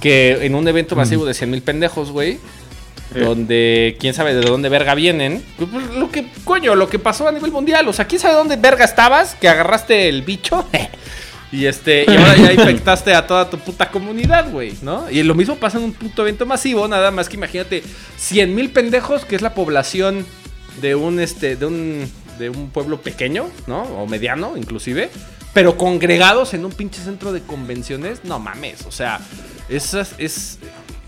que 0.00 0.44
en 0.44 0.54
un 0.54 0.66
evento 0.68 0.96
masivo 0.96 1.24
de 1.24 1.34
100 1.34 1.50
mil 1.50 1.62
pendejos, 1.62 2.10
güey. 2.10 2.38
Sí. 3.12 3.20
Donde 3.20 3.96
quién 4.00 4.14
sabe 4.14 4.34
de 4.34 4.40
dónde 4.40 4.68
verga 4.70 4.94
vienen. 4.94 5.44
Pues, 5.58 5.68
pues, 5.70 5.90
lo 5.94 6.10
que, 6.10 6.26
coño, 6.44 6.74
lo 6.74 6.88
que 6.88 6.98
pasó 6.98 7.28
a 7.28 7.32
nivel 7.32 7.52
mundial. 7.52 7.86
O 7.86 7.92
sea, 7.92 8.06
quién 8.06 8.20
sabe 8.20 8.32
de 8.34 8.38
dónde 8.38 8.56
verga 8.56 8.84
estabas, 8.84 9.34
que 9.34 9.48
agarraste 9.48 10.08
el 10.08 10.22
bicho. 10.22 10.66
Y 11.52 11.66
este, 11.66 12.04
y 12.08 12.10
ahora 12.10 12.34
ya 12.36 12.52
infectaste 12.60 13.14
a 13.14 13.28
toda 13.28 13.48
tu 13.48 13.58
puta 13.58 13.88
comunidad, 13.88 14.50
güey, 14.50 14.72
¿no? 14.82 15.08
Y 15.08 15.22
lo 15.22 15.36
mismo 15.36 15.54
pasa 15.54 15.78
en 15.78 15.84
un 15.84 15.92
puto 15.92 16.22
evento 16.22 16.46
masivo, 16.46 16.88
nada 16.88 17.12
más 17.12 17.28
que 17.28 17.36
imagínate 17.36 17.84
100 18.16 18.52
mil 18.56 18.70
pendejos, 18.70 19.24
que 19.24 19.36
es 19.36 19.42
la 19.42 19.54
población 19.54 20.26
de 20.80 20.94
un 20.94 21.20
este, 21.20 21.56
de 21.56 21.66
un, 21.66 22.10
de 22.38 22.50
un 22.50 22.70
pueblo 22.70 23.00
pequeño, 23.00 23.48
¿no? 23.66 23.82
O 23.82 24.06
mediano, 24.06 24.56
inclusive. 24.56 25.10
Pero 25.52 25.76
congregados 25.76 26.52
en 26.54 26.64
un 26.64 26.72
pinche 26.72 27.00
centro 27.00 27.32
de 27.32 27.40
convenciones, 27.40 28.24
no 28.24 28.38
mames, 28.38 28.86
o 28.86 28.92
sea, 28.92 29.20
esas 29.68 30.14
es. 30.18 30.58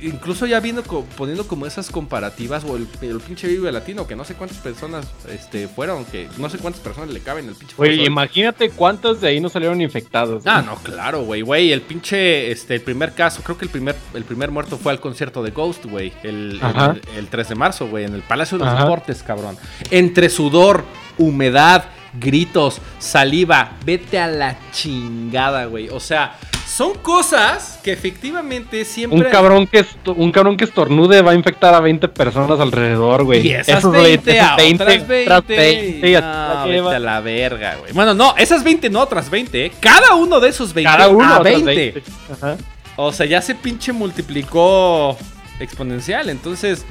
Incluso 0.00 0.46
ya 0.46 0.60
viendo, 0.60 0.82
poniendo 0.82 1.46
como 1.46 1.66
esas 1.66 1.90
comparativas, 1.90 2.64
o 2.64 2.76
el, 2.76 2.86
el 3.00 3.18
pinche 3.20 3.48
Vive 3.48 3.72
Latino, 3.72 4.06
que 4.06 4.14
no 4.14 4.24
sé 4.24 4.34
cuántas 4.34 4.58
personas 4.58 5.06
este, 5.30 5.68
fueron, 5.68 6.04
que 6.04 6.28
no 6.38 6.50
sé 6.50 6.58
cuántas 6.58 6.82
personas 6.82 7.10
le 7.10 7.20
caben 7.20 7.48
el 7.48 7.54
pinche 7.54 7.74
Güey, 7.76 8.04
imagínate 8.04 8.70
cuántos 8.70 9.20
de 9.20 9.28
ahí 9.28 9.40
no 9.40 9.48
salieron 9.48 9.80
infectados. 9.80 10.46
Ah, 10.46 10.62
no, 10.62 10.76
claro, 10.76 11.22
güey, 11.22 11.42
güey. 11.42 11.72
El 11.72 11.82
pinche, 11.82 12.50
este, 12.50 12.74
el 12.74 12.82
primer 12.82 13.14
caso, 13.14 13.42
creo 13.42 13.56
que 13.56 13.64
el 13.64 13.70
primer, 13.70 13.96
el 14.14 14.24
primer 14.24 14.50
muerto 14.50 14.76
fue 14.76 14.92
al 14.92 15.00
concierto 15.00 15.42
de 15.42 15.50
Ghost, 15.50 15.86
güey. 15.86 16.12
El, 16.22 16.60
el, 16.62 17.02
el 17.16 17.28
3 17.28 17.48
de 17.48 17.54
marzo, 17.54 17.88
güey, 17.88 18.04
en 18.04 18.14
el 18.14 18.22
Palacio 18.22 18.58
de 18.58 18.64
los 18.64 18.74
Ajá. 18.74 18.84
Deportes, 18.84 19.22
cabrón. 19.22 19.56
Entre 19.90 20.28
sudor, 20.28 20.84
humedad, 21.18 21.84
gritos, 22.18 22.80
saliva. 22.98 23.72
Vete 23.84 24.18
a 24.18 24.26
la 24.26 24.56
chingada, 24.72 25.66
güey. 25.66 25.88
O 25.88 26.00
sea, 26.00 26.36
son 26.66 26.94
cosas 26.94 27.78
que 27.82 27.92
efectivamente 27.92 28.84
siempre. 28.84 29.18
Un 29.18 29.24
cabrón 29.24 29.66
que 29.66 29.84
un 30.06 30.32
cabrón 30.32 30.56
que 30.56 30.64
estornude 30.64 31.22
va 31.22 31.30
a 31.30 31.34
infectar 31.34 31.74
a 31.74 31.80
20 31.80 32.08
personas 32.08 32.60
alrededor, 32.60 33.24
güey. 33.24 33.46
Y 33.46 33.52
esas 33.52 33.78
Esos 33.78 33.92
20, 33.92 34.40
a 34.40 34.56
20, 34.56 34.82
otras 34.82 35.08
20. 35.08 35.24
tras 35.24 35.46
20, 35.46 36.10
y 36.10 36.14
así 36.14 36.26
no, 36.26 36.66
vete 36.66 36.96
a 36.96 36.98
la 36.98 37.20
verga, 37.20 37.76
güey. 37.76 37.92
Bueno, 37.92 38.14
no, 38.14 38.34
esas 38.36 38.62
20 38.64 38.90
no, 38.90 39.00
otras 39.00 39.30
20. 39.30 39.66
¿eh? 39.66 39.72
Cada 39.80 40.14
uno 40.14 40.40
de 40.40 40.48
esos 40.48 40.74
20 40.74 40.90
Cada 40.90 41.08
uno 41.08 41.24
a 41.24 41.38
otras 41.38 41.62
20. 41.62 42.02
Ajá. 42.32 42.56
O 42.96 43.12
sea, 43.12 43.26
ya 43.26 43.40
se 43.42 43.54
pinche 43.54 43.92
multiplicó 43.92 45.16
exponencial. 45.60 46.28
Entonces, 46.30 46.84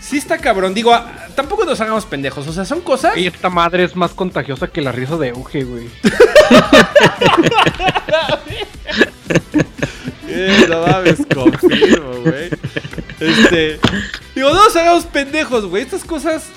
sí 0.00 0.18
está 0.18 0.38
cabrón. 0.38 0.74
Digo, 0.74 0.92
ah, 0.92 1.28
tampoco 1.34 1.64
nos 1.64 1.80
hagamos 1.80 2.04
pendejos. 2.06 2.46
O 2.46 2.52
sea, 2.52 2.64
son 2.64 2.80
cosas. 2.80 3.16
Y 3.16 3.26
esta 3.26 3.50
madre 3.50 3.84
es 3.84 3.96
más 3.96 4.12
contagiosa 4.12 4.68
que 4.68 4.80
la 4.82 4.92
risa 4.92 5.16
de 5.16 5.28
Euge, 5.28 5.64
güey. 5.64 5.88
Eh, 10.36 10.66
no 10.68 10.84
mames, 10.84 11.20
confirmo, 11.32 12.10
güey. 12.24 12.50
Este. 13.20 13.78
Digo, 14.34 14.48
no 14.50 14.64
nos 14.64 14.74
hagamos 14.74 15.04
pendejos, 15.04 15.66
güey. 15.66 15.84
Estas 15.84 16.02
cosas. 16.02 16.48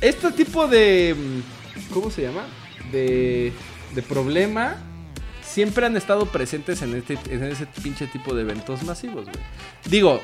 Este 0.00 0.30
tipo 0.32 0.66
de. 0.66 1.14
mm, 1.18 1.92
¿Cómo 1.92 2.10
se 2.10 2.22
llama? 2.22 2.46
De. 2.90 3.52
De 3.94 4.02
problema. 4.02 4.76
Siempre 5.50 5.84
han 5.86 5.96
estado 5.96 6.26
presentes 6.26 6.80
en, 6.82 6.94
este, 6.94 7.18
en 7.28 7.42
ese 7.42 7.66
pinche 7.82 8.06
tipo 8.06 8.34
de 8.34 8.42
eventos 8.42 8.84
masivos, 8.84 9.24
güey. 9.24 9.36
Digo, 9.86 10.22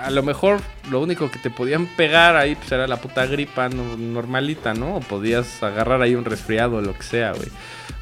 a, 0.00 0.06
a 0.06 0.10
lo 0.10 0.22
mejor 0.24 0.60
lo 0.90 1.00
único 1.00 1.30
que 1.30 1.38
te 1.38 1.50
podían 1.50 1.86
pegar 1.86 2.36
ahí 2.36 2.56
pues 2.56 2.72
era 2.72 2.88
la 2.88 2.96
puta 3.00 3.26
gripa 3.26 3.68
no- 3.68 3.96
normalita, 3.96 4.74
¿no? 4.74 4.96
O 4.96 5.00
podías 5.00 5.62
agarrar 5.62 6.02
ahí 6.02 6.16
un 6.16 6.24
resfriado 6.24 6.76
o 6.76 6.80
lo 6.80 6.94
que 6.94 7.04
sea, 7.04 7.32
güey. 7.32 7.48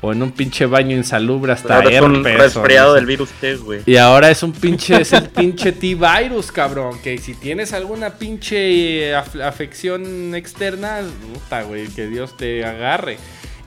O 0.01 0.13
en 0.13 0.23
un 0.23 0.33
pinche 0.33 0.65
baño 0.67 0.97
insalubre 0.97 1.53
hasta 1.53 1.77
Ahora 1.77 1.91
es 1.91 2.01
un 2.01 2.25
resfriado 2.25 2.89
no 2.89 2.95
del 2.95 3.07
virus 3.07 3.31
T, 3.41 3.57
güey. 3.57 3.81
Y 3.87 3.97
ahora 3.97 4.31
es 4.31 4.43
un 4.43 4.53
pinche, 4.53 5.01
es 5.01 5.13
el 5.13 5.29
pinche 5.29 5.73
T-Virus, 5.73 6.51
cabrón. 6.53 6.99
Que 7.03 7.19
si 7.19 7.35
tienes 7.35 7.73
alguna 7.75 8.11
pinche 8.15 9.11
eh, 9.11 9.15
af- 9.15 9.43
afección 9.43 10.35
externa, 10.35 11.01
puta, 11.33 11.63
güey, 11.63 11.89
que 11.89 12.07
Dios 12.07 12.37
te 12.37 12.65
agarre. 12.65 13.19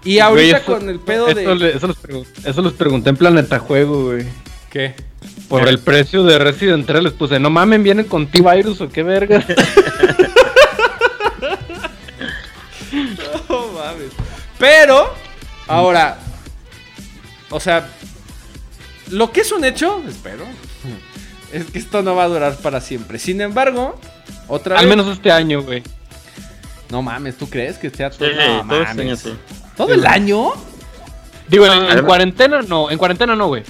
Y 0.07 0.19
ahorita 0.19 0.59
Güey, 0.59 0.61
eso- 0.61 0.65
con 0.79 0.89
el 0.89 0.99
pedo 0.99 1.27
eso, 1.27 1.35
de. 1.55 1.69
eso, 1.75 1.87
les 1.87 1.97
pregun- 1.97 2.25
eso 2.45 2.61
les 2.61 2.73
pregunté 2.73 3.09
en 3.09 3.17
Planeta 3.17 3.59
Juego, 3.59 4.05
güey. 4.05 4.25
¿Qué? 4.71 4.95
Por 5.49 5.67
el 5.67 5.79
precio 5.79 6.23
de 6.23 6.37
Resident 6.39 6.85
3 6.85 7.03
les 7.03 7.13
puse, 7.13 7.39
no 7.39 7.49
mamen, 7.49 7.83
vienen 7.83 8.05
con 8.05 8.27
T-Virus 8.27 8.81
o 8.81 8.89
qué 8.89 9.03
verga. 9.03 9.43
No 13.49 13.67
mames. 13.73 14.11
Pero, 14.59 15.13
ahora. 15.67 16.17
O 17.49 17.59
sea. 17.59 17.89
Lo 19.11 19.31
que 19.31 19.41
es 19.41 19.51
un 19.51 19.63
hecho, 19.63 20.01
espero. 20.07 20.45
Es 21.53 21.65
que 21.65 21.79
esto 21.79 22.01
no 22.01 22.15
va 22.15 22.23
a 22.23 22.27
durar 22.27 22.57
para 22.57 22.81
siempre. 22.81 23.19
Sin 23.19 23.39
embargo, 23.39 23.97
otra 24.47 24.77
Al 24.77 24.85
vez. 24.85 24.97
menos 24.97 25.11
este 25.13 25.31
año, 25.31 25.61
güey. 25.61 25.81
No 26.89 27.01
mames, 27.01 27.37
¿tú 27.37 27.49
crees 27.49 27.77
que 27.77 27.89
sea 27.89 28.11
Sí, 28.11 28.17
todo? 28.19 28.63
No 28.63 28.75
este 28.81 28.93
mames. 29.03 29.19
sí. 29.19 29.33
¿Todo 29.77 29.93
el 29.93 30.05
año? 30.05 30.51
Digo, 31.47 31.65
en, 31.65 31.71
en 31.73 31.83
Además- 31.83 32.03
cuarentena 32.03 32.61
no, 32.63 32.89
en 32.91 32.97
cuarentena 32.97 33.35
no, 33.35 33.47
güey. 33.47 33.63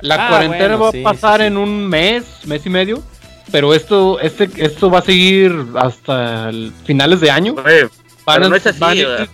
La 0.00 0.26
Ah, 0.26 0.28
cuarentena 0.28 0.76
bueno, 0.76 0.84
va 0.84 0.92
sí, 0.92 1.00
a 1.00 1.02
pasar 1.04 1.40
sí, 1.40 1.42
sí. 1.42 1.46
en 1.48 1.56
un 1.56 1.86
mes, 1.88 2.24
mes 2.46 2.64
y 2.64 2.70
medio. 2.70 3.02
Pero 3.50 3.74
esto, 3.74 4.20
este, 4.20 4.48
esto 4.58 4.90
va 4.90 5.00
a 5.00 5.02
seguir 5.02 5.52
hasta 5.74 6.50
el 6.50 6.72
finales 6.84 7.20
de 7.20 7.30
año. 7.32 7.54
Güey, 7.54 7.82
Van 8.24 8.36
pero 8.36 8.46
a- 8.46 8.48
no 8.48 8.54
es 8.56 8.66
así, 8.66 8.78
van 8.78 8.90
a 8.90 8.94
ir- 8.94 9.06
¿verdad? 9.08 9.28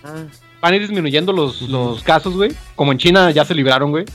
van 0.59 0.73
a 0.73 0.75
ir 0.75 0.81
disminuyendo 0.81 1.31
los, 1.33 1.61
los 1.63 2.01
casos, 2.03 2.33
güey. 2.33 2.51
Como 2.75 2.91
en 2.91 2.97
China 2.97 3.29
ya 3.31 3.45
se 3.45 3.53
libraron, 3.53 3.91
güey. 3.91 4.05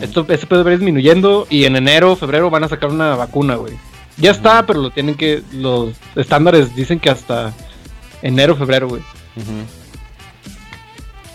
Esto 0.00 0.24
este 0.28 0.46
puede 0.46 0.62
ir 0.72 0.78
disminuyendo 0.78 1.46
y 1.50 1.64
en 1.64 1.76
enero, 1.76 2.16
febrero 2.16 2.48
van 2.48 2.64
a 2.64 2.68
sacar 2.68 2.90
una 2.90 3.16
vacuna, 3.16 3.56
güey. 3.56 3.74
Ya 4.16 4.30
está, 4.30 4.64
pero 4.66 4.80
lo 4.80 4.90
tienen 4.90 5.14
que 5.16 5.42
los 5.52 5.94
estándares 6.16 6.74
dicen 6.74 6.98
que 7.00 7.10
hasta 7.10 7.52
enero, 8.22 8.56
febrero, 8.56 8.88
güey. 8.88 9.02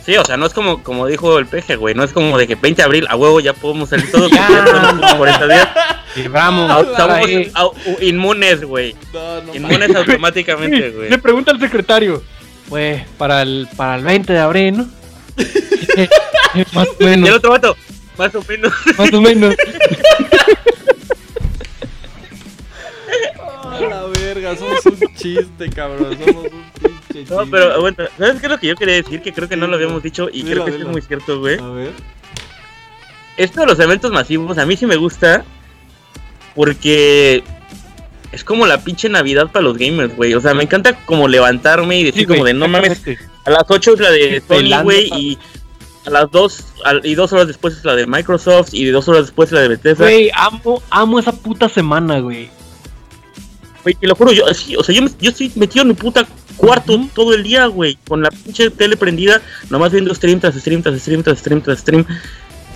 Sí, 0.06 0.16
o 0.18 0.24
sea, 0.24 0.38
no 0.38 0.45
es 0.45 0.53
como, 0.53 0.84
como 0.84 1.08
dijo 1.08 1.39
el 1.39 1.47
peje, 1.47 1.76
güey. 1.78 1.95
No 1.95 2.03
es 2.03 2.12
como 2.14 2.38
de 2.38 2.45
que 2.47 2.53
20 2.56 2.80
de 2.80 2.86
abril 2.86 3.08
a 3.10 3.16
huevo 3.16 3.39
ya 3.39 3.53
podemos 3.53 3.89
salir 3.89 4.12
todos. 4.12 4.30
Ya. 4.36 4.47
ya 4.49 4.82
son 4.89 5.01
los 5.01 5.14
40 5.16 5.47
días. 5.47 5.68
Libramos. 6.16 6.70
Au- 6.70 6.95
ahora, 6.95 7.22
Estamos 7.22 7.74
inmunes, 8.01 8.64
güey. 8.64 8.95
No, 9.14 9.41
no 9.41 9.56
Inmunes 9.56 9.95
automáticamente, 9.95 10.91
güey. 10.91 11.10
Le 11.10 11.18
pregunta 11.18 11.51
al 11.51 11.60
secretario, 11.60 12.22
pues, 12.70 13.03
para 13.18 13.41
el, 13.41 13.68
para 13.76 13.95
el 13.95 14.03
20 14.03 14.32
de 14.34 14.39
abril, 14.39 14.78
¿no? 14.78 14.88
más 16.74 16.88
o 16.88 16.95
Y 16.99 17.03
el 17.06 17.10
menos, 17.20 17.38
otro 17.38 17.49
vato, 17.49 17.76
más 18.18 18.34
o 18.36 18.43
menos. 18.47 18.74
más 18.97 19.12
o 19.14 19.22
menos. 19.22 19.56
A 23.72 23.80
la 23.82 24.03
verga, 24.06 24.56
somos 24.56 24.86
un 24.86 24.99
chiste, 25.16 25.70
cabrón. 25.76 26.18
Somos 26.24 26.45
un. 26.45 26.66
No, 27.30 27.45
pero 27.49 27.74
aguanta. 27.74 28.09
¿Sabes 28.18 28.39
qué 28.39 28.45
es 28.47 28.51
lo 28.51 28.59
que 28.59 28.68
yo 28.68 28.76
quería 28.76 28.95
decir? 28.95 29.22
Que 29.22 29.32
creo 29.34 29.47
que 29.49 29.55
no 29.57 29.68
lo 29.68 29.76
habíamos 29.76 30.01
dicho 30.03 30.28
y 30.32 30.43
Dilo, 30.43 30.63
creo 30.66 30.76
que 30.78 30.82
es 30.84 30.88
muy 30.88 31.01
cierto, 31.01 31.39
güey. 31.39 31.59
A 31.59 31.70
ver. 31.70 31.91
Esto 33.38 33.61
de 33.61 33.66
los 33.68 33.80
eventos 33.80 34.11
masivos 34.11 34.57
a 34.57 34.66
mí 34.66 34.78
sí 34.78 34.86
me 34.86 34.95
gusta 34.95 35.43
porque 36.55 37.43
es 38.32 38.43
como 38.43 38.66
la 38.66 38.84
pinche 38.84 39.09
Navidad 39.09 39.47
para 39.51 39.63
los 39.63 39.78
gamers, 39.78 40.16
güey. 40.16 40.34
O 40.34 40.41
sea, 40.41 40.53
me 40.53 40.63
encanta 40.63 40.93
como 41.05 41.28
levantarme 41.28 41.99
y 41.99 42.03
decir 42.03 42.22
Sí, 42.22 42.26
como 42.28 42.43
de 42.45 42.53
no 42.53 42.68
mames, 42.68 43.01
a 43.45 43.49
las 43.49 43.63
8 43.68 43.93
es 43.93 43.99
la 43.99 44.11
de 44.11 44.41
Sony, 44.47 44.84
güey, 44.84 45.09
y 45.16 45.38
a 46.05 46.09
las 46.09 46.32
2 46.32 46.66
al- 46.84 47.01
y 47.05 47.16
dos 47.16 47.34
horas 47.34 47.47
después 47.47 47.76
es 47.78 47.84
la 47.86 47.95
de 47.95 48.07
Microsoft 48.07 48.70
y 48.74 48.86
dos 48.86 49.07
horas 49.07 49.24
después 49.24 49.49
es 49.49 49.53
la 49.53 49.61
de 49.61 49.68
Bethesda. 49.70 50.05
Güey, 50.05 50.32
amo, 50.36 50.82
amo 50.89 51.20
esa 51.20 51.32
puta 51.32 51.68
semana, 51.70 52.20
güey. 52.20 52.49
Güey, 53.86 53.93
te 53.95 54.07
lo 54.07 54.15
juro, 54.15 54.31
yo, 54.33 54.43
sí, 54.53 54.75
o 54.75 54.83
sea, 54.83 54.95
yo, 54.95 55.03
me- 55.03 55.11
yo 55.21 55.29
estoy 55.29 55.51
metido 55.55 55.83
en 55.83 55.89
mi 55.89 55.93
puta 55.93 56.25
cuarto 56.57 56.99
todo 57.13 57.36
el 57.36 57.43
día, 57.43 57.67
güey, 57.67 57.99
con 58.07 58.23
la 58.23 58.31
pinche 58.31 58.71
tele 58.71 58.97
prendida, 58.97 59.41
nomás 59.69 59.91
viendo 59.91 60.11
stream 60.15 60.39
tras 60.39 60.55
stream 60.55 60.81
tras 60.81 60.99
stream 60.99 61.21
tras 61.21 61.38
stream 61.38 61.61
tras 61.61 61.79
stream. 61.79 62.03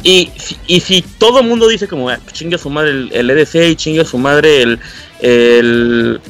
Y, 0.03 0.29
si- 0.37 0.55
y 0.67 0.79
si 0.81 1.01
todo 1.01 1.39
el 1.39 1.47
mundo 1.47 1.67
dice 1.67 1.87
como, 1.87 2.09
"Ah, 2.09 2.19
chingue 2.31 2.55
a 2.55 2.59
su 2.59 2.69
madre 2.69 2.91
el, 2.91 3.09
el 3.11 3.29
EDC 3.31 3.69
y 3.71 3.75
chingue 3.75 4.01
a 4.01 4.05
su 4.05 4.19
madre 4.19 4.61
el, 4.61 4.79
el, 5.21 6.21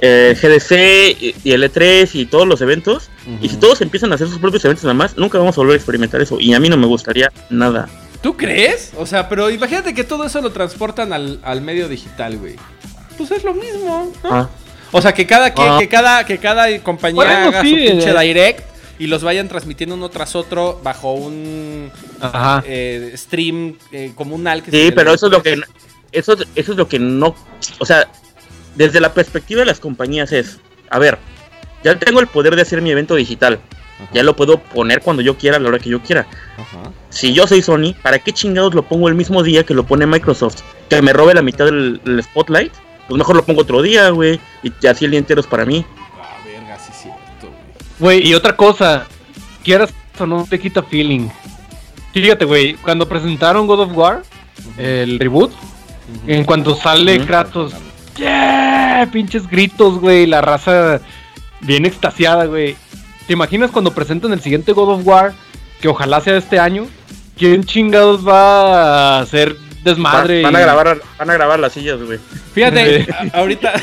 eh, 0.00 0.36
GDC 0.40 1.16
y, 1.20 1.34
y 1.44 1.52
el 1.52 1.62
E3 1.62 2.10
y 2.14 2.26
todos 2.26 2.48
los 2.48 2.60
eventos, 2.62 3.10
y 3.40 3.48
si 3.48 3.56
todos 3.58 3.80
empiezan 3.80 4.10
a 4.10 4.16
hacer 4.16 4.26
sus 4.26 4.38
propios 4.38 4.64
eventos 4.64 4.82
nada 4.84 4.94
más, 4.94 5.16
nunca 5.16 5.38
vamos 5.38 5.56
a 5.56 5.60
volver 5.60 5.74
a 5.74 5.76
experimentar 5.76 6.20
eso. 6.20 6.38
Y 6.40 6.52
a 6.52 6.58
mí 6.58 6.68
no 6.68 6.76
me 6.76 6.86
gustaría 6.86 7.30
nada. 7.48 7.88
¿Tú 8.22 8.36
crees? 8.36 8.90
O 8.98 9.06
sea, 9.06 9.28
pero 9.28 9.50
imagínate 9.50 9.94
que 9.94 10.02
todo 10.04 10.24
eso 10.24 10.40
lo 10.42 10.50
transportan 10.50 11.12
al, 11.12 11.38
al 11.44 11.60
medio 11.62 11.88
digital, 11.88 12.36
güey. 12.38 12.56
Pues 13.20 13.30
es 13.32 13.44
lo 13.44 13.52
mismo, 13.54 14.10
¿no? 14.24 14.30
Ah. 14.30 14.48
O 14.92 15.02
sea, 15.02 15.12
que 15.12 15.26
cada, 15.26 15.52
que, 15.52 15.60
Ah. 15.62 15.76
que 15.78 15.88
cada, 15.88 16.24
que 16.24 16.38
cada 16.38 16.78
compañía 16.82 17.16
Bueno, 17.16 17.48
haga 17.48 17.60
sí, 17.62 17.70
su 17.70 17.76
pinche 17.92 18.10
eh. 18.10 18.18
direct 18.26 18.64
y 18.98 19.06
los 19.08 19.22
vayan 19.22 19.46
transmitiendo 19.46 19.94
uno 19.94 20.08
tras 20.08 20.34
otro 20.34 20.80
bajo 20.82 21.12
un 21.12 21.90
Ajá. 22.20 22.62
eh, 22.66 23.12
stream 23.16 23.76
eh, 23.92 24.12
comunal. 24.14 24.62
Que 24.62 24.70
Sí, 24.70 24.92
pero 24.94 25.12
eso 25.12 25.26
es 25.26 25.32
lo 25.32 25.42
que 25.42 25.60
eso, 26.12 26.32
eso 26.54 26.72
es 26.72 26.78
lo 26.78 26.88
que 26.88 26.98
no, 26.98 27.34
o 27.78 27.84
sea, 27.86 28.08
desde 28.74 29.00
la 29.00 29.12
perspectiva 29.14 29.60
de 29.60 29.66
las 29.66 29.80
compañías 29.80 30.32
es, 30.32 30.58
a 30.90 30.98
ver, 30.98 31.18
ya 31.84 31.96
tengo 31.98 32.18
el 32.20 32.26
poder 32.26 32.56
de 32.56 32.62
hacer 32.62 32.82
mi 32.82 32.90
evento 32.90 33.14
digital, 33.14 33.60
Ajá, 34.02 34.10
ya 34.12 34.22
lo 34.24 34.34
puedo 34.34 34.58
poner 34.58 35.02
cuando 35.02 35.22
yo 35.22 35.36
quiera, 35.36 35.58
a 35.58 35.60
la 35.60 35.68
hora 35.68 35.78
que 35.78 35.90
yo 35.90 36.00
quiera. 36.02 36.26
ajá. 36.56 36.90
Si 37.10 37.32
yo 37.32 37.46
soy 37.46 37.62
Sony, 37.62 37.94
¿para 38.02 38.18
qué 38.18 38.32
chingados 38.32 38.74
lo 38.74 38.82
pongo 38.82 39.08
el 39.08 39.14
mismo 39.14 39.42
día 39.44 39.62
que 39.64 39.74
lo 39.74 39.84
pone 39.86 40.04
Microsoft? 40.06 40.62
Que 40.88 41.00
me 41.02 41.12
robe 41.12 41.34
la 41.34 41.42
mitad 41.42 41.64
del, 41.66 42.00
del 42.04 42.22
spotlight, 42.24 42.72
pues 43.10 43.18
mejor 43.18 43.34
lo 43.34 43.44
pongo 43.44 43.62
otro 43.62 43.82
día, 43.82 44.10
güey, 44.10 44.38
y 44.62 44.86
así 44.86 45.04
el 45.04 45.10
día 45.10 45.18
entero 45.18 45.40
es 45.40 45.46
para 45.48 45.66
mí. 45.66 45.84
Ah, 46.16 46.36
verga, 46.44 46.78
sí, 46.78 46.92
cierto, 46.92 47.48
güey. 47.98 48.20
Güey, 48.20 48.28
y 48.28 48.34
otra 48.34 48.54
cosa, 48.54 49.08
quieras 49.64 49.92
o 50.16 50.26
no 50.26 50.46
te 50.48 50.60
quita 50.60 50.80
feeling. 50.84 51.28
Fíjate, 52.12 52.44
güey, 52.44 52.74
cuando 52.74 53.08
presentaron 53.08 53.66
God 53.66 53.80
of 53.80 53.96
War, 53.96 54.22
el 54.78 55.18
reboot, 55.18 55.50
en 56.28 56.44
cuanto 56.44 56.76
sale. 56.76 57.26
Kratos, 57.26 57.72
¡yeah! 58.16 59.08
Pinches 59.10 59.48
gritos, 59.48 59.98
güey, 59.98 60.26
la 60.26 60.40
raza 60.40 61.00
bien 61.62 61.86
extasiada, 61.86 62.44
güey. 62.44 62.76
¿Te 63.26 63.32
imaginas 63.32 63.72
cuando 63.72 63.92
presentan 63.92 64.32
el 64.32 64.40
siguiente 64.40 64.72
God 64.72 65.00
of 65.00 65.06
War, 65.06 65.32
que 65.80 65.88
ojalá 65.88 66.20
sea 66.20 66.36
este 66.36 66.60
año? 66.60 66.86
¿Quién 67.36 67.64
chingados 67.64 68.24
va 68.24 69.16
a 69.16 69.20
hacer 69.20 69.56
desmadre? 69.82 70.42
van, 70.42 70.56
a 70.56 70.60
y- 70.60 70.62
grabar, 70.62 71.00
van 71.18 71.30
a 71.30 71.34
grabar 71.34 71.58
las 71.60 71.72
sillas, 71.72 72.00
güey. 72.02 72.18
Fíjate, 72.54 73.06
a- 73.12 73.38
ahorita. 73.38 73.72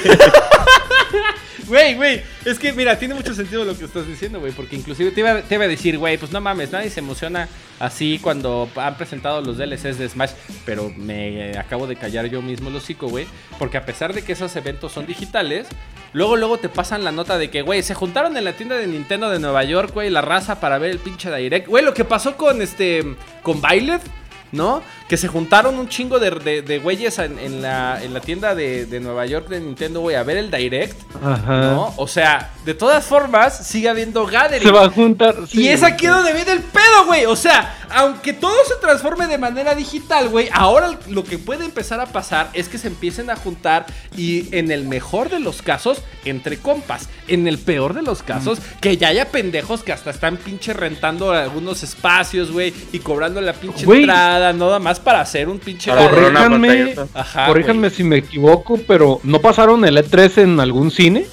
Güey, 1.67 1.95
güey, 1.95 2.21
es 2.45 2.59
que 2.59 2.71
mira, 2.71 2.97
tiene 2.97 3.13
mucho 3.13 3.33
sentido 3.33 3.65
lo 3.65 3.77
que 3.77 3.83
estás 3.83 4.07
diciendo, 4.07 4.39
güey, 4.39 4.53
porque 4.53 4.77
inclusive 4.77 5.11
te 5.11 5.19
iba, 5.19 5.41
te 5.41 5.55
iba 5.55 5.65
a 5.65 5.67
decir, 5.67 5.97
güey, 5.97 6.17
pues 6.17 6.31
no 6.31 6.39
mames, 6.39 6.71
nadie 6.71 6.89
se 6.89 7.01
emociona 7.01 7.49
así 7.77 8.19
cuando 8.21 8.69
han 8.77 8.95
presentado 8.95 9.41
los 9.41 9.57
DLCs 9.57 9.97
de 9.97 10.07
Smash, 10.07 10.31
pero 10.65 10.89
me 10.95 11.49
eh, 11.51 11.57
acabo 11.57 11.85
de 11.85 11.97
callar 11.97 12.27
yo 12.27 12.41
mismo 12.41 12.69
el 12.69 12.75
hocico, 12.77 13.09
güey, 13.09 13.27
porque 13.59 13.75
a 13.75 13.85
pesar 13.85 14.13
de 14.13 14.23
que 14.23 14.31
esos 14.31 14.55
eventos 14.55 14.93
son 14.93 15.05
digitales, 15.07 15.67
luego 16.13 16.37
luego 16.37 16.57
te 16.57 16.69
pasan 16.69 17.03
la 17.03 17.11
nota 17.11 17.37
de 17.37 17.49
que, 17.49 17.63
güey, 17.63 17.83
se 17.83 17.95
juntaron 17.95 18.37
en 18.37 18.45
la 18.45 18.53
tienda 18.53 18.77
de 18.77 18.87
Nintendo 18.87 19.29
de 19.29 19.39
Nueva 19.39 19.65
York, 19.65 19.91
güey, 19.93 20.09
la 20.09 20.21
raza 20.21 20.61
para 20.61 20.77
ver 20.77 20.91
el 20.91 20.99
pinche 20.99 21.29
Direct. 21.35 21.67
Güey, 21.67 21.83
lo 21.83 21.93
que 21.93 22.05
pasó 22.05 22.37
con 22.37 22.61
este 22.61 23.03
con 23.43 23.61
Byleth 23.61 24.03
¿no? 24.51 24.81
Que 25.07 25.17
se 25.17 25.27
juntaron 25.27 25.77
un 25.79 25.87
chingo 25.89 26.19
de, 26.19 26.31
de, 26.31 26.61
de 26.61 26.79
güeyes 26.79 27.17
en, 27.19 27.39
en 27.39 27.61
la, 27.61 28.01
en 28.03 28.13
la 28.13 28.19
tienda 28.21 28.55
de, 28.55 28.85
de 28.85 28.99
Nueva 28.99 29.25
York 29.25 29.47
de 29.49 29.59
Nintendo, 29.59 30.01
güey, 30.01 30.15
a 30.15 30.23
ver 30.23 30.37
el 30.37 30.51
Direct, 30.51 30.99
Ajá. 31.23 31.61
¿no? 31.71 31.93
O 31.97 32.07
sea, 32.07 32.51
de 32.65 32.73
todas 32.73 33.05
formas, 33.05 33.65
sigue 33.67 33.89
habiendo 33.89 34.25
gathering. 34.25 34.63
Se 34.67 34.71
va 34.71 34.85
a 34.85 34.89
juntar. 34.89 35.35
sí, 35.47 35.61
y 35.63 35.67
es 35.69 35.83
aquí 35.83 36.07
donde 36.07 36.33
viene 36.33 36.51
el 36.53 36.61
pedo, 36.61 37.05
güey. 37.05 37.25
O 37.25 37.35
sea, 37.35 37.77
aunque 37.89 38.33
todo 38.33 38.55
se 38.67 38.75
transforme 38.81 39.27
de 39.27 39.37
manera 39.37 39.75
digital, 39.75 40.29
güey, 40.29 40.49
ahora 40.53 40.97
lo 41.07 41.23
que 41.23 41.37
puede 41.37 41.65
empezar 41.65 41.99
a 41.99 42.07
pasar 42.07 42.49
es 42.53 42.67
que 42.69 42.77
se 42.77 42.87
empiecen 42.87 43.29
a 43.29 43.35
juntar 43.35 43.85
y 44.15 44.53
en 44.55 44.71
el 44.71 44.83
mejor 44.85 45.29
de 45.29 45.39
los 45.39 45.61
casos, 45.61 46.01
entre 46.25 46.57
compas. 46.57 47.09
En 47.27 47.47
el 47.47 47.57
peor 47.57 47.93
de 47.93 48.01
los 48.01 48.23
casos, 48.23 48.59
que 48.81 48.95
ya 48.97 49.09
haya 49.09 49.29
pendejos 49.31 49.83
que 49.83 49.91
hasta 49.91 50.09
están 50.11 50.37
pinche 50.37 50.73
rentando 50.73 51.31
algunos 51.31 51.83
espacios, 51.83 52.51
güey, 52.51 52.73
y 52.93 52.99
cobrando 52.99 53.41
la 53.41 53.53
pinche 53.53 53.85
Güey. 53.85 54.01
entrada, 54.01 54.36
nada 54.39 54.79
más 54.79 54.99
para 54.99 55.21
hacer 55.21 55.49
un 55.49 55.59
pinche 55.59 55.91
Corríjanme. 55.91 56.95
Ajá, 57.13 57.47
corríjanme 57.47 57.89
si 57.89 58.03
me 58.03 58.17
equivoco, 58.17 58.79
pero 58.87 59.19
¿no 59.23 59.39
pasaron 59.39 59.83
el 59.85 59.97
E3 59.97 60.43
en 60.43 60.59
algún 60.59 60.91
cine? 60.91 61.25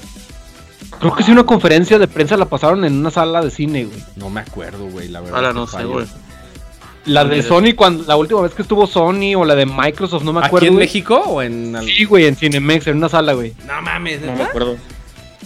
Creo 1.01 1.15
que 1.15 1.23
sí, 1.23 1.33
una 1.33 1.45
conferencia 1.45 1.99
de 1.99 2.07
prensa 2.09 2.37
la 2.37 2.47
pasaron 2.47 2.85
en 2.85 2.95
una 2.95 3.11
sala 3.11 3.43
de 3.43 3.51
cine, 3.51 3.85
güey. 3.85 3.99
No 4.17 4.31
me 4.31 4.41
acuerdo, 4.41 4.87
güey, 4.87 5.09
la 5.09 5.21
verdad. 5.21 5.37
Ahora 5.37 5.53
no 5.53 5.67
sé, 5.67 5.85
güey. 5.85 6.07
La 7.07 7.25
de. 7.25 7.43
Sony, 7.43 7.75
cuando 7.77 8.05
la 8.05 8.17
última 8.17 8.41
vez 8.41 8.55
que 8.55 8.63
estuvo 8.63 8.87
Sony 8.87 9.35
o 9.37 9.45
la 9.45 9.55
de 9.55 9.67
Microsoft, 9.67 10.23
no 10.23 10.33
me 10.33 10.41
acuerdo. 10.41 10.67
¿Aquí 10.67 10.75
en. 10.75 10.79
México 10.79 11.17
o 11.19 11.43
en.? 11.43 11.77
al- 11.77 11.85
Sí, 11.85 12.05
güey, 12.05 12.25
en 12.27 12.37
Cinemex, 12.37 12.87
en 12.87 12.97
una 12.97 13.09
sala, 13.11 13.35
güey. 13.35 13.53
No 13.67 13.83
mames, 13.83 14.23
No 14.23 14.33
me 14.35 14.43
acuerdo. 14.45 14.77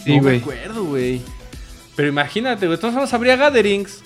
Sí, 0.05 0.17
no 0.17 0.23
güey. 0.23 0.37
me 0.37 0.43
acuerdo, 0.43 0.85
güey. 0.85 1.21
Pero 1.97 2.09
imagínate, 2.09 2.67
güey. 2.67 2.79
Todas 2.79 2.95
formas 2.95 3.13
habría 3.13 3.35
gatherings. 3.37 4.05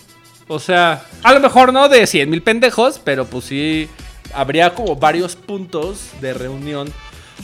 O 0.49 0.59
sea, 0.59 1.05
a 1.23 1.33
lo 1.33 1.41
mejor 1.41 1.73
no 1.73 1.89
de 1.89 2.07
100 2.07 2.29
mil 2.29 2.43
pendejos, 2.43 3.01
pero 3.03 3.27
pues 3.27 3.47
sí 3.47 3.89
habría 4.35 4.75
como 4.75 4.97
varios 4.97 5.37
puntos 5.37 6.11
de 6.21 6.35
reunión. 6.35 6.93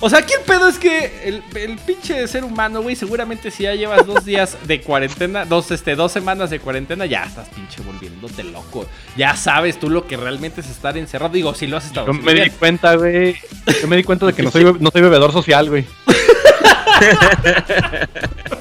O 0.00 0.08
sea, 0.08 0.20
aquí 0.20 0.32
el 0.34 0.42
pedo 0.42 0.68
es 0.68 0.78
que 0.78 1.22
el, 1.24 1.42
el 1.56 1.76
pinche 1.78 2.28
ser 2.28 2.44
humano, 2.44 2.82
güey, 2.82 2.94
seguramente 2.94 3.50
si 3.50 3.64
ya 3.64 3.74
llevas 3.74 4.06
dos 4.06 4.24
días 4.24 4.56
de 4.64 4.80
cuarentena, 4.80 5.44
dos, 5.44 5.72
este, 5.72 5.96
dos 5.96 6.12
semanas 6.12 6.50
de 6.50 6.60
cuarentena, 6.60 7.04
ya 7.04 7.24
estás 7.24 7.48
pinche 7.48 7.82
volviéndote 7.82 8.44
loco. 8.44 8.86
Ya 9.16 9.34
sabes 9.34 9.80
tú 9.80 9.90
lo 9.90 10.06
que 10.06 10.16
realmente 10.16 10.60
es 10.60 10.70
estar 10.70 10.96
encerrado. 10.96 11.32
Digo, 11.32 11.52
si 11.54 11.66
lo 11.66 11.78
has 11.78 11.86
estado 11.86 12.06
Yo 12.06 12.12
me 12.12 12.32
di 12.32 12.48
cuenta, 12.50 12.94
güey. 12.94 13.34
Yo 13.80 13.88
me 13.88 13.96
di 13.96 14.04
cuenta 14.04 14.24
de 14.26 14.34
que 14.34 14.44
no 14.44 14.52
soy, 14.52 14.62
no 14.78 14.90
soy 14.90 15.02
bebedor 15.02 15.32
social, 15.32 15.68
güey. 15.68 15.84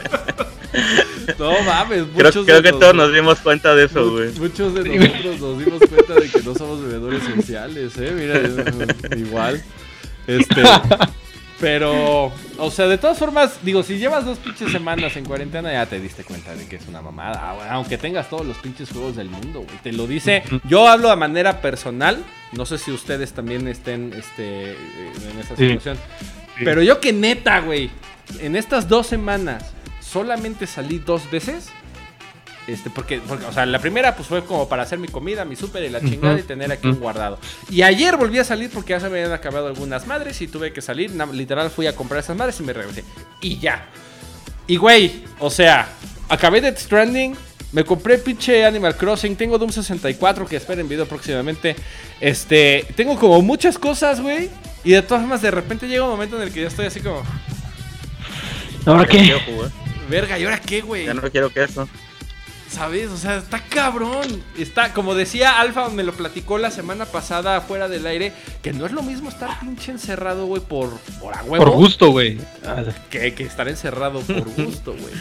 No 1.39 1.51
mames, 1.63 2.05
Creo, 2.15 2.25
muchos 2.28 2.45
creo 2.45 2.61
de 2.61 2.71
que 2.71 2.78
todos 2.78 2.95
nos 2.95 3.13
dimos 3.13 3.39
cuenta 3.39 3.75
de 3.75 3.86
eso, 3.86 4.11
güey. 4.11 4.32
Muchos 4.39 4.73
de 4.73 4.84
nosotros 4.97 5.39
nos 5.41 5.59
dimos 5.59 5.80
cuenta 5.89 6.13
de 6.15 6.30
que 6.30 6.41
no 6.41 6.53
somos 6.55 6.82
bebedores 6.82 7.21
sociales, 7.23 7.93
¿eh? 7.97 8.11
Mira, 8.15 9.17
igual. 9.17 9.61
Este. 10.25 10.61
Pero, 11.59 12.32
o 12.59 12.69
sea, 12.71 12.86
de 12.88 12.99
todas 12.99 13.17
formas, 13.17 13.57
digo, 13.63 13.82
si 13.82 13.97
llevas 13.97 14.25
dos 14.25 14.38
pinches 14.38 14.71
semanas 14.71 15.17
en 15.17 15.25
cuarentena, 15.25 15.71
ya 15.71 15.88
te 15.88 15.99
diste 15.99 16.23
cuenta 16.23 16.53
de 16.55 16.67
que 16.67 16.75
es 16.75 16.88
una 16.88 17.01
mamada. 17.01 17.53
güey. 17.55 17.67
Aunque 17.69 17.97
tengas 17.97 18.30
todos 18.30 18.45
los 18.45 18.57
pinches 18.57 18.89
juegos 18.91 19.15
del 19.15 19.28
mundo, 19.30 19.61
güey. 19.61 19.78
Te 19.82 19.91
lo 19.91 20.05
dice. 20.05 20.43
Yo 20.69 20.88
hablo 20.88 21.09
de 21.09 21.15
manera 21.15 21.59
personal. 21.59 22.23
No 22.51 22.67
sé 22.67 22.78
si 22.78 22.91
ustedes 22.91 23.34
también 23.34 23.67
estén 23.67 24.13
este, 24.15 24.73
eh, 24.73 24.75
en 25.32 25.39
esa 25.39 25.55
Sí. 25.55 25.63
situación. 25.67 25.97
Sí. 26.57 26.63
Pero 26.63 26.84
yo 26.84 26.99
que 26.99 27.11
neta, 27.11 27.59
güey, 27.61 27.89
en 28.39 28.55
estas 28.55 28.88
dos 28.88 29.07
semanas 29.07 29.65
solamente 30.12 30.68
salí 30.68 30.99
dos 30.99 31.30
veces. 31.32 31.70
Este, 32.68 32.89
porque, 32.89 33.22
porque, 33.26 33.45
o 33.45 33.53
sea, 33.53 33.66
la 33.66 33.80
primera 33.80 34.14
pues 34.16 34.28
fue 34.28 34.43
como 34.43 34.68
para 34.68 34.84
hacer 34.84 34.99
mi 34.99 35.08
comida, 35.08 35.45
mi 35.45 35.55
súper 35.55 35.84
y 35.84 35.89
la 35.89 36.01
chingada 36.01 36.38
y 36.38 36.43
tener 36.43 36.70
aquí 36.70 36.88
un 36.89 36.99
guardado. 36.99 37.39
Y 37.70 37.82
ayer 37.82 38.18
volví 38.18 38.39
a 38.39 38.43
salir 38.43 38.70
porque 38.70 38.89
ya 38.91 38.99
se 38.99 39.08
me 39.10 39.20
habían 39.20 39.32
acabado 39.32 39.68
algunas 39.68 40.05
madres 40.05 40.41
y 40.41 40.47
tuve 40.47 40.74
que 40.74 40.82
salir. 40.82 41.12
na- 41.16 41.28
literal 41.28 41.70
fui 41.72 41.88
a 41.88 41.95
comprar 41.95 42.20
esas 42.20 42.36
madres 42.36 42.60
y 42.60 42.64
me 42.64 42.74
regresé. 42.74 43.05
Y 43.41 43.58
ya. 43.60 43.86
Y 44.68 44.76
güey, 44.76 45.24
o 45.39 45.49
sea, 45.49 45.88
acabé 46.28 46.60
Death 46.60 46.80
Stranding. 46.80 47.38
Me 47.72 47.86
compré 47.86 48.18
pinche 48.18 48.66
Animal 48.66 48.97
Crossing. 48.97 49.38
Tengo 49.38 49.58
Doom 49.58 49.72
64 49.72 50.45
que 50.45 50.58
esperen 50.58 50.89
video 50.89 51.05
próximamente. 51.05 51.74
Este, 52.20 52.86
tengo 52.97 53.18
como 53.18 53.41
muchas 53.41 53.78
cosas, 53.80 54.20
güey. 54.20 54.49
Y 54.84 54.91
de 54.91 55.01
todas 55.03 55.22
formas, 55.24 55.41
de 55.41 55.51
repente 55.51 55.88
llega 55.88 56.03
un 56.03 56.10
momento 56.12 56.36
en 56.36 56.43
el 56.43 56.51
que 56.53 56.62
yo 56.62 56.68
estoy 56.68 56.88
así 56.88 56.99
como, 56.99 57.24
¿Ahora 58.86 59.03
Ya 59.03 59.10
qué? 59.10 59.26
Verga, 60.10 60.38
¿y 60.39 60.43
ahora 60.45 60.60
qué, 60.62 60.82
güey? 60.82 61.05
Ya 61.05 61.14
no 61.14 61.22
quiero 61.32 61.49
que 61.51 61.64
eso. 61.64 61.88
¿Sabes? 62.70 63.10
O 63.12 63.18
sea, 63.18 63.38
está 63.38 63.60
cabrón. 63.62 64.43
Está, 64.58 64.91
como 64.93 65.16
decía 65.16 65.60
Alfa, 65.62 65.88
me 65.89 66.03
lo 66.03 66.12
platicó 66.12 66.58
la 66.58 66.70
semana 66.70 67.05
pasada 67.05 67.62
fuera 67.62 67.88
del 67.88 68.05
aire, 68.05 68.34
que 68.62 68.74
no 68.74 68.86
es 68.86 68.91
lo 68.91 69.01
mismo 69.03 69.30
estar 69.30 69.58
pinche 69.62 69.91
encerrado, 69.91 70.47
güey, 70.47 70.62
por, 70.62 70.89
por 71.22 71.34
a 71.34 71.43
huevo. 71.43 71.64
Por 71.64 71.74
gusto, 71.74 72.12
güey. 72.12 72.38
Que, 73.10 73.34
que 73.34 73.43
estar 73.43 73.70
encerrado 73.70 74.20
por 74.20 74.43
gusto, 74.66 74.91
güey. 74.91 75.14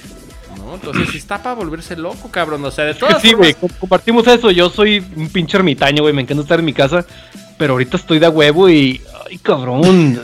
¿No? 0.58 0.74
Entonces, 0.74 1.08
sí 1.12 1.18
está 1.18 1.40
para 1.40 1.54
volverse 1.54 1.94
loco, 1.96 2.30
cabrón. 2.32 2.64
O 2.64 2.70
sea, 2.72 2.84
de 2.86 2.94
todas 2.94 3.22
Sí, 3.22 3.32
güey, 3.32 3.54
formas- 3.54 3.78
compartimos 3.78 4.26
eso. 4.26 4.50
Yo 4.50 4.68
soy 4.68 4.98
un 5.14 5.28
pinche 5.28 5.56
ermitaño, 5.56 6.02
güey. 6.02 6.14
Me 6.14 6.22
encanta 6.22 6.42
estar 6.42 6.58
en 6.58 6.64
mi 6.64 6.72
casa. 6.72 7.06
Pero 7.58 7.74
ahorita 7.74 7.96
estoy 7.96 8.18
de 8.18 8.26
a 8.26 8.30
huevo 8.30 8.68
y. 8.68 9.00
Ay, 9.30 9.38
cabrón. 9.38 10.20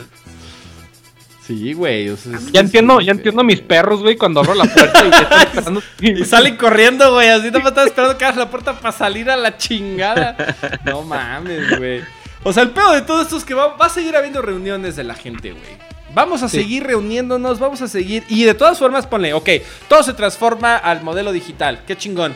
Sí, 1.45 1.73
güey. 1.73 2.09
o 2.09 2.17
sea, 2.17 2.35
es- 2.37 2.51
Ya 2.51 2.61
entiendo, 2.61 3.01
ya 3.01 3.11
entiendo 3.11 3.41
a 3.41 3.43
mis 3.43 3.59
perros, 3.61 4.01
güey, 4.01 4.15
cuando 4.17 4.39
abro 4.39 4.53
la 4.55 4.63
puerta 4.65 5.05
y 5.05 5.09
ya 5.11 5.19
están 5.21 5.41
esperando. 5.47 5.81
Y 6.01 6.25
salen 6.25 6.55
corriendo, 6.55 7.13
güey. 7.13 7.29
Así 7.29 7.51
no 7.51 7.59
me 7.59 7.69
estaba 7.69 7.85
esperando 7.87 8.17
que 8.17 8.25
abras 8.25 8.37
la 8.37 8.49
puerta 8.49 8.73
para 8.79 8.91
salir 8.91 9.29
a 9.29 9.35
la 9.35 9.57
chingada. 9.57 10.55
No 10.85 11.01
mames, 11.01 11.77
güey. 11.77 12.01
O 12.43 12.51
sea, 12.53 12.63
el 12.63 12.71
pedo 12.71 12.91
de 12.93 13.01
todo 13.01 13.21
esto 13.21 13.37
es 13.37 13.43
que 13.45 13.53
va, 13.53 13.75
va 13.77 13.85
a 13.85 13.89
seguir 13.89 14.15
habiendo 14.15 14.41
reuniones 14.41 14.95
de 14.95 15.03
la 15.03 15.15
gente, 15.15 15.51
güey. 15.51 15.93
Vamos 16.13 16.43
a 16.43 16.49
Sí. 16.49 16.57
seguir 16.57 16.83
reuniéndonos, 16.83 17.59
vamos 17.59 17.81
a 17.81 17.87
seguir. 17.87 18.23
Y 18.27 18.43
de 18.43 18.53
todas 18.53 18.77
formas, 18.77 19.07
ponle, 19.07 19.33
ok, 19.33 19.49
todo 19.87 20.03
se 20.03 20.13
transforma 20.13 20.77
al 20.77 21.01
modelo 21.03 21.31
digital. 21.31 21.79
Qué 21.87 21.97
chingón. 21.97 22.35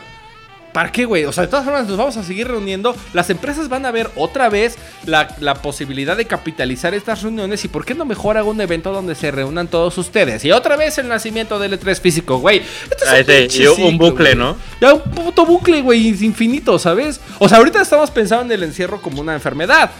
¿Para 0.72 0.92
qué, 0.92 1.04
güey? 1.04 1.24
O 1.24 1.32
sea, 1.32 1.44
de 1.44 1.48
todas 1.48 1.64
formas 1.64 1.86
nos 1.88 1.96
vamos 1.96 2.16
a 2.16 2.22
seguir 2.22 2.48
reuniendo. 2.48 2.94
Las 3.12 3.30
empresas 3.30 3.68
van 3.68 3.86
a 3.86 3.90
ver 3.90 4.10
otra 4.16 4.48
vez 4.48 4.76
la, 5.06 5.34
la 5.40 5.54
posibilidad 5.54 6.16
de 6.16 6.26
capitalizar 6.26 6.94
estas 6.94 7.22
reuniones. 7.22 7.64
¿Y 7.64 7.68
por 7.68 7.84
qué 7.84 7.94
no 7.94 8.04
mejor 8.04 8.36
hago 8.36 8.50
un 8.50 8.60
evento 8.60 8.92
donde 8.92 9.14
se 9.14 9.30
reúnan 9.30 9.68
todos 9.68 9.96
ustedes? 9.98 10.44
Y 10.44 10.52
otra 10.52 10.76
vez 10.76 10.98
el 10.98 11.08
nacimiento 11.08 11.58
del 11.58 11.78
E3 11.78 12.00
físico, 12.00 12.38
güey. 12.38 12.62
Esto 12.90 13.04
es 13.14 13.58
un 13.58 13.80
y 13.80 13.88
un 13.88 13.98
bucle. 13.98 14.34
¿no? 14.34 14.56
Ya 14.80 14.94
un 14.94 15.02
puto 15.02 15.44
bucle, 15.44 15.82
güey, 15.82 16.08
infinito, 16.08 16.78
¿sabes? 16.78 17.20
O 17.38 17.48
sea, 17.48 17.58
ahorita 17.58 17.82
estamos 17.82 18.10
pensando 18.10 18.44
en 18.44 18.52
el 18.52 18.62
encierro 18.62 19.00
como 19.00 19.20
una 19.20 19.34
enfermedad. 19.34 19.90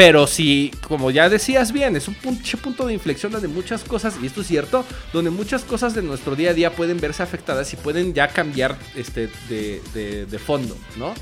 Pero 0.00 0.26
si, 0.26 0.70
como 0.88 1.10
ya 1.10 1.28
decías 1.28 1.72
bien, 1.72 1.94
es 1.94 2.08
un 2.08 2.14
pinche 2.14 2.56
punto 2.56 2.86
de 2.86 2.94
inflexión 2.94 3.32
donde 3.32 3.48
muchas 3.48 3.84
cosas, 3.84 4.14
y 4.22 4.26
esto 4.26 4.40
es 4.40 4.46
cierto, 4.46 4.82
donde 5.12 5.28
muchas 5.30 5.62
cosas 5.62 5.94
de 5.94 6.00
nuestro 6.00 6.34
día 6.36 6.50
a 6.50 6.54
día 6.54 6.72
pueden 6.72 6.98
verse 6.98 7.22
afectadas 7.22 7.70
y 7.74 7.76
pueden 7.76 8.14
ya 8.14 8.28
cambiar 8.28 8.78
este, 8.96 9.28
de, 9.50 9.82
de- 9.92 10.24
de 10.24 10.38
fondo, 10.38 10.74
¿no? 10.96 11.12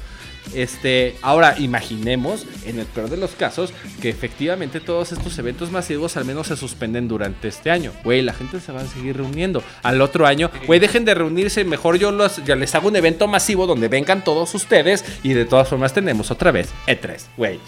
Este, 0.55 1.16
ahora 1.22 1.57
imaginemos, 1.59 2.47
en 2.66 2.79
el 2.79 2.87
peor 2.87 3.11
de 3.11 3.16
los 3.16 3.33
casos, 3.33 3.72
que 4.01 4.11
efectivamente 4.11 4.79
todos 4.79 5.11
estos 5.11 5.37
eventos 5.41 5.72
masivos 5.72 6.16
al 6.16 6.24
menos 6.24 6.47
se 6.47 6.57
suspenden 6.57 7.09
durante 7.09 7.49
este 7.49 7.72
año. 7.72 7.91
Güey, 8.05 8.22
la 8.22 8.33
gente 8.33 8.61
se 8.61 8.70
va 8.70 8.83
a 8.83 8.87
seguir 8.87 9.16
reuniendo. 9.16 9.61
Al 9.83 10.01
otro 10.01 10.24
año, 10.24 10.53
güey, 10.68 10.79
dejen 10.79 11.05
de 11.05 11.14
reunirse. 11.14 11.64
Mejor 11.64 11.99
yo 11.99 12.12
los, 12.12 12.43
ya 12.45 12.55
les 12.55 12.72
hago 12.76 12.87
un 12.87 12.95
evento 12.97 13.26
masivo 13.26 13.66
donde 13.66 13.89
vengan 13.89 14.22
todos 14.22 14.55
ustedes. 14.55 15.05
Y 15.24 15.33
de 15.35 15.45
todas 15.47 15.68
formas 15.68 15.93
tenemos 15.93 16.31
otra 16.31 16.53
vez 16.53 16.70
E3, 16.87 17.18
güey. 17.37 17.59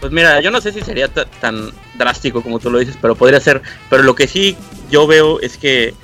Pues 0.00 0.12
mira, 0.12 0.40
yo 0.40 0.50
no 0.50 0.60
sé 0.60 0.72
si 0.72 0.80
sería 0.80 1.08
ta- 1.08 1.24
tan 1.24 1.72
drástico 1.96 2.42
como 2.42 2.58
tú 2.58 2.70
lo 2.70 2.78
dices, 2.78 2.96
pero 3.00 3.14
podría 3.16 3.40
ser. 3.40 3.62
Pero 3.90 4.02
lo 4.04 4.14
que 4.14 4.28
sí 4.28 4.56
yo 4.90 5.06
veo 5.06 5.40
es 5.40 5.56
que 5.56 5.94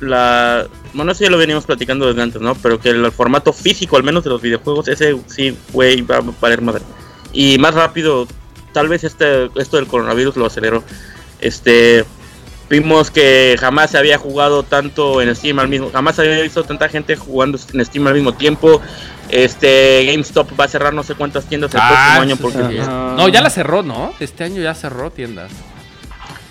la... 0.00 0.66
Bueno, 0.92 1.12
eso 1.12 1.24
ya 1.24 1.30
lo 1.30 1.38
veníamos 1.38 1.64
platicando 1.64 2.06
desde 2.06 2.22
antes, 2.22 2.42
¿no? 2.42 2.54
Pero 2.56 2.80
que 2.80 2.90
el 2.90 3.12
formato 3.12 3.52
físico, 3.52 3.96
al 3.96 4.02
menos 4.02 4.24
de 4.24 4.30
los 4.30 4.42
videojuegos, 4.42 4.88
ese 4.88 5.16
sí, 5.26 5.56
güey, 5.72 6.02
va 6.02 6.16
a 6.16 6.22
valer 6.40 6.60
madre. 6.60 6.82
Y 7.32 7.58
más 7.58 7.74
rápido, 7.74 8.26
tal 8.72 8.88
vez 8.88 9.04
este, 9.04 9.48
esto 9.56 9.76
del 9.76 9.86
coronavirus 9.86 10.36
lo 10.36 10.46
aceleró. 10.46 10.82
Este... 11.40 12.04
Vimos 12.68 13.10
que 13.10 13.56
jamás 13.58 13.90
se 13.90 13.98
había 13.98 14.16
jugado 14.16 14.62
tanto 14.62 15.20
en 15.20 15.34
Steam 15.34 15.58
al 15.58 15.66
mismo, 15.66 15.90
jamás 15.90 16.20
había 16.20 16.40
visto 16.40 16.62
tanta 16.62 16.88
gente 16.88 17.16
jugando 17.16 17.58
en 17.72 17.84
Steam 17.84 18.06
al 18.06 18.14
mismo 18.14 18.32
tiempo. 18.32 18.80
Este 19.32 20.04
GameStop 20.10 20.58
va 20.58 20.64
a 20.64 20.68
cerrar 20.68 20.92
no 20.92 21.02
sé 21.02 21.14
cuántas 21.14 21.44
tiendas 21.46 21.72
el 21.74 21.80
próximo 21.80 22.20
año 22.20 22.36
porque. 22.36 22.58
No, 23.16 23.28
ya 23.28 23.40
la 23.40 23.50
cerró, 23.50 23.82
¿no? 23.82 24.12
Este 24.20 24.44
año 24.44 24.60
ya 24.62 24.74
cerró 24.74 25.10
tiendas. 25.10 25.50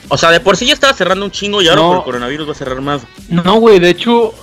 O 0.08 0.18
sea, 0.18 0.32
de 0.32 0.40
por 0.40 0.58
sí 0.58 0.66
ya 0.66 0.74
estaba 0.74 0.94
cerrando 0.94 1.24
un 1.26 1.32
chingo 1.32 1.62
y 1.62 1.68
ahora 1.68 1.82
No. 1.82 1.88
por 1.90 1.98
el 1.98 2.04
coronavirus 2.04 2.48
va 2.48 2.52
a 2.54 2.56
cerrar 2.56 2.82
más. 2.82 3.02
No, 3.30 3.56
güey, 3.60 3.78
de 3.80 3.90
hecho, 3.92 4.34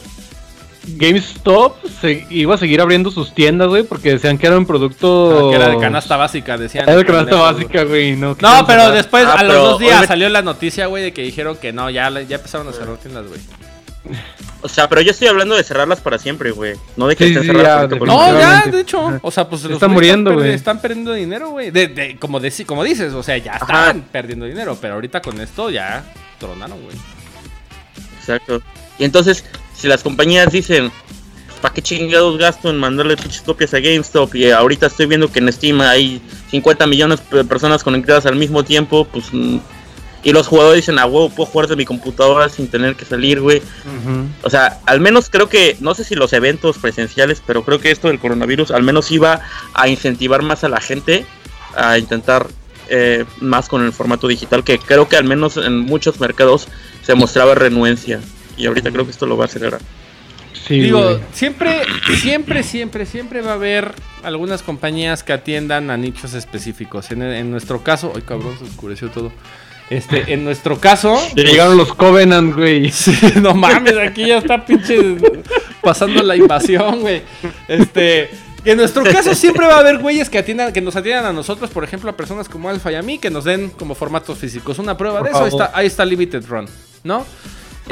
GameStop 0.87 1.75
se 2.01 2.25
iba 2.31 2.55
a 2.55 2.59
seguir 2.59 2.81
abriendo 2.81 3.11
sus 3.11 3.35
tiendas, 3.35 3.67
güey, 3.69 3.83
porque 3.83 4.11
decían 4.11 4.39
que 4.39 4.47
era 4.47 4.57
un 4.57 4.67
producto. 4.67 5.49
Ah, 5.49 5.51
que 5.51 5.57
era 5.57 5.69
de 5.71 5.79
canasta 5.79 6.17
básica, 6.17 6.57
decían. 6.57 6.85
Era 6.89 6.97
de 6.97 7.05
canasta 7.05 7.35
básica, 7.37 7.83
güey. 7.83 8.15
No, 8.15 8.29
No, 8.41 8.67
pero 8.67 8.83
cerrar. 8.83 8.93
después, 8.93 9.25
Ah, 9.27 9.33
a 9.39 9.43
los 9.43 9.53
pero 9.53 9.63
dos 9.65 9.79
días, 9.81 9.89
obviamente- 9.91 10.07
salió 10.09 10.29
la 10.29 10.43
noticia, 10.43 10.87
güey, 10.87 11.03
de 11.03 11.13
que 11.13 11.23
dijeron 11.23 11.57
que 11.57 11.73
no, 11.73 11.91
ya, 11.91 12.09
ya 12.21 12.37
empezaron 12.37 12.69
a 12.69 12.73
cerrar 12.73 12.99
tiendas, 12.99 13.25
güey. 13.27 13.41
O 14.63 14.69
sea, 14.69 14.89
pero 14.89 15.01
yo 15.03 15.11
estoy 15.13 15.29
hablando 15.29 15.55
de 15.55 15.63
cerrarlas 15.63 16.01
para 16.01 16.19
siempre, 16.19 16.51
güey. 16.51 16.77
No 16.97 17.07
de 17.07 17.15
que 17.15 17.25
Sí, 17.25 17.31
estén 17.31 17.43
sí, 17.45 17.49
cerradas 17.49 17.91
ya, 17.91 17.99
No, 17.99 18.39
ya, 18.41 18.63
de 18.71 18.81
hecho. 18.81 19.19
O 19.23 19.31
sea, 19.31 19.49
pues 19.49 19.63
los 19.65 19.73
Están 19.73 19.93
muriendo, 19.93 20.33
güey. 20.35 20.53
Están 20.55 20.81
perdiendo 20.81 21.13
dinero, 21.13 21.51
güey. 21.51 21.71
De, 21.71 21.89
de- 21.89 22.17
como, 22.19 22.41
deci- 22.41 22.65
como 22.67 22.83
dices, 22.83 23.13
o 23.13 23.23
sea, 23.23 23.37
ya 23.39 23.53
Ajá. 23.57 23.65
estaban 23.67 24.03
perdiendo 24.11 24.47
dinero. 24.47 24.77
Pero 24.81 24.95
ahorita 24.95 25.21
con 25.21 25.41
esto 25.41 25.71
ya 25.71 26.05
tronaron, 26.39 26.81
güey. 26.83 26.97
Exacto. 28.19 28.61
Y 28.99 29.05
entonces, 29.05 29.45
si 29.75 29.87
las 29.89 30.03
compañías 30.03 30.51
dicen, 30.51 30.91
¿para 31.61 31.75
qué 31.75 31.83
chingados 31.83 32.39
gasto 32.39 32.71
en 32.71 32.79
mandarle 32.79 33.17
pinches 33.17 33.43
copias 33.43 33.73
a 33.75 33.79
GameStop? 33.81 34.35
Y 34.35 34.51
ahorita 34.51 34.87
estoy 34.87 35.07
viendo 35.07 35.31
que 35.31 35.39
en 35.39 35.53
Steam 35.53 35.81
hay 35.83 36.21
50 36.51 36.87
millones 36.87 37.21
de 37.31 37.45
personas 37.45 37.85
conectadas 37.85 38.27
al 38.27 38.37
mismo 38.37 38.65
tiempo, 38.65 39.05
pues... 39.05 39.27
Y 40.27 40.33
los 40.33 40.49
jugadores 40.49 40.83
dicen, 40.83 40.99
a 40.99 41.07
huevo, 41.07 41.31
puedo 41.31 41.49
jugar 41.49 41.69
de 41.69 41.77
mi 41.77 41.85
computadora 41.85 42.49
sin 42.49 42.67
tener 42.67 42.97
que 42.97 43.05
salir, 43.05 43.41
güey. 43.41 43.63
O 44.43 44.51
sea, 44.51 44.81
al 44.85 44.99
menos 44.99 45.31
creo 45.31 45.49
que, 45.49 45.77
no 45.79 45.95
sé 45.95 46.03
si 46.03 46.17
los 46.17 46.33
eventos 46.33 46.79
presenciales, 46.79 47.41
pero 47.47 47.63
creo 47.65 47.79
que 47.79 47.93
esto 47.93 48.09
del 48.09 48.19
coronavirus 48.19 48.73
al 48.73 48.83
menos 48.83 49.13
iba 49.13 49.43
a 49.73 49.87
incentivar 49.87 50.43
más 50.43 50.65
a 50.65 50.69
la 50.69 50.81
gente 50.81 51.25
a 51.77 51.97
intentar 51.97 52.49
eh, 52.89 53.25
más 53.41 53.69
con 53.69 53.85
el 53.85 53.93
formato 53.93 54.27
digital, 54.27 54.65
que 54.65 54.81
creo 54.81 55.09
que 55.09 55.17
al 55.17 55.23
menos 55.23 55.59
en 55.59 55.79
muchos 55.79 56.19
mercados 56.19 56.67
se 57.03 57.15
mostraba 57.15 57.55
renuencia. 57.55 58.19
Y 58.57 58.67
ahorita 58.67 58.91
creo 58.91 59.05
que 59.05 59.13
esto 59.13 59.27
lo 59.27 59.37
va 59.37 59.45
a 59.45 59.47
acelerar. 59.47 59.81
Sí, 60.67 60.81
Digo, 60.81 61.05
güey. 61.05 61.21
siempre, 61.33 61.83
siempre, 62.21 62.65
siempre, 62.65 63.07
siempre 63.07 63.43
va 63.43 63.53
a 63.53 63.55
haber 63.55 63.93
algunas 64.25 64.65
compañías 64.65 65.23
que 65.23 65.33
atiendan 65.33 65.89
a 65.93 65.97
nichos 65.97 66.35
específicos. 66.35 67.13
En, 67.13 67.23
en 67.23 67.53
nuestro 67.53 67.85
caso, 67.85 68.13
ay 68.17 68.23
cabrón, 68.23 68.59
se 68.59 68.65
oscureció 68.65 69.09
todo. 69.09 69.31
Este, 69.89 70.33
en 70.33 70.45
nuestro 70.45 70.79
caso, 70.79 71.17
Ya 71.37 71.45
llegaron 71.45 71.77
los 71.77 71.95
Covenant, 71.95 72.55
güey. 72.55 72.91
Sí, 72.93 73.17
no 73.41 73.55
mames, 73.55 73.97
aquí 73.97 74.27
ya 74.27 74.39
está 74.39 74.65
pinche 74.65 75.17
pasando 75.81 76.23
la 76.23 76.35
invasión, 76.35 77.01
güey. 77.01 77.23
Este, 77.69 78.31
en 78.65 78.77
nuestro 78.77 79.05
caso 79.05 79.35
siempre 79.35 79.65
va 79.67 79.77
a 79.77 79.79
haber 79.79 79.99
güeyes 79.99 80.29
que 80.29 80.39
atiendan, 80.39 80.73
que 80.73 80.81
nos 80.81 80.97
atiendan 80.97 81.27
a 81.27 81.33
nosotros, 81.33 81.71
por 81.71 81.85
ejemplo, 81.85 82.11
a 82.11 82.17
personas 82.17 82.49
como 82.49 82.69
Alfa 82.69 82.91
y 82.91 82.97
a 82.97 83.03
mí, 83.03 83.19
que 83.19 83.31
nos 83.31 83.45
den 83.45 83.71
como 83.71 83.95
formatos 83.95 84.39
físicos. 84.39 84.79
Una 84.81 84.97
prueba 84.97 85.21
Por 85.21 85.29
de 85.29 85.31
eso, 85.31 85.45
ahí 85.45 85.49
está, 85.51 85.71
ahí 85.73 85.87
está 85.87 86.05
Limited 86.05 86.45
Run, 86.49 86.67
¿no? 87.05 87.25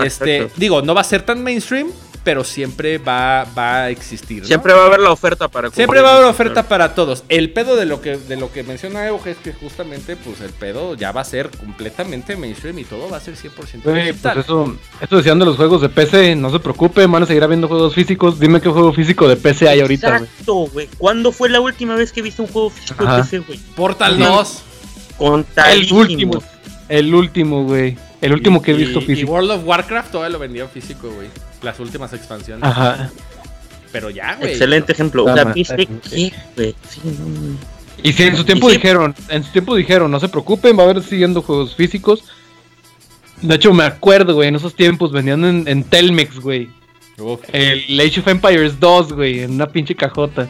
Este, 0.03 0.49
digo, 0.57 0.83
no 0.83 0.95
va 0.95 1.03
a 1.03 1.05
ser 1.05 1.23
tan 1.23 1.45
mainstream, 1.45 1.89
pero 2.25 2.43
siempre 2.43 2.99
va, 2.99 3.47
va 3.57 3.83
a 3.83 3.91
existir. 3.91 4.41
¿no? 4.43 4.49
Siempre 4.49 4.73
va 4.73 4.85
a 4.85 4.87
haber 4.87 5.01
la 5.01 5.11
oferta 5.13 5.47
para 5.49 5.71
Siempre 5.71 6.01
va 6.01 6.13
a 6.13 6.17
haber 6.17 6.25
oferta 6.29 6.63
para 6.65 6.95
todos. 6.95 7.23
El 7.29 7.51
pedo 7.53 7.77
de 7.77 7.85
lo 7.85 8.01
que 8.01 8.17
de 8.17 8.37
lo 8.37 8.51
que 8.51 8.63
menciona 8.63 9.07
Euge 9.07 9.33
es 9.33 9.37
que 9.37 9.53
justamente 9.53 10.17
pues 10.17 10.41
el 10.41 10.51
pedo 10.51 10.95
ya 10.95 11.13
va 11.13 11.21
a 11.21 11.25
ser 11.25 11.51
completamente 11.51 12.35
mainstream 12.37 12.79
y 12.79 12.85
todo 12.85 13.09
va 13.11 13.19
a 13.19 13.21
ser 13.21 13.35
100% 13.37 13.83
Güey, 13.85 14.07
digital. 14.07 14.33
pues 14.35 14.47
eso, 14.47 14.77
eso 15.01 15.17
decían 15.17 15.39
de 15.39 15.45
los 15.45 15.57
juegos 15.57 15.83
de 15.83 15.89
PC, 15.91 16.35
no 16.35 16.51
se 16.51 16.59
preocupen, 16.61 17.13
van 17.13 17.23
a 17.23 17.27
seguir 17.27 17.45
habiendo 17.45 17.69
juegos 17.69 17.95
físicos. 17.95 18.41
Dime 18.41 18.61
qué 18.61 18.71
juego 18.71 18.93
físico 18.93 19.29
de 19.29 19.37
PC 19.37 19.69
hay 19.69 19.81
ahorita. 19.81 20.17
Exacto, 20.17 20.55
güey. 20.73 20.89
¿Cuándo 20.99 21.31
fue 21.31 21.51
la 21.51 21.61
última 21.61 21.95
vez 21.95 22.11
que 22.13 22.23
viste 22.23 22.41
un 22.43 22.49
juego 22.49 22.71
físico 22.71 23.05
Ajá. 23.05 23.17
de 23.19 23.23
PC, 23.23 23.39
güey? 23.41 23.59
Portal 23.77 24.21
Ajá. 24.23 24.31
2. 24.33 24.63
El 25.67 25.93
último, 25.93 26.43
el 26.89 27.15
último, 27.15 27.65
güey. 27.65 27.97
El 28.21 28.33
último 28.33 28.63
que 28.63 28.71
he 28.71 28.75
visto 28.75 29.01
Y- 29.01 29.03
Y 29.03 29.07
físico. 29.07 29.33
World 29.33 29.51
of 29.51 29.61
Warcraft 29.67 30.11
todavía 30.13 30.33
lo 30.33 30.39
vendía 30.39 30.67
físico, 30.67 31.11
güey. 31.11 31.29
Las 31.65 31.81
últimas 31.81 32.13
expansiones. 32.13 32.63
Ajá. 32.65 33.11
Pero 33.93 34.11
ya, 34.11 34.35
güey. 34.37 34.51
Excelente 34.51 34.93
ejemplo. 34.93 35.25
O 35.25 35.35
sea, 35.35 35.45
¿viste 35.45 35.87
qué, 35.87 36.33
güey? 36.57 36.75
Sí, 36.89 37.01
no. 37.05 37.57
Y 38.03 38.13
si 38.13 38.25
en 38.25 38.37
su 38.37 38.45
tiempo 38.45 38.69
dijeron, 38.71 39.15
en 39.29 39.45
su 39.45 39.51
tiempo 39.53 39.75
dijeron, 39.75 40.11
no 40.11 40.21
se 40.21 40.29
preocupen, 40.29 40.77
va 40.77 40.83
a 40.83 40.91
haber 40.91 41.03
siguiendo 41.03 41.41
juegos 41.43 41.75
físicos. 41.75 42.25
De 43.41 43.55
hecho, 43.55 43.73
me 43.73 43.85
acuerdo, 43.85 44.35
güey, 44.35 44.49
en 44.49 44.57
esos 44.57 44.75
tiempos 44.75 45.11
venían 45.13 45.45
en, 45.45 45.69
en 45.69 45.85
Telmex, 45.85 46.39
güey. 46.41 46.69
El 47.53 48.01
Age 48.01 48.21
of 48.21 48.29
Empires 48.29 48.79
2, 48.81 49.13
güey, 49.13 49.41
en 49.45 49.53
una 49.53 49.67
pinche 49.69 49.95
cajota. 49.95 50.49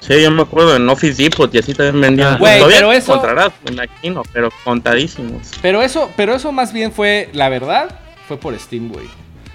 Sí, 0.00 0.20
yo 0.20 0.30
me 0.32 0.42
acuerdo 0.42 0.74
en 0.74 0.88
Office 0.88 1.22
Depot 1.22 1.54
y 1.54 1.58
así 1.58 1.74
también 1.74 2.00
vendían. 2.00 2.34
Ah. 2.34 2.36
Güey, 2.38 2.58
Todavía 2.58 2.78
pero 2.78 2.92
eso- 2.92 3.12
encontrarás, 3.14 3.52
me 3.64 3.72
imagino, 3.72 4.22
pero 4.32 4.50
contadísimos. 4.64 5.48
Pero 5.62 5.80
eso, 5.80 6.10
pero 6.16 6.34
eso 6.34 6.50
más 6.50 6.72
bien 6.72 6.90
fue, 6.90 7.30
la 7.32 7.48
verdad, 7.48 8.00
fue 8.26 8.36
por 8.36 8.58
Steam, 8.58 8.88
güey. 8.88 9.06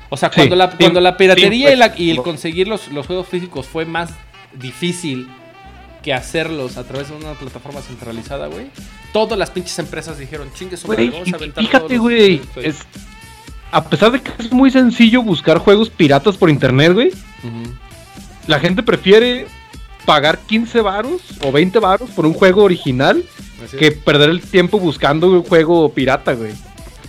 O 0.10 0.18
sea, 0.18 0.30
Sí, 0.30 0.36
cuando, 0.38 0.56
la, 0.56 0.70
cuando 0.72 1.02
la 1.02 1.18
piratería 1.18 1.68
Steam, 1.70 1.74
y, 1.74 1.80
la- 1.80 1.94
y 1.98 2.10
el 2.12 2.16
pues, 2.18 2.26
conseguir 2.26 2.68
los, 2.68 2.88
los 2.90 3.06
juegos 3.08 3.28
físicos 3.28 3.66
fue 3.68 3.86
más 3.86 4.10
difícil 4.54 5.28
que 6.04 6.14
hacerlos 6.14 6.78
a 6.78 6.84
través 6.86 7.10
de 7.10 7.16
una 7.16 7.34
plataforma 7.34 7.82
centralizada, 7.82 8.48
güey. 8.48 8.68
Todas 9.12 9.38
las 9.38 9.52
pinches 9.52 9.78
empresas 9.80 10.18
dijeron, 10.18 10.50
chingue 10.54 10.78
su 10.78 10.88
madre, 10.88 11.08
Güey, 11.08 11.20
vamos 11.20 11.34
a 11.34 11.36
aventar 11.36 11.64
fíjate, 11.64 11.98
güey. 11.98 12.42
A 13.72 13.84
pesar 13.84 14.12
de 14.14 14.22
que 14.22 14.32
es 14.40 14.52
muy 14.52 14.72
sencillo 14.72 15.22
buscar 15.22 15.58
juegos 15.58 15.90
piratas 15.90 16.38
por 16.38 16.50
internet, 16.50 16.94
güey, 16.94 17.12
la 18.48 18.60
gente 18.60 18.82
prefiere 18.84 19.48
pagar 20.06 20.40
15 20.40 20.80
varos 20.80 21.22
o 21.44 21.52
20 21.52 21.80
varos 21.80 22.10
por 22.12 22.26
un 22.26 22.34
juego 22.34 22.64
original 22.64 23.22
que 23.78 23.92
perder 23.92 24.30
el 24.30 24.40
tiempo 24.42 24.80
buscando 24.80 25.30
un 25.30 25.44
juego 25.44 25.92
pirata, 25.92 26.34
güey. 26.34 26.54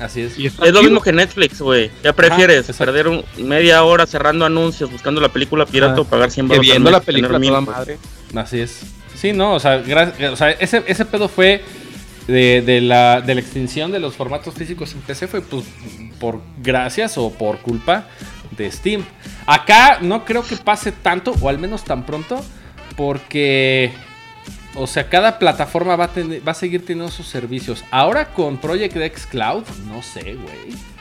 Así 0.01 0.23
es. 0.23 0.39
Y 0.39 0.47
Es 0.47 0.59
lo 0.73 0.83
mismo 0.83 1.01
que 1.01 1.13
Netflix, 1.13 1.61
güey. 1.61 1.91
¿Qué 2.03 2.13
prefieres? 2.13 2.67
¿Perder 2.77 3.09
un- 3.09 3.25
media 3.39 3.83
hora 3.83 4.07
cerrando 4.07 4.45
anuncios 4.45 4.91
buscando 4.91 5.21
la 5.21 5.29
película 5.29 5.67
pirata 5.67 5.93
Ajá. 5.95 6.03
o 6.03 6.05
pagar 6.05 6.31
100 6.31 6.47
que 6.47 6.51
baros 6.51 6.67
viendo 6.67 6.91
la 6.91 7.01
película 7.01 7.41
toda 7.41 7.61
madre. 7.61 7.99
Así 8.35 8.61
es. 8.61 8.81
Sí, 9.17 9.33
no, 9.33 9.55
o 9.55 9.61
sea, 9.61 9.83
gra- 9.85 10.33
o 10.33 10.37
sea, 10.37 10.51
ese, 10.53 10.85
ese 10.87 11.05
pedo 11.05 11.29
fue 11.29 11.65
de, 12.29 12.63
de 12.63 12.81
la, 12.81 13.21
de 13.21 13.35
la 13.35 13.41
extinción 13.41 13.91
de 13.91 13.99
los 13.99 14.15
formatos 14.15 14.55
físicos 14.55 14.93
en 14.93 15.01
PC 15.01 15.27
fue 15.27 15.41
pues 15.41 15.65
por 16.21 16.41
gracias 16.63 17.19
o 17.19 17.31
por 17.33 17.59
culpa 17.59 18.05
de 18.57 18.71
Steam. 18.71 19.03
Acá 19.47 19.99
no 20.01 20.25
creo 20.25 20.45
que 20.45 20.57
pase 20.57 20.93
tanto, 20.93 21.35
o 21.41 21.49
al 21.49 21.59
menos 21.59 21.83
tan 21.85 22.07
pronto, 22.07 22.45
porque, 22.97 23.93
o 24.79 24.87
sea, 24.87 25.09
cada 25.09 25.39
plataforma 25.39 25.97
va 25.97 26.11
a, 26.47 26.55
seguir 26.55 26.87
teniendo 26.87 27.11
sus 27.11 27.27
servicios. 27.27 27.85
Ahora 27.91 28.33
con 28.33 28.59
Project 28.59 28.97
X 28.97 29.27
Cloud, 29.27 29.65
no 29.89 30.03
sé, 30.03 30.35
güey. 30.35 30.98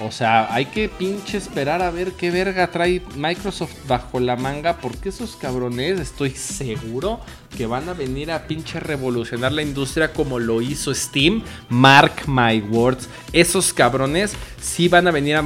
O 0.00 0.10
sea, 0.10 0.52
hay 0.52 0.66
que 0.66 0.88
pinche 0.88 1.38
esperar 1.38 1.80
a 1.80 1.90
ver 1.92 2.12
qué 2.12 2.32
verga 2.32 2.66
trae 2.72 3.00
Microsoft 3.16 3.74
bajo 3.86 4.18
la 4.18 4.34
manga. 4.34 4.78
Porque 4.78 5.10
esos 5.10 5.36
cabrones, 5.36 6.00
estoy 6.00 6.30
seguro 6.30 7.20
que 7.56 7.66
van 7.66 7.88
a 7.88 7.92
venir 7.92 8.32
a 8.32 8.48
pinche 8.48 8.80
revolucionar 8.80 9.52
la 9.52 9.62
industria 9.62 10.12
como 10.12 10.40
lo 10.40 10.60
hizo 10.60 10.92
Steam. 10.92 11.42
Mark 11.68 12.24
my 12.26 12.60
words. 12.60 13.08
Esos 13.32 13.72
cabrones 13.72 14.32
sí 14.60 14.88
van 14.88 15.06
a 15.06 15.12
venir 15.12 15.36
a, 15.36 15.42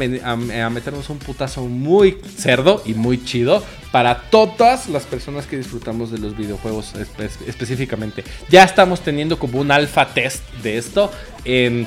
meternos 0.71 1.11
un 1.11 1.19
putazo 1.19 1.67
muy 1.67 2.19
cerdo 2.37 2.83
y 2.87 2.95
muy 2.95 3.23
chido 3.23 3.63
para 3.93 4.23
todas 4.31 4.89
las 4.89 5.05
personas 5.05 5.47
que 5.47 5.59
disfrutamos 5.59 6.11
de 6.11 6.19
los 6.19 6.35
videojuegos 6.37 6.95
espe- 6.95 7.29
específicamente. 7.47 8.25
Ya 8.49 8.65
estamos 8.65 9.01
teniendo 9.03 9.39
como 9.39 9.61
un 9.61 9.71
alfa 9.71 10.07
test 10.15 10.43
de 10.63 10.79
esto 10.79 11.11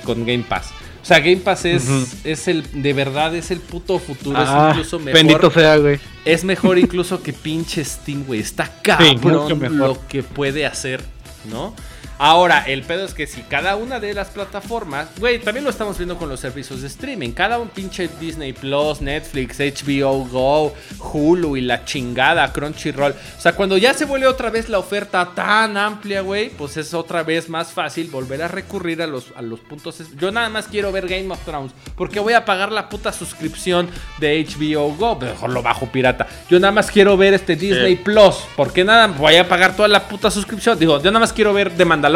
con 0.04 0.26
Game 0.26 0.46
Pass. 0.48 0.70
O 1.02 1.06
sea, 1.06 1.20
Game 1.20 1.38
Pass 1.38 1.66
es, 1.66 1.84
es 2.24 2.48
el, 2.48 2.64
de 2.84 2.94
verdad 2.94 3.36
es 3.36 3.50
el 3.50 3.60
puto 3.60 3.98
futuro, 3.98 4.38
Ah, 4.40 4.68
es 4.70 4.78
incluso 4.78 5.00
mejor. 5.00 5.14
bendito 5.14 5.52
sea, 5.52 5.78
güey. 5.78 6.00
Es 6.26 6.44
mejor 6.44 6.78
incluso 6.78 7.24
que 7.24 7.34
pinche 7.34 7.84
Steam, 7.84 8.24
güey. 8.26 8.40
Está 8.40 8.72
cabrón 8.84 9.60
mejor. 9.60 9.78
lo 9.78 10.08
que 10.08 10.22
puede 10.22 10.66
hacer, 10.66 11.04
¿no? 11.52 11.74
Ahora, 12.24 12.66
el 12.68 12.84
pedo 12.84 13.04
es 13.04 13.16
que 13.16 13.26
si 13.26 13.42
cada 13.42 13.76
una 13.76 14.00
de 14.00 14.14
las 14.14 14.30
plataformas, 14.30 15.08
güey, 15.18 15.40
también 15.40 15.64
lo 15.64 15.72
estamos 15.72 15.98
viendo 15.98 16.20
con 16.20 16.30
los 16.30 16.40
servicios 16.40 16.84
de 16.84 16.88
streaming. 16.88 17.32
Cada 17.32 17.58
un 17.58 17.70
pinche 17.70 18.08
Disney 18.20 18.54
Plus, 18.54 19.02
Netflix, 19.02 19.58
HBO 19.58 20.28
Go, 20.28 20.72
Hulu 21.00 21.58
y 21.58 21.62
la 21.62 21.84
chingada, 21.84 22.54
Crunchyroll. 22.54 23.14
O 23.14 23.42
sea, 23.42 23.54
cuando 23.54 23.76
ya 23.76 23.96
se 23.96 24.06
vuelve 24.06 24.28
otra 24.28 24.52
vez 24.52 24.70
la 24.70 24.78
oferta 24.78 25.32
tan 25.34 25.78
amplia, 25.78 26.22
güey, 26.22 26.52
pues 26.52 26.78
es 26.78 26.94
otra 26.94 27.24
vez 27.24 27.50
más 27.50 27.72
fácil 27.72 28.12
volver 28.12 28.44
a 28.44 28.48
recurrir 28.48 29.02
a 29.02 29.08
los, 29.08 29.34
a 29.36 29.42
los 29.42 29.60
puntos. 29.60 30.00
Yo 30.16 30.32
nada 30.32 30.50
más 30.50 30.68
quiero 30.68 30.92
ver 30.92 31.08
Game 31.08 31.34
of 31.34 31.44
Thrones. 31.44 31.72
Porque 31.96 32.20
voy 32.20 32.34
a 32.34 32.46
pagar 32.46 32.72
la 32.72 32.88
puta 32.88 33.12
suscripción 33.12 33.90
de 34.20 34.46
HBO 34.46 34.94
Go. 34.96 35.16
Mejor 35.16 35.50
lo 35.50 35.64
bajo 35.64 35.88
pirata. 35.88 36.28
Yo 36.52 36.60
nada 36.60 36.72
más 36.72 36.92
quiero 36.92 37.18
ver 37.18 37.34
este 37.34 37.56
Disney 37.56 37.96
Plus. 37.96 38.36
Porque 38.56 38.84
nada, 38.84 39.08
voy 39.08 39.38
a 39.38 39.50
pagar 39.50 39.76
toda 39.76 39.88
la 39.88 40.08
puta 40.08 40.30
suscripción. 40.30 40.78
Digo, 40.78 41.02
yo 41.02 41.10
nada 41.10 41.22
más 41.22 41.34
quiero 41.34 41.52
ver 41.52 41.72
Mandalorian. 41.84 42.11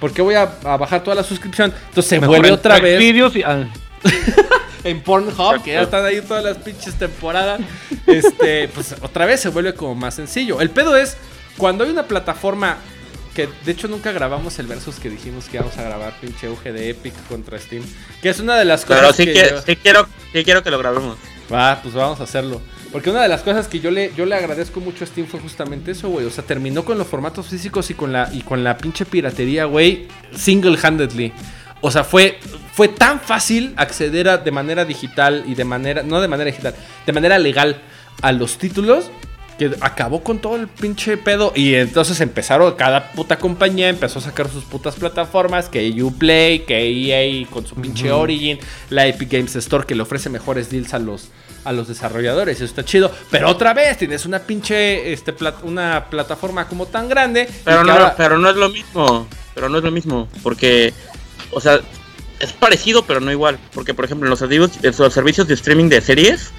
Porque 0.00 0.22
voy 0.22 0.34
a, 0.34 0.50
a 0.64 0.76
bajar 0.76 1.02
toda 1.02 1.16
la 1.16 1.22
suscripción. 1.22 1.72
Entonces 1.88 2.06
se 2.06 2.16
Mejor 2.20 2.28
vuelve 2.36 2.48
en 2.48 2.54
otra 2.54 2.78
vez 2.80 2.98
Videos 2.98 3.34
y- 3.36 3.42
ah, 3.42 3.66
en 4.84 5.00
Pornhub, 5.02 5.62
que 5.62 5.72
ya 5.72 5.82
están 5.82 6.04
ahí 6.04 6.20
todas 6.20 6.44
las 6.44 6.56
pinches 6.58 6.94
temporadas, 6.94 7.60
este, 8.06 8.68
pues 8.68 8.94
otra 9.02 9.26
vez 9.26 9.40
se 9.40 9.48
vuelve 9.48 9.74
como 9.74 9.94
más 9.94 10.14
sencillo. 10.14 10.60
El 10.60 10.70
pedo 10.70 10.96
es 10.96 11.16
cuando 11.56 11.84
hay 11.84 11.90
una 11.90 12.04
plataforma 12.04 12.76
que 13.34 13.48
de 13.64 13.72
hecho 13.72 13.86
nunca 13.88 14.12
grabamos 14.12 14.58
el 14.58 14.66
versus 14.66 14.96
que 14.96 15.10
dijimos 15.10 15.46
que 15.48 15.56
íbamos 15.58 15.76
a 15.78 15.82
grabar, 15.82 16.12
pinche 16.20 16.46
auge 16.46 16.72
de 16.72 16.90
Epic 16.90 17.12
contra 17.28 17.58
Steam, 17.58 17.84
que 18.22 18.28
es 18.30 18.40
una 18.40 18.56
de 18.56 18.64
las 18.64 18.84
cosas 18.84 19.00
Pero 19.02 19.12
sí, 19.12 19.26
que 19.26 19.32
que, 19.32 19.50
yo- 19.50 19.62
sí 19.62 19.76
quiero, 19.76 20.08
sí 20.32 20.44
quiero 20.44 20.62
que 20.62 20.70
lo 20.70 20.78
grabemos. 20.78 21.16
Va, 21.52 21.80
pues 21.82 21.94
vamos 21.94 22.20
a 22.20 22.24
hacerlo. 22.24 22.60
Porque 22.92 23.10
una 23.10 23.22
de 23.22 23.28
las 23.28 23.42
cosas 23.42 23.68
que 23.68 23.80
yo 23.80 23.90
le, 23.90 24.12
yo 24.14 24.26
le 24.26 24.34
agradezco 24.34 24.80
mucho 24.80 25.04
a 25.04 25.06
Steam 25.06 25.26
fue 25.26 25.40
justamente 25.40 25.92
eso, 25.92 26.08
güey. 26.08 26.26
O 26.26 26.30
sea, 26.30 26.44
terminó 26.44 26.84
con 26.84 26.98
los 26.98 27.06
formatos 27.06 27.46
físicos 27.46 27.90
y 27.90 27.94
con 27.94 28.12
la, 28.12 28.30
y 28.32 28.42
con 28.42 28.62
la 28.62 28.76
pinche 28.76 29.04
piratería, 29.04 29.64
güey, 29.64 30.08
single-handedly. 30.34 31.32
O 31.80 31.90
sea, 31.90 32.04
fue, 32.04 32.38
fue 32.72 32.88
tan 32.88 33.20
fácil 33.20 33.72
acceder 33.76 34.28
a, 34.28 34.38
de 34.38 34.50
manera 34.50 34.84
digital 34.84 35.44
y 35.46 35.54
de 35.54 35.64
manera, 35.64 36.02
no 36.02 36.20
de 36.20 36.28
manera 36.28 36.50
digital, 36.50 36.74
de 37.06 37.12
manera 37.12 37.38
legal 37.38 37.80
a 38.20 38.32
los 38.32 38.58
títulos 38.58 39.10
que 39.58 39.76
acabó 39.80 40.22
con 40.22 40.38
todo 40.38 40.56
el 40.56 40.68
pinche 40.68 41.16
pedo. 41.16 41.52
Y 41.54 41.74
entonces 41.74 42.20
empezaron, 42.20 42.74
cada 42.76 43.12
puta 43.12 43.38
compañía 43.38 43.88
empezó 43.88 44.20
a 44.20 44.22
sacar 44.22 44.48
sus 44.48 44.64
putas 44.64 44.94
plataformas, 44.94 45.68
que 45.68 45.90
Uplay, 46.02 46.60
que 46.60 46.78
EA 46.78 47.46
con 47.48 47.66
su 47.66 47.74
pinche 47.74 48.10
Origin, 48.10 48.58
la 48.90 49.06
Epic 49.06 49.30
Games 49.30 49.56
Store 49.56 49.84
que 49.84 49.94
le 49.94 50.02
ofrece 50.02 50.30
mejores 50.30 50.70
deals 50.70 50.94
a 50.94 50.98
los, 50.98 51.28
a 51.64 51.72
los 51.72 51.88
desarrolladores. 51.88 52.56
Eso 52.56 52.64
está 52.64 52.84
chido. 52.84 53.10
Pero 53.30 53.50
otra 53.50 53.74
vez 53.74 53.98
tienes 53.98 54.24
una 54.24 54.38
pinche, 54.38 55.12
este, 55.12 55.34
una 55.64 56.06
plataforma 56.08 56.68
como 56.68 56.86
tan 56.86 57.08
grande. 57.08 57.48
Pero 57.64 57.84
no, 57.84 58.12
pero 58.16 58.38
no 58.38 58.48
es 58.48 58.56
lo 58.56 58.68
mismo. 58.70 59.26
Pero 59.54 59.68
no 59.68 59.78
es 59.78 59.84
lo 59.84 59.90
mismo. 59.90 60.28
Porque, 60.42 60.94
o 61.50 61.60
sea, 61.60 61.80
es 62.38 62.52
parecido, 62.52 63.04
pero 63.04 63.18
no 63.20 63.32
igual. 63.32 63.58
Porque, 63.74 63.92
por 63.92 64.04
ejemplo, 64.04 64.26
en 64.26 64.30
los 64.30 64.42
en 64.42 64.94
los 64.98 65.12
servicios 65.12 65.48
de 65.48 65.54
streaming 65.54 65.88
de 65.88 66.00
series, 66.00 66.52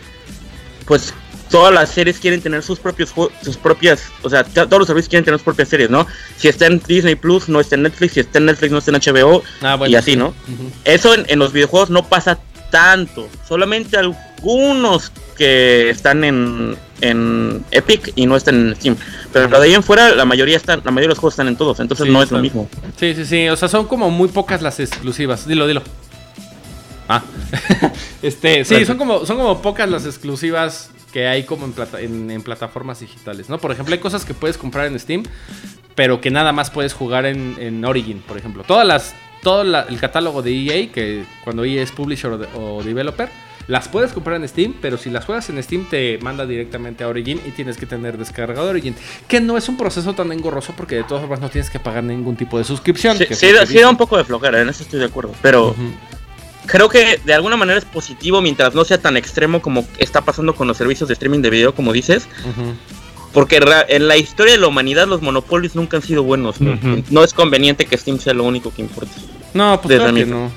pues 0.85 1.13
todas 1.49 1.73
las 1.73 1.89
series 1.89 2.19
quieren 2.19 2.41
tener 2.41 2.63
sus 2.63 2.79
propios 2.79 3.13
sus 3.41 3.57
propias, 3.57 4.03
o 4.21 4.29
sea, 4.29 4.43
todos 4.43 4.79
los 4.79 4.87
servicios 4.87 5.09
quieren 5.09 5.25
tener 5.25 5.39
sus 5.39 5.45
propias 5.45 5.69
series, 5.69 5.89
¿no? 5.89 6.07
Si 6.37 6.47
está 6.47 6.67
en 6.67 6.81
Disney 6.87 7.15
Plus, 7.15 7.49
no 7.49 7.59
está 7.59 7.75
en 7.75 7.83
Netflix, 7.83 8.13
si 8.13 8.19
está 8.21 8.39
en 8.39 8.45
Netflix, 8.45 8.71
no 8.71 8.77
está 8.77 8.91
en 8.91 9.01
HBO, 9.01 9.43
ah, 9.61 9.77
y 9.87 9.95
así, 9.95 10.15
¿no? 10.15 10.33
Eso 10.85 11.13
en, 11.13 11.39
los 11.39 11.53
videojuegos 11.53 11.89
no 11.89 12.05
pasa 12.05 12.39
tanto, 12.69 13.27
solamente 13.47 13.97
algunos 13.97 15.11
que 15.37 15.89
están 15.89 16.23
en, 16.23 16.77
en 17.01 17.63
Epic 17.71 18.11
y 18.15 18.25
no 18.25 18.35
están 18.35 18.55
en 18.55 18.75
Steam. 18.75 18.95
Pero 19.31 19.47
de 19.47 19.65
ahí 19.65 19.73
en 19.73 19.83
fuera, 19.83 20.13
la 20.13 20.25
mayoría 20.25 20.57
están, 20.57 20.81
la 20.83 20.91
mayoría 20.91 21.07
de 21.07 21.15
los 21.15 21.19
juegos 21.19 21.33
están 21.33 21.47
en 21.47 21.55
todos, 21.55 21.79
entonces 21.79 22.07
no 22.07 22.21
es 22.21 22.31
lo 22.31 22.39
mismo. 22.39 22.69
Sí, 22.97 23.15
sí, 23.15 23.25
sí. 23.25 23.49
O 23.49 23.55
sea, 23.55 23.69
son 23.69 23.87
como 23.87 24.09
muy 24.11 24.27
pocas 24.27 24.61
las 24.61 24.79
exclusivas. 24.79 25.47
Dilo, 25.47 25.65
dilo. 25.65 25.81
Ah. 27.10 27.24
este, 28.22 28.64
sí, 28.64 28.86
son 28.86 28.97
como, 28.97 29.26
son 29.26 29.38
como 29.38 29.62
pocas 29.64 29.89
las 29.89 30.05
exclusivas 30.05 30.91
que 31.12 31.28
hay 31.28 31.43
como 31.43 31.66
en, 31.97 32.30
en, 32.30 32.41
plataformas 32.43 32.99
digitales, 32.99 33.49
¿no? 33.49 33.57
Por 33.57 33.72
ejemplo, 33.72 33.93
hay 33.93 33.99
cosas 33.99 34.26
que 34.26 34.36
puedes 34.36 34.60
comprar 34.60 34.86
en 34.86 34.97
Steam, 34.99 35.24
pero 35.95 36.22
que 36.22 36.30
nada 36.30 36.51
más 36.51 36.70
puedes 36.70 36.93
jugar 36.93 37.26
en, 37.26 37.84
Origin, 37.84 38.22
por 38.22 38.38
ejemplo. 38.38 38.64
Todas 38.64 38.86
las, 38.86 39.16
todo 39.41 39.64
el 39.64 39.99
catálogo 39.99 40.43
de 40.43 40.51
EA, 40.51 40.91
que 40.91 41.26
cuando 41.43 41.66
EA 41.66 41.82
es 41.82 41.91
publisher 41.91 42.32
o, 42.53 42.84
developer, 42.84 43.30
las 43.68 43.88
puedes 43.88 44.14
comprar 44.14 44.38
en 44.38 44.47
Steam, 44.47 44.76
pero 44.80 44.97
si 44.97 45.10
las 45.10 45.26
juegas 45.26 45.49
en 45.49 45.62
Steam 45.64 45.88
te 45.89 46.20
manda 46.20 46.45
directamente 46.45 47.03
a 47.03 47.07
Origin 47.07 47.41
y 47.43 47.51
tienes 47.51 47.78
que 47.78 47.88
tener 47.88 48.18
descargado 48.18 48.66
de 48.66 48.70
Origin. 48.70 48.95
Que 49.28 49.41
no 49.41 49.57
es 49.57 49.68
un 49.68 49.78
proceso 49.78 50.14
tan 50.14 50.32
engorroso 50.32 50.74
porque 50.78 50.95
de 50.95 51.03
todas 51.03 51.22
formas 51.22 51.39
no 51.39 51.49
tienes 51.49 51.72
que 51.72 51.80
pagar 51.80 52.03
ningún 52.03 52.36
tipo 52.36 52.60
de 52.60 52.64
suscripción. 52.64 53.18
Sí, 53.18 53.26
sí, 53.32 53.80
da 53.80 53.89
un 53.89 53.97
poco 53.97 54.16
de 54.18 54.24
flojera, 54.24 54.62
en 54.62 54.70
eso 54.70 54.84
estoy 54.84 54.99
de 54.99 55.05
acuerdo. 55.05 55.34
Pero 55.41 55.76
creo 56.70 56.88
que 56.88 57.20
de 57.26 57.34
alguna 57.34 57.57
manera 57.57 57.80
es 57.80 57.86
positivo 57.86 58.41
mientras 58.41 58.76
no 58.76 58.86
sea 58.86 58.99
tan 58.99 59.17
extremo 59.17 59.61
como 59.61 59.88
está 59.97 60.22
pasando 60.22 60.55
con 60.55 60.67
los 60.67 60.78
servicios 60.78 61.07
de 61.07 61.13
streaming 61.13 61.41
de 61.41 61.49
video, 61.49 61.74
como 61.74 61.91
dices. 61.91 62.28
Porque 63.34 63.59
en 63.89 64.07
la 64.07 64.17
historia 64.17 64.53
de 64.53 64.59
la 64.59 64.67
humanidad 64.67 65.07
los 65.07 65.22
monopolios 65.22 65.76
nunca 65.76 65.97
han 65.97 66.03
sido 66.03 66.24
buenos. 66.24 66.57
¿no? 66.61 67.24
es 67.24 67.34
conveniente 67.34 67.86
que 67.86 67.97
Steam 67.97 68.20
sea 68.20 68.34
lo 68.34 68.43
único 68.43 68.74
que 68.74 68.82
importa. 68.82 69.13
No, 69.53 69.82
pues 69.82 69.97
claro 69.97 70.13
que 70.13 70.26
no. 70.26 70.51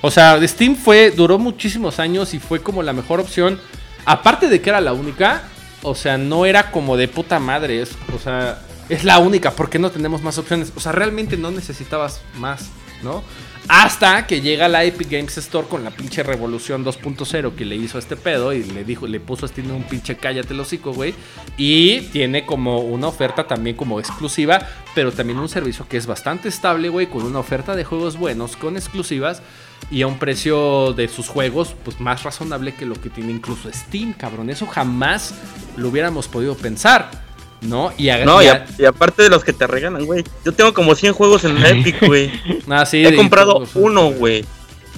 O 0.00 0.10
sea, 0.10 0.40
Steam 0.46 0.74
fue 0.74 1.10
duró 1.10 1.38
muchísimos 1.38 2.00
años 2.00 2.34
y 2.34 2.38
fue 2.38 2.60
como 2.60 2.82
la 2.82 2.92
mejor 2.92 3.20
opción. 3.20 3.60
Aparte 4.04 4.48
de 4.48 4.60
que 4.60 4.70
era 4.70 4.80
la 4.80 4.92
única, 4.92 5.44
o 5.82 5.94
sea, 5.94 6.18
no 6.18 6.44
era 6.44 6.70
como 6.70 6.96
de 6.96 7.08
puta 7.08 7.38
madre. 7.38 7.82
o 7.82 8.18
sea, 8.18 8.62
es 8.88 9.04
la 9.04 9.18
única. 9.18 9.52
porque 9.52 9.78
no 9.78 9.90
tenemos 9.90 10.22
más 10.22 10.38
opciones? 10.38 10.72
O 10.74 10.80
sea, 10.80 10.92
realmente 10.92 11.36
no 11.36 11.50
necesitabas 11.50 12.20
más, 12.38 12.70
¿no? 13.02 13.22
Hasta 13.68 14.26
que 14.26 14.40
llega 14.40 14.68
la 14.68 14.84
Epic 14.84 15.08
Games 15.08 15.38
Store 15.38 15.68
con 15.68 15.84
la 15.84 15.90
pinche 15.90 16.22
revolución 16.22 16.84
2.0 16.84 17.54
que 17.54 17.64
le 17.64 17.76
hizo 17.76 17.96
a 17.96 18.00
este 18.00 18.16
pedo 18.16 18.52
y 18.52 18.64
le 18.64 18.84
dijo, 18.84 19.06
le 19.06 19.20
puso 19.20 19.46
a 19.46 19.48
Steam 19.48 19.70
un 19.70 19.84
pinche 19.84 20.16
cállate 20.16 20.52
el 20.52 20.60
hocico, 20.60 20.92
güey. 20.92 21.14
Y 21.56 22.00
tiene 22.12 22.44
como 22.44 22.80
una 22.80 23.06
oferta 23.06 23.46
también 23.46 23.76
como 23.76 24.00
exclusiva, 24.00 24.66
pero 24.94 25.12
también 25.12 25.38
un 25.38 25.48
servicio 25.48 25.86
que 25.88 25.96
es 25.96 26.06
bastante 26.06 26.48
estable, 26.48 26.88
güey, 26.88 27.06
con 27.06 27.22
una 27.22 27.38
oferta 27.38 27.76
de 27.76 27.84
juegos 27.84 28.16
buenos, 28.16 28.56
con 28.56 28.76
exclusivas 28.76 29.42
y 29.90 30.02
a 30.02 30.06
un 30.06 30.18
precio 30.18 30.92
de 30.92 31.08
sus 31.08 31.28
juegos, 31.28 31.74
pues 31.84 32.00
más 32.00 32.22
razonable 32.22 32.74
que 32.74 32.86
lo 32.86 32.94
que 32.94 33.10
tiene 33.10 33.32
incluso 33.32 33.70
Steam, 33.72 34.12
cabrón. 34.12 34.50
Eso 34.50 34.66
jamás 34.66 35.34
lo 35.76 35.88
hubiéramos 35.88 36.28
podido 36.28 36.56
pensar. 36.56 37.31
¿No? 37.62 37.92
Y, 37.96 38.08
no, 38.24 38.42
y, 38.42 38.48
aparte 38.84 39.22
de 39.22 39.30
los 39.30 39.44
que 39.44 39.52
te 39.52 39.66
regalan, 39.66 40.04
güey. 40.04 40.24
Yo 40.44 40.52
tengo 40.52 40.74
como 40.74 40.94
100 40.94 41.12
juegos 41.14 41.44
en 41.44 41.56
Epic, 41.64 42.06
güey. 42.06 42.30
ah, 42.68 42.84
sí, 42.84 43.04
He 43.04 43.14
comprado 43.16 43.64
uno, 43.74 44.10
güey. 44.10 44.44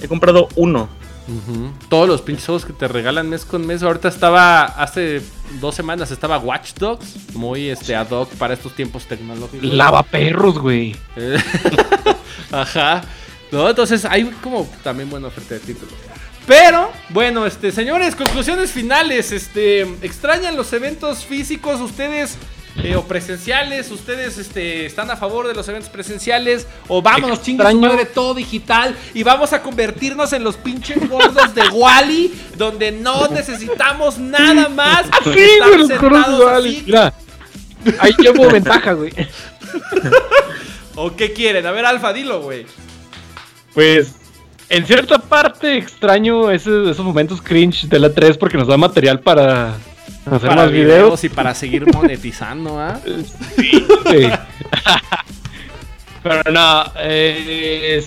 He 0.01 0.07
comprado 0.07 0.49
uno. 0.55 0.89
Todos 1.89 2.07
los 2.07 2.21
pinches 2.21 2.45
juegos 2.45 2.65
que 2.65 2.73
te 2.73 2.87
regalan 2.87 3.27
mes 3.27 3.45
con 3.45 3.65
mes. 3.65 3.81
Ahorita 3.81 4.07
estaba, 4.07 4.63
hace 4.65 5.23
dos 5.59 5.73
semanas 5.73 6.11
estaba 6.11 6.37
Watch 6.37 6.73
Dogs, 6.75 7.33
muy 7.33 7.69
este 7.69 7.95
ad 7.95 8.11
hoc 8.11 8.29
para 8.35 8.53
estos 8.53 8.75
tiempos 8.75 9.05
tecnológicos. 9.05 9.67
Lava 9.67 10.03
perros, 10.03 10.59
güey. 10.59 10.95
Ajá. 12.51 13.01
No, 13.51 13.67
entonces 13.67 14.05
hay 14.05 14.25
como 14.41 14.69
también 14.83 15.09
buena 15.09 15.27
oferta 15.27 15.55
de 15.55 15.61
títulos. 15.61 15.95
Pero, 16.45 16.91
bueno, 17.09 17.47
este, 17.47 17.71
señores, 17.71 18.15
conclusiones 18.15 18.71
finales. 18.71 19.31
Este, 19.31 19.81
¿extrañan 20.03 20.55
los 20.55 20.71
eventos 20.73 21.25
físicos? 21.25 21.81
¿Ustedes 21.81 22.37
eh, 22.83 22.95
o 22.95 23.03
presenciales? 23.03 23.89
¿Ustedes 23.91 24.37
este, 24.37 24.85
están 24.85 25.09
a 25.09 25.15
favor 25.15 25.47
de 25.47 25.53
los 25.53 25.67
eventos 25.67 25.89
presenciales? 25.89 26.67
¿O 26.87 27.01
vámonos, 27.01 27.41
chingas 27.41 27.73
madre, 27.75 28.05
todo 28.05 28.33
digital? 28.33 28.95
Y 29.13 29.23
vamos 29.23 29.53
a 29.53 29.61
convertirnos 29.61 30.33
en 30.33 30.43
los 30.43 30.57
pinches 30.57 31.09
gordos 31.09 31.55
de 31.55 31.67
Wally, 31.69 32.33
donde 32.57 32.91
no 32.91 33.27
necesitamos 33.27 34.17
nada 34.17 34.69
más. 34.69 35.05
Así, 35.11 35.47
los 35.77 35.99
gordos 35.99 36.39
de 36.39 36.45
Wally. 36.45 36.83
Mira, 36.85 37.13
ahí 37.99 38.13
llevo 38.17 38.47
ventaja, 38.51 38.93
güey. 38.93 39.13
¿O 40.95 41.15
qué 41.15 41.33
quieren? 41.33 41.65
A 41.65 41.71
ver, 41.71 41.85
Alfa, 41.85 42.13
dilo, 42.13 42.41
güey. 42.41 42.65
Pues 43.73 44.15
en 44.69 44.85
cierta 44.85 45.19
parte 45.19 45.77
extraño 45.77 46.49
esos 46.49 46.99
momentos 46.99 47.41
cringe 47.41 47.87
de 47.87 47.99
la 47.99 48.13
3 48.13 48.37
porque 48.37 48.57
nos 48.57 48.67
da 48.67 48.77
material 48.77 49.19
para 49.19 49.75
hacer 50.25 50.55
más 50.55 50.71
videos. 50.71 51.23
y 51.23 51.29
para 51.29 51.53
seguir 51.53 51.85
monetizando, 51.93 52.79
¿ah? 52.79 52.99
Sí, 53.55 53.85
Pero 56.23 56.51
no, 56.51 56.85
eh, 56.97 58.03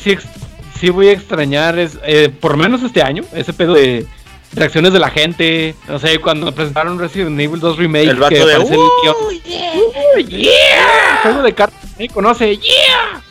sí, 0.78 0.90
voy 0.90 1.08
a 1.08 1.12
extrañar, 1.12 1.78
es, 1.78 1.98
eh, 2.02 2.28
por 2.28 2.52
lo 2.52 2.58
menos 2.58 2.82
este 2.82 3.00
año, 3.00 3.24
ese 3.32 3.52
pedo 3.52 3.74
de 3.74 4.06
reacciones 4.54 4.92
de 4.92 4.98
la 4.98 5.10
gente. 5.10 5.74
No 5.86 5.98
sé, 6.00 6.18
cuando 6.18 6.52
presentaron 6.52 6.98
Resident 6.98 7.38
Evil 7.38 7.60
2 7.60 7.76
Remake, 7.76 8.08
el 8.08 8.18
que 8.28 8.44
de, 8.44 8.54
el 8.54 8.62
uh, 8.62 9.30
yeah, 9.44 10.26
yeah. 10.26 11.20
juego 11.22 11.42
de 11.42 11.52
cartas, 11.52 11.80
conoce, 12.12 12.56
yeah. 12.56 13.22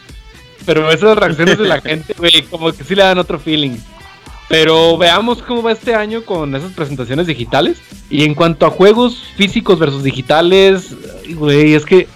Pero 0.66 0.92
esas 0.92 1.18
reacciones 1.18 1.58
de 1.58 1.66
la 1.66 1.82
gente, 1.82 2.14
güey, 2.18 2.44
como 2.44 2.72
que 2.72 2.84
sí 2.84 2.96
le 2.96 3.04
dan 3.04 3.18
otro 3.18 3.40
feeling. 3.40 3.78
Pero 4.50 4.98
veamos 4.98 5.42
cómo 5.42 5.62
va 5.62 5.74
este 5.74 5.94
año 5.94 6.24
con 6.24 6.56
esas 6.56 6.72
presentaciones 6.72 7.28
digitales. 7.28 7.82
Y 8.10 8.24
en 8.24 8.34
cuanto 8.34 8.66
a 8.66 8.70
juegos 8.70 9.24
físicos 9.36 9.78
versus 9.78 10.04
digitales, 10.04 10.96
güey, 11.36 11.74
es 11.74 11.86
que 11.86 12.08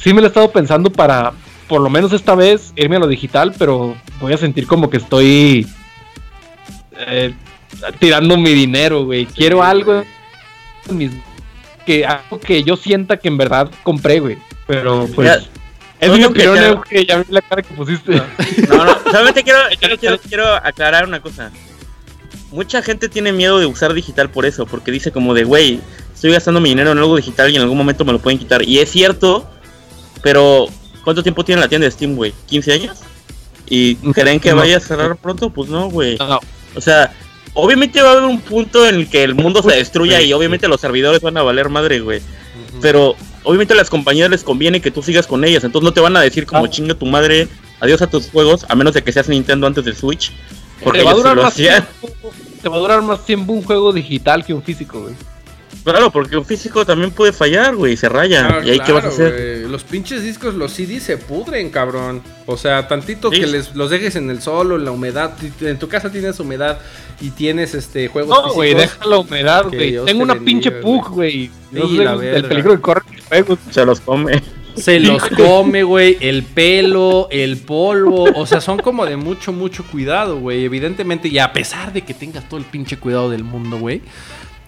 sí 0.00 0.14
me 0.14 0.20
lo 0.20 0.26
he 0.26 0.28
estado 0.28 0.50
pensando 0.50 0.90
para, 0.90 1.32
por 1.68 1.82
lo 1.82 1.90
menos 1.90 2.12
esta 2.12 2.34
vez, 2.34 2.72
irme 2.76 2.96
a 2.96 3.00
lo 3.00 3.08
digital, 3.08 3.54
pero 3.58 3.94
voy 4.20 4.32
a 4.32 4.38
sentir 4.38 4.66
como 4.66 4.88
que 4.88 4.96
estoy 4.96 5.66
eh, 6.98 7.34
tirando 7.98 8.38
mi 8.38 8.54
dinero, 8.54 9.04
güey. 9.04 9.26
Quiero 9.26 9.62
algo 9.62 10.02
que 11.84 12.06
algo 12.06 12.40
que 12.40 12.62
yo 12.62 12.76
sienta 12.76 13.18
que 13.18 13.28
en 13.28 13.36
verdad 13.36 13.70
compré, 13.82 14.20
güey. 14.20 14.38
Pero 14.66 15.06
pues 15.14 15.48
es 16.00 16.10
mi 16.10 16.24
opinión, 16.24 16.82
que 16.88 17.06
ya 17.06 17.18
vi 17.18 17.24
la 17.30 17.40
cara 17.40 17.62
que 17.62 17.74
pusiste. 17.74 18.20
No, 18.68 18.84
no, 18.84 18.98
solamente 19.04 19.42
quiero, 19.42 19.60
quiero, 19.98 20.18
quiero, 20.18 20.54
aclarar 20.54 21.06
una 21.06 21.20
cosa. 21.20 21.50
Mucha 22.50 22.82
gente 22.82 23.08
tiene 23.08 23.32
miedo 23.32 23.58
de 23.58 23.66
usar 23.66 23.92
digital 23.92 24.30
por 24.30 24.46
eso, 24.46 24.66
porque 24.66 24.92
dice 24.92 25.10
como 25.12 25.34
de, 25.34 25.44
güey, 25.44 25.80
estoy 26.14 26.32
gastando 26.32 26.60
mi 26.60 26.68
dinero 26.68 26.92
en 26.92 26.98
algo 26.98 27.16
digital 27.16 27.50
y 27.50 27.56
en 27.56 27.62
algún 27.62 27.76
momento 27.76 28.04
me 28.04 28.12
lo 28.12 28.18
pueden 28.18 28.38
quitar. 28.38 28.62
Y 28.62 28.78
es 28.78 28.90
cierto, 28.90 29.48
pero 30.22 30.66
¿cuánto 31.04 31.22
tiempo 31.22 31.44
tiene 31.44 31.60
la 31.60 31.68
tienda 31.68 31.86
de 31.86 31.90
Steam, 31.90 32.14
güey? 32.14 32.32
¿15 32.48 32.72
años? 32.72 32.98
¿Y 33.68 33.96
creen 34.12 34.40
que 34.40 34.52
vaya 34.52 34.76
a 34.76 34.80
cerrar 34.80 35.16
pronto? 35.16 35.50
Pues 35.50 35.68
no, 35.68 35.90
güey. 35.90 36.18
O 36.74 36.80
sea, 36.80 37.12
obviamente 37.54 38.00
va 38.00 38.10
a 38.10 38.12
haber 38.12 38.24
un 38.24 38.40
punto 38.40 38.86
en 38.86 38.94
el 38.94 39.08
que 39.08 39.24
el 39.24 39.34
mundo 39.34 39.62
se 39.62 39.74
destruya 39.74 40.20
y 40.20 40.32
obviamente 40.32 40.68
los 40.68 40.80
servidores 40.80 41.20
van 41.20 41.36
a 41.36 41.42
valer 41.42 41.68
madre, 41.68 42.00
güey. 42.00 42.20
Pero 42.80 43.16
obviamente 43.42 43.74
a 43.74 43.76
las 43.76 43.90
compañías 43.90 44.30
les 44.30 44.44
conviene 44.44 44.80
que 44.80 44.90
tú 44.90 45.02
sigas 45.02 45.26
con 45.26 45.44
ellas, 45.44 45.64
entonces 45.64 45.84
no 45.84 45.92
te 45.92 46.00
van 46.00 46.16
a 46.16 46.20
decir 46.20 46.46
como 46.46 46.64
ah. 46.64 46.70
chinga 46.70 46.94
tu 46.94 47.06
madre, 47.06 47.48
adiós 47.80 48.02
a 48.02 48.06
tus 48.06 48.28
juegos, 48.30 48.66
a 48.68 48.74
menos 48.74 48.92
de 48.94 49.02
que 49.02 49.12
seas 49.12 49.28
Nintendo 49.28 49.66
antes 49.66 49.84
del 49.84 49.96
Switch. 49.96 50.32
Porque 50.82 50.98
te 50.98 51.04
va, 51.04 51.10
a 51.12 51.14
durar 51.14 51.36
más 51.36 51.54
tiempo, 51.54 52.10
te 52.62 52.68
va 52.68 52.76
a 52.76 52.78
durar 52.78 53.02
más 53.02 53.24
tiempo 53.24 53.52
un 53.52 53.62
juego 53.62 53.92
digital 53.92 54.44
que 54.44 54.52
un 54.52 54.62
físico, 54.62 55.00
güey. 55.00 55.14
Claro, 55.86 56.10
porque 56.10 56.36
un 56.36 56.44
físico 56.44 56.84
también 56.84 57.12
puede 57.12 57.32
fallar, 57.32 57.76
güey, 57.76 57.96
se 57.96 58.08
raya. 58.08 58.48
Ah, 58.48 58.60
¿Y 58.64 58.70
ahí 58.70 58.80
qué 58.84 58.90
vas 58.90 59.04
a 59.04 59.08
claro, 59.08 59.26
hacer? 59.28 59.60
Los 59.68 59.84
pinches 59.84 60.20
discos, 60.20 60.54
los 60.54 60.72
CD 60.72 60.98
se 60.98 61.16
pudren, 61.16 61.70
cabrón. 61.70 62.22
O 62.46 62.56
sea, 62.56 62.88
tantito 62.88 63.30
Sí. 63.30 63.38
que 63.38 63.46
les, 63.46 63.72
los 63.76 63.88
dejes 63.88 64.16
en 64.16 64.28
el 64.28 64.42
sol 64.42 64.72
o 64.72 64.76
en 64.76 64.84
la 64.84 64.90
humedad. 64.90 65.34
En 65.60 65.78
tu 65.78 65.86
casa 65.86 66.10
tienes 66.10 66.40
humedad 66.40 66.80
y 67.20 67.30
tienes 67.30 67.74
este 67.74 68.08
juegos 68.08 68.36
No, 68.36 68.52
güey, 68.52 68.74
deja 68.74 69.06
la 69.06 69.18
humedad, 69.18 69.66
güey. 69.68 69.92
Tengo 69.92 70.06
te 70.06 70.14
una 70.14 70.34
bendiga, 70.34 70.44
pinche 70.44 70.70
pug, 70.72 71.08
güey. 71.08 71.52
Sí, 71.72 72.00
el 72.00 72.44
peligro 72.46 72.74
que 72.74 72.80
corre 72.80 73.02
juegos. 73.28 73.58
Se 73.70 73.84
los 73.84 74.00
come. 74.00 74.42
Se 74.76 75.00
los 75.00 75.22
come, 75.30 75.82
güey, 75.82 76.16
el 76.20 76.42
pelo, 76.42 77.28
el 77.30 77.56
polvo, 77.56 78.24
o 78.34 78.46
sea, 78.46 78.60
son 78.60 78.78
como 78.78 79.06
de 79.06 79.16
mucho, 79.16 79.52
mucho 79.52 79.84
cuidado, 79.84 80.38
güey, 80.38 80.64
evidentemente, 80.64 81.28
y 81.28 81.38
a 81.38 81.52
pesar 81.52 81.92
de 81.92 82.02
que 82.02 82.14
tengas 82.14 82.48
todo 82.48 82.58
el 82.58 82.66
pinche 82.66 82.98
cuidado 82.98 83.30
del 83.30 83.44
mundo, 83.44 83.78
güey, 83.78 84.02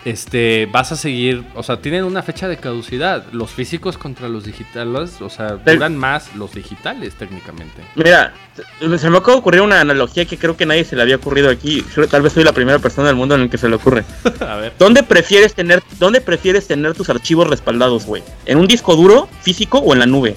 este, 0.04 0.66
vas 0.70 0.92
a 0.92 0.96
seguir, 0.96 1.44
o 1.54 1.62
sea, 1.62 1.80
tienen 1.80 2.04
una 2.04 2.22
fecha 2.22 2.48
de 2.48 2.56
caducidad, 2.56 3.24
los 3.32 3.50
físicos 3.50 3.98
contra 3.98 4.28
los 4.28 4.44
digitales, 4.44 5.20
o 5.20 5.28
sea, 5.28 5.56
duran 5.56 5.96
más 5.96 6.34
los 6.36 6.54
digitales 6.54 7.14
técnicamente. 7.14 7.82
Mira, 7.94 8.32
se 8.78 9.10
me 9.10 9.18
acaba 9.18 9.34
de 9.34 9.38
ocurrir 9.38 9.60
una 9.62 9.80
analogía 9.80 10.24
que 10.24 10.38
creo 10.38 10.56
que 10.56 10.66
nadie 10.66 10.84
se 10.84 10.96
le 10.96 11.02
había 11.02 11.16
ocurrido 11.16 11.50
aquí. 11.50 11.84
Tal 12.10 12.22
vez 12.22 12.32
soy 12.32 12.44
la 12.44 12.52
primera 12.52 12.78
persona 12.78 13.08
del 13.08 13.16
mundo 13.16 13.34
en 13.34 13.42
el 13.42 13.50
que 13.50 13.58
se 13.58 13.68
le 13.68 13.76
ocurre. 13.76 14.04
a 14.40 14.56
ver. 14.56 14.72
¿Dónde 14.78 15.02
prefieres 15.02 15.54
tener, 15.54 15.82
dónde 15.98 16.20
prefieres 16.20 16.66
tener 16.66 16.94
tus 16.94 17.10
archivos 17.10 17.48
respaldados, 17.48 18.06
güey? 18.06 18.22
¿En 18.46 18.58
un 18.58 18.66
disco 18.66 18.94
duro, 18.96 19.28
físico 19.42 19.78
o 19.78 19.92
en 19.92 19.98
la 19.98 20.06
nube? 20.06 20.36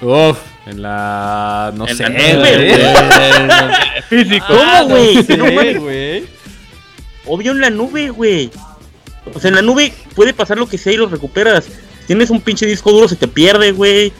Uf, 0.00 0.38
en 0.66 0.82
la, 0.82 1.72
no 1.76 1.86
En 1.86 1.96
sé, 1.96 2.02
la 2.04 2.08
nube, 2.08 2.56
güey. 4.08 4.24
Físico. 4.24 4.46
¿Cómo, 4.48 4.88
güey? 4.88 5.16
No 5.16 5.46
sé. 5.46 6.24
Obvio 7.26 7.52
en 7.52 7.60
la 7.60 7.70
nube, 7.70 8.10
güey. 8.10 8.50
O 9.32 9.40
sea, 9.40 9.48
en 9.48 9.54
la 9.54 9.62
nube 9.62 9.92
puede 10.14 10.34
pasar 10.34 10.58
lo 10.58 10.68
que 10.68 10.76
sea 10.78 10.92
y 10.92 10.96
lo 10.96 11.06
recuperas. 11.08 11.66
Tienes 12.06 12.28
un 12.30 12.40
pinche 12.40 12.66
disco 12.66 12.92
duro, 12.92 13.08
se 13.08 13.16
te 13.16 13.26
pierde, 13.28 13.72
güey. 13.72 14.12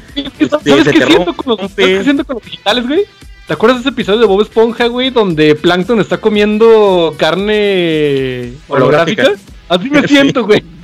¿Sabes 0.48 0.84
se 0.84 0.92
qué 0.92 1.00
te 1.00 1.06
siento 1.06 1.34
con 1.36 1.50
los, 1.50 1.58
rompe. 1.60 1.82
¿sabes 1.82 1.98
qué 1.98 2.04
siento 2.04 2.24
con 2.24 2.36
los 2.36 2.44
digitales, 2.44 2.86
güey? 2.88 3.04
¿Te 3.46 3.52
acuerdas 3.52 3.78
de 3.78 3.80
ese 3.82 3.88
episodio 3.90 4.20
de 4.20 4.26
Bob 4.26 4.40
Esponja, 4.40 4.86
güey? 4.86 5.10
Donde 5.10 5.54
Plankton 5.54 6.00
está 6.00 6.16
comiendo 6.18 7.14
carne 7.18 8.54
holográfica. 8.68 9.24
Holográfica. 9.24 9.52
Así 9.68 9.90
me 9.90 10.00
Sí. 10.08 10.08
siento, 10.08 10.44
güey. 10.44 10.62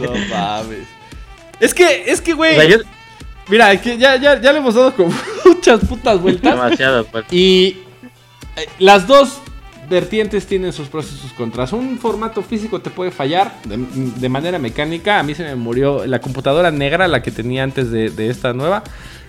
No 0.00 0.12
mames. 0.30 0.86
Es 1.60 1.72
que, 1.74 2.04
es 2.10 2.20
que, 2.20 2.32
güey. 2.32 2.56
O 2.56 2.60
sea, 2.60 2.68
yo- 2.70 2.78
Mira, 3.48 3.72
es 3.72 3.80
que 3.80 3.98
ya, 3.98 4.16
ya, 4.16 4.40
ya 4.40 4.52
le 4.52 4.58
hemos 4.58 4.74
dado 4.74 4.94
como 4.94 5.12
muchas 5.44 5.80
putas 5.84 6.20
vueltas. 6.20 6.52
demasiado, 6.54 7.04
pues. 7.06 7.24
Y 7.30 7.76
eh, 8.56 8.66
las 8.78 9.06
dos 9.06 9.40
vertientes 9.92 10.46
tienen 10.46 10.72
sus 10.72 10.88
pros 10.88 11.06
y 11.24 11.34
contras. 11.34 11.72
Un 11.72 11.98
formato 11.98 12.42
físico 12.42 12.80
te 12.80 12.90
puede 12.90 13.10
fallar 13.10 13.54
de, 13.64 14.28
manera 14.28 14.58
mecánica. 14.58 15.20
A 15.20 15.22
mí 15.22 15.34
se 15.34 15.44
me 15.44 15.54
murió 15.54 16.06
la 16.06 16.20
computadora 16.20 16.70
negra, 16.70 17.06
la 17.06 17.22
que 17.22 17.30
tenía 17.30 17.62
antes 17.62 17.90
de, 17.90 18.28
esta 18.28 18.54
nueva. 18.54 18.82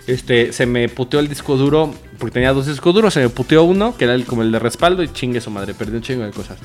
Este, 0.06 0.52
se 0.52 0.66
me 0.66 0.88
puteó 0.88 1.20
el 1.20 1.28
disco 1.28 1.56
duro, 1.56 1.94
porque 2.18 2.34
tenía 2.34 2.52
dos 2.52 2.66
discos 2.66 2.94
duros, 2.94 3.14
se 3.14 3.20
me 3.20 3.28
puteó 3.28 3.62
uno, 3.62 3.96
que 3.96 4.04
era 4.04 4.14
el, 4.14 4.24
como 4.26 4.42
el 4.42 4.52
de 4.52 4.58
respaldo, 4.58 5.02
y 5.02 5.08
chingue 5.08 5.40
su 5.40 5.50
madre, 5.50 5.72
perdí 5.72 5.96
un 5.96 6.02
chingo 6.02 6.24
de 6.24 6.30
cosas. 6.30 6.58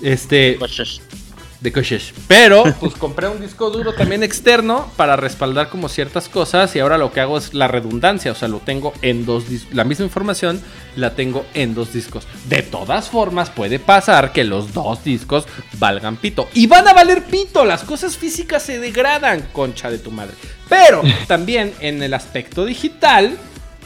Este, 0.00 0.58
de 1.62 1.72
coches. 1.72 2.12
Pero, 2.26 2.64
pues 2.80 2.94
compré 2.94 3.28
un 3.28 3.40
disco 3.40 3.70
duro 3.70 3.94
también 3.94 4.22
externo 4.22 4.90
para 4.96 5.16
respaldar 5.16 5.68
como 5.68 5.88
ciertas 5.88 6.28
cosas 6.28 6.74
y 6.76 6.80
ahora 6.80 6.98
lo 6.98 7.12
que 7.12 7.20
hago 7.20 7.38
es 7.38 7.54
la 7.54 7.68
redundancia, 7.68 8.32
o 8.32 8.34
sea, 8.34 8.48
lo 8.48 8.58
tengo 8.58 8.92
en 9.00 9.24
dos 9.24 9.48
discos, 9.48 9.74
la 9.74 9.84
misma 9.84 10.04
información 10.04 10.60
la 10.96 11.14
tengo 11.14 11.46
en 11.54 11.74
dos 11.74 11.92
discos. 11.92 12.26
De 12.48 12.62
todas 12.62 13.08
formas, 13.08 13.50
puede 13.50 13.78
pasar 13.78 14.32
que 14.32 14.44
los 14.44 14.72
dos 14.72 15.04
discos 15.04 15.46
valgan 15.78 16.16
pito. 16.16 16.48
Y 16.54 16.66
van 16.66 16.86
a 16.88 16.92
valer 16.92 17.22
pito, 17.24 17.64
las 17.64 17.84
cosas 17.84 18.16
físicas 18.16 18.62
se 18.62 18.78
degradan, 18.78 19.48
concha 19.52 19.90
de 19.90 19.98
tu 19.98 20.10
madre. 20.10 20.34
Pero 20.68 21.02
también 21.26 21.72
en 21.80 22.02
el 22.02 22.14
aspecto 22.14 22.64
digital, 22.64 23.38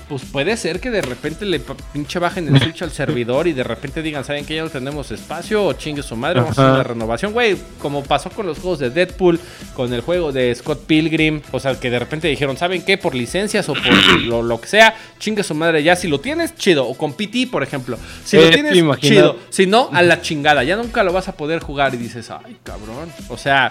pues 0.08 0.22
puede 0.24 0.56
ser 0.56 0.78
que 0.78 0.90
de 0.90 1.02
repente 1.02 1.44
le 1.44 1.60
pinche 1.92 2.18
bajen 2.20 2.54
el 2.54 2.62
switch 2.62 2.82
al 2.82 2.92
servidor 2.92 3.48
y 3.48 3.52
de 3.52 3.64
repente 3.64 4.02
digan, 4.02 4.24
¿saben 4.24 4.44
que 4.44 4.54
ya 4.54 4.62
no 4.62 4.70
tenemos 4.70 5.10
espacio? 5.10 5.64
O 5.64 5.72
chingue 5.72 6.02
su 6.02 6.14
madre, 6.14 6.40
vamos 6.40 6.56
a 6.58 6.62
hacer 6.62 6.74
una 6.74 6.82
renovación. 6.84 7.32
Güey, 7.32 7.56
como 7.78 8.04
pasó 8.04 8.30
con 8.30 8.46
los 8.46 8.58
juegos 8.58 8.78
de 8.78 8.90
Deadpool, 8.90 9.40
con 9.74 9.92
el 9.92 10.02
juego 10.02 10.30
de 10.30 10.54
Scott 10.54 10.86
Pilgrim, 10.86 11.40
o 11.50 11.58
sea, 11.58 11.78
que 11.80 11.90
de 11.90 11.98
repente 11.98 12.28
dijeron, 12.28 12.56
¿saben 12.56 12.84
qué? 12.84 12.98
Por 12.98 13.14
licencias 13.16 13.68
o 13.68 13.74
por 13.74 14.20
lo, 14.22 14.42
lo 14.42 14.60
que 14.60 14.68
sea, 14.68 14.94
chingue 15.18 15.42
su 15.42 15.54
madre 15.54 15.82
ya. 15.82 15.96
Si 15.96 16.06
lo 16.06 16.20
tienes, 16.20 16.54
chido. 16.54 16.86
O 16.86 16.94
con 16.96 17.14
PT, 17.14 17.48
por 17.50 17.62
ejemplo. 17.64 17.98
Si 18.24 18.36
Eh, 18.36 18.44
lo 18.44 18.50
tienes, 18.50 19.00
chido. 19.00 19.36
Si 19.50 19.66
no, 19.66 19.90
a 19.92 20.02
la 20.02 20.20
chingada. 20.22 20.62
Ya 20.62 20.76
nunca 20.76 21.02
lo 21.02 21.12
vas 21.12 21.26
a 21.28 21.32
poder 21.36 21.60
jugar 21.60 21.94
y 21.94 21.96
dices, 21.96 22.30
ay, 22.30 22.56
cabrón. 22.62 23.10
O 23.28 23.36
sea... 23.36 23.70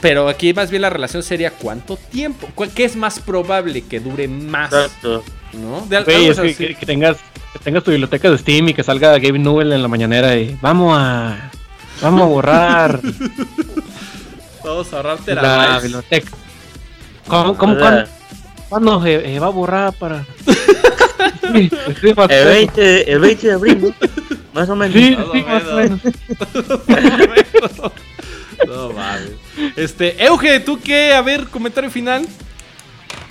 Pero 0.00 0.28
aquí 0.28 0.52
más 0.52 0.70
bien 0.70 0.82
la 0.82 0.90
relación 0.90 1.22
sería 1.22 1.50
cuánto 1.50 1.96
tiempo, 1.96 2.48
¿Cu- 2.54 2.66
qué 2.74 2.84
es 2.84 2.96
más 2.96 3.18
probable 3.18 3.82
que 3.82 3.98
dure 4.00 4.28
más, 4.28 4.72
Exacto. 4.72 5.24
¿no? 5.54 5.86
De 5.88 5.96
algo 5.96 6.10
es 6.10 6.38
que, 6.38 6.42
así. 6.48 6.54
que- 6.54 6.74
que 6.74 6.86
tengas, 6.86 7.16
que 7.52 7.58
tengas 7.60 7.82
tu 7.82 7.90
biblioteca 7.90 8.30
de 8.30 8.38
Steam 8.38 8.68
y 8.68 8.74
que 8.74 8.82
salga 8.82 9.12
Gabe 9.18 9.38
Newell 9.38 9.72
en 9.72 9.82
la 9.82 9.88
mañanera 9.88 10.36
y 10.36 10.56
vamos 10.60 10.96
a 10.98 11.50
vamos 12.02 12.20
a 12.22 12.24
borrar 12.26 13.00
Vamos 14.64 14.92
a 14.92 14.96
ahorrar 14.96 15.18
la 15.26 15.78
biblioteca. 15.80 16.30
¿Cómo, 17.28 17.56
cómo, 17.56 17.76
cuándo, 17.78 18.04
cuándo 18.68 19.02
se 19.02 19.20
se 19.22 19.38
va 19.38 19.46
a 19.46 19.50
borrar 19.50 19.92
para? 19.94 20.24
Sí, 21.54 21.70
sí, 22.00 22.08
El 22.08 22.16
menos. 22.16 22.28
20, 22.28 23.12
el 23.12 23.18
20 23.20 23.46
de 23.46 23.52
abril, 23.52 23.80
¿no? 23.80 24.08
Más 24.52 24.68
o 24.68 24.74
menos. 24.76 24.94
Sí, 24.94 25.16
Más 25.16 25.26
o 25.28 25.32
sí, 25.32 25.42
más 25.44 25.62
o 25.64 25.76
menos. 25.76 26.00
menos. 26.04 27.92
No 28.66 28.90
mames. 28.92 29.30
Este, 29.76 30.24
Euge, 30.24 30.60
¿tú 30.60 30.78
qué? 30.82 31.12
A 31.14 31.22
ver, 31.22 31.46
comentario 31.46 31.90
final. 31.90 32.26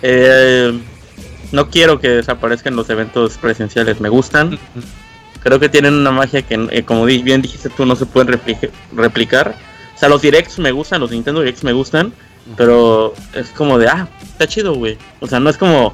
Eh, 0.02 0.78
no 1.52 1.70
quiero 1.70 2.00
que 2.00 2.10
desaparezcan 2.10 2.76
los 2.76 2.90
eventos 2.90 3.38
presenciales, 3.38 4.00
me 4.02 4.10
gustan. 4.10 4.58
Creo 5.44 5.60
que 5.60 5.70
tienen 5.70 5.94
una 5.94 6.12
magia 6.12 6.42
que, 6.42 6.68
eh, 6.72 6.84
como 6.84 7.06
bien 7.06 7.42
dijiste 7.42 7.70
tú, 7.70 7.86
no 7.86 7.96
se 7.96 8.06
pueden 8.06 8.34
repli- 8.40 8.70
replicar. 8.94 9.56
O 9.96 9.98
sea, 9.98 10.10
los 10.10 10.22
directs 10.22 10.60
me 10.60 10.72
gustan, 10.72 11.00
los 11.02 11.12
Nintendo 11.12 11.42
Directs 11.42 11.64
me 11.64 11.72
gustan, 11.72 12.12
pero 12.58 13.14
es 13.34 13.50
como 13.50 13.78
de, 13.78 13.88
ah, 13.88 14.08
está 14.24 14.48
chido, 14.48 14.74
güey. 14.74 14.98
O 15.22 15.28
sea, 15.28 15.40
no 15.40 15.50
es 15.50 15.58
como 15.58 15.94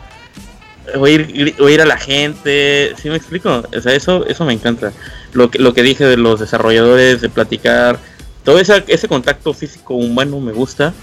oír, 0.95 1.55
oír 1.59 1.81
a 1.81 1.85
la 1.85 1.97
gente, 1.97 2.93
¿sí 2.99 3.09
me 3.09 3.17
explico? 3.17 3.61
O 3.75 3.81
sea, 3.81 3.93
eso, 3.93 4.25
eso 4.25 4.45
me 4.45 4.53
encanta. 4.53 4.91
Lo 5.33 5.51
que, 5.51 5.59
lo 5.59 5.73
que 5.73 5.83
dije 5.83 6.05
de 6.05 6.17
los 6.17 6.39
desarrolladores, 6.39 7.21
de 7.21 7.29
platicar, 7.29 7.99
todo 8.43 8.59
ese, 8.59 8.83
ese 8.87 9.07
contacto 9.07 9.53
físico 9.53 9.95
humano 9.95 10.39
me 10.39 10.51
gusta 10.51 10.93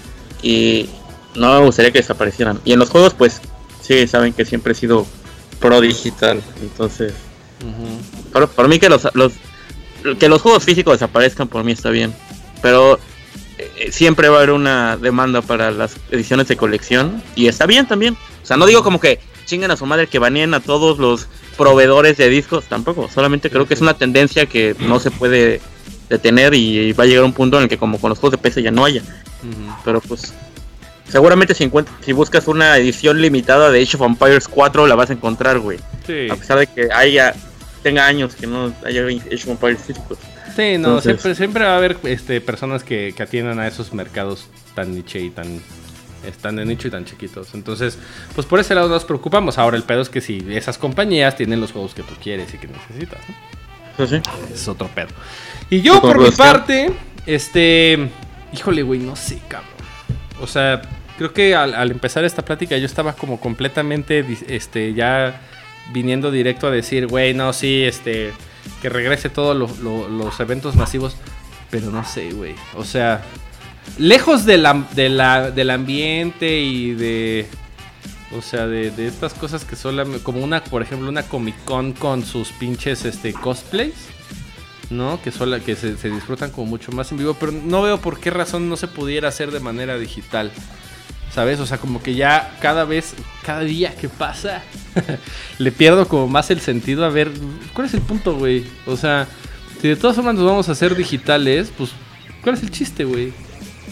y 0.41 0.89
no 1.35 1.59
me 1.59 1.65
gustaría 1.65 1.91
que 1.91 1.99
desaparecieran. 1.99 2.59
Y 2.65 2.73
en 2.73 2.79
los 2.79 2.89
juegos, 2.89 3.13
pues, 3.13 3.41
sí, 3.81 4.07
saben 4.07 4.33
que 4.33 4.45
siempre 4.45 4.73
he 4.73 4.75
sido 4.75 5.05
pro 5.59 5.81
digital, 5.81 6.41
entonces... 6.61 7.13
Para, 8.31 8.47
para 8.47 8.69
mí 8.69 8.79
que 8.79 8.87
los, 8.87 9.05
los 9.15 9.33
que 10.17 10.29
los 10.29 10.41
juegos 10.41 10.63
físicos 10.63 10.93
desaparezcan 10.93 11.47
por 11.47 11.63
mí 11.63 11.71
está 11.71 11.89
bien. 11.89 12.13
Pero 12.61 12.99
eh, 13.57 13.89
siempre 13.91 14.29
va 14.29 14.35
a 14.35 14.37
haber 14.39 14.51
una 14.51 14.97
demanda 14.97 15.41
para 15.41 15.71
las 15.71 15.97
ediciones 16.11 16.47
de 16.47 16.57
colección. 16.57 17.21
Y 17.35 17.47
está 17.47 17.65
bien 17.65 17.87
también. 17.87 18.15
O 18.43 18.45
sea, 18.45 18.57
no 18.57 18.65
digo 18.65 18.83
como 18.83 18.99
que 18.99 19.19
chingan 19.45 19.71
a 19.71 19.77
su 19.77 19.85
madre 19.85 20.07
que 20.07 20.19
baneen 20.19 20.53
a 20.53 20.59
todos 20.59 20.99
los 20.99 21.27
proveedores 21.57 22.17
de 22.17 22.29
discos. 22.29 22.65
Tampoco. 22.65 23.09
Solamente 23.13 23.49
creo 23.49 23.67
que 23.67 23.73
es 23.73 23.81
una 23.81 23.95
tendencia 23.95 24.45
que 24.45 24.75
no 24.79 24.99
se 24.99 25.11
puede 25.11 25.61
detener. 26.09 26.53
Y 26.53 26.93
va 26.93 27.03
a 27.03 27.07
llegar 27.07 27.23
un 27.23 27.33
punto 27.33 27.57
en 27.57 27.63
el 27.63 27.69
que 27.69 27.77
como 27.77 27.99
con 27.99 28.09
los 28.09 28.19
juegos 28.19 28.31
de 28.39 28.41
PC 28.43 28.61
ya 28.63 28.71
no 28.71 28.85
haya. 28.85 29.01
Pero 29.85 30.01
pues... 30.01 30.33
Seguramente 31.07 31.55
si, 31.55 31.63
encuent- 31.67 31.87
si 32.05 32.11
buscas 32.13 32.47
una 32.47 32.77
edición 32.77 33.19
limitada 33.19 33.71
de 33.71 33.81
Age 33.81 33.97
of 33.97 34.03
Empires 34.03 34.47
4 34.47 34.85
la 34.85 34.93
vas 34.93 35.09
a 35.09 35.13
encontrar, 35.13 35.57
güey. 35.57 35.79
Sí. 36.05 36.27
A 36.29 36.35
pesar 36.35 36.59
de 36.59 36.67
que 36.67 36.89
haya 36.93 37.33
tenga 37.81 38.05
años 38.05 38.35
que 38.35 38.45
no 38.45 38.71
haya 38.85 39.07
hecho 39.31 39.49
Empires 39.49 39.81
físicos. 39.81 40.19
Sí, 40.55 40.73
no, 40.77 40.99
Entonces- 40.99 41.03
siempre, 41.03 41.35
siempre 41.35 41.63
va 41.65 41.73
a 41.73 41.77
haber 41.77 41.97
este, 42.03 42.41
personas 42.41 42.83
que, 42.83 43.13
que 43.17 43.23
atiendan 43.23 43.57
a 43.59 43.67
esos 43.67 43.91
mercados 43.93 44.49
tan 44.75 44.93
niche 44.93 45.19
y 45.19 45.31
tan. 45.31 45.61
Están 46.27 46.57
de 46.57 46.65
nicho 46.65 46.89
y 46.89 46.91
tan 46.91 47.05
chiquitos. 47.05 47.55
Entonces, 47.55 47.97
pues 48.35 48.45
por 48.45 48.59
ese 48.59 48.75
lado 48.75 48.89
nos 48.89 49.03
preocupamos. 49.05 49.57
Ahora 49.57 49.77
el 49.77 49.83
pedo 49.83 50.01
es 50.01 50.09
que 50.09 50.21
si 50.21 50.45
esas 50.51 50.77
compañías 50.77 51.35
tienen 51.37 51.59
los 51.59 51.71
juegos 51.71 51.95
que 51.95 52.03
tú 52.03 52.13
quieres 52.21 52.53
y 52.53 52.57
que 52.59 52.67
necesitas, 52.67 53.19
¿no? 53.27 54.03
Eso 54.05 54.15
sí. 54.15 54.21
Es 54.53 54.67
otro 54.67 54.87
pedo. 54.93 55.07
Y 55.69 55.81
yo, 55.81 56.01
por 56.01 56.17
mi 56.19 56.31
parte, 56.37 56.91
este. 57.25 58.09
Híjole, 58.53 58.81
güey, 58.83 58.99
no 58.99 59.15
sé, 59.15 59.39
cabrón. 59.47 59.69
O 60.41 60.47
sea, 60.47 60.81
creo 61.17 61.33
que 61.33 61.55
al, 61.55 61.75
al 61.75 61.91
empezar 61.91 62.23
esta 62.25 62.43
plática 62.43 62.77
yo 62.77 62.85
estaba 62.85 63.13
como 63.13 63.39
completamente, 63.39 64.25
este, 64.47 64.93
ya 64.93 65.41
viniendo 65.93 66.31
directo 66.31 66.67
a 66.67 66.71
decir, 66.71 67.07
güey, 67.07 67.33
no, 67.33 67.51
sí, 67.53 67.83
este, 67.83 68.31
que 68.81 68.89
regrese 68.89 69.29
todos 69.29 69.55
lo- 69.55 69.69
lo- 69.83 70.09
los 70.09 70.39
eventos 70.39 70.75
masivos. 70.75 71.15
Pero 71.69 71.91
no 71.91 72.03
sé, 72.03 72.31
güey. 72.31 72.55
O 72.75 72.83
sea, 72.83 73.21
lejos 73.99 74.45
de 74.45 74.57
la, 74.57 74.73
de 74.95 75.09
la- 75.09 75.51
del 75.51 75.69
ambiente 75.69 76.59
y 76.59 76.93
de. 76.93 77.47
O 78.35 78.41
sea, 78.43 78.65
de, 78.67 78.91
de 78.91 79.07
estas 79.07 79.33
cosas 79.33 79.65
que 79.65 79.75
son 79.75 80.19
como 80.19 80.39
una, 80.43 80.63
por 80.63 80.81
ejemplo, 80.83 81.09
una 81.09 81.23
Comic 81.23 81.55
Con 81.65 81.93
con 81.93 82.23
sus 82.25 82.49
pinches 82.53 83.05
este, 83.05 83.33
cosplays. 83.33 83.93
¿No? 84.89 85.21
Que, 85.21 85.31
sola, 85.31 85.59
que 85.59 85.75
se, 85.75 85.97
se 85.97 86.09
disfrutan 86.09 86.51
como 86.51 86.67
mucho 86.67 86.91
más 86.91 87.11
en 87.11 87.17
vivo, 87.17 87.35
pero 87.39 87.51
no 87.51 87.81
veo 87.81 87.99
por 87.99 88.19
qué 88.19 88.29
razón 88.29 88.69
no 88.69 88.77
se 88.77 88.87
pudiera 88.87 89.27
hacer 89.29 89.51
de 89.51 89.59
manera 89.59 89.97
digital. 89.97 90.51
¿Sabes? 91.33 91.59
O 91.59 91.65
sea, 91.67 91.77
como 91.77 92.01
que 92.01 92.15
ya 92.15 92.57
cada 92.59 92.85
vez, 92.85 93.13
cada 93.43 93.61
día 93.61 93.95
que 93.95 94.09
pasa, 94.09 94.63
le 95.59 95.71
pierdo 95.71 96.07
como 96.07 96.27
más 96.27 96.49
el 96.49 96.59
sentido 96.59 97.05
a 97.05 97.09
ver, 97.09 97.31
¿cuál 97.73 97.85
es 97.85 97.93
el 97.93 98.01
punto, 98.01 98.35
güey? 98.35 98.65
O 98.87 98.97
sea, 98.97 99.27
si 99.79 99.87
de 99.87 99.95
todas 99.95 100.15
formas 100.15 100.35
nos 100.35 100.45
vamos 100.45 100.69
a 100.69 100.71
hacer 100.71 100.95
digitales, 100.95 101.71
pues, 101.77 101.91
¿cuál 102.41 102.55
es 102.55 102.63
el 102.63 102.71
chiste, 102.71 103.03
güey? 103.05 103.31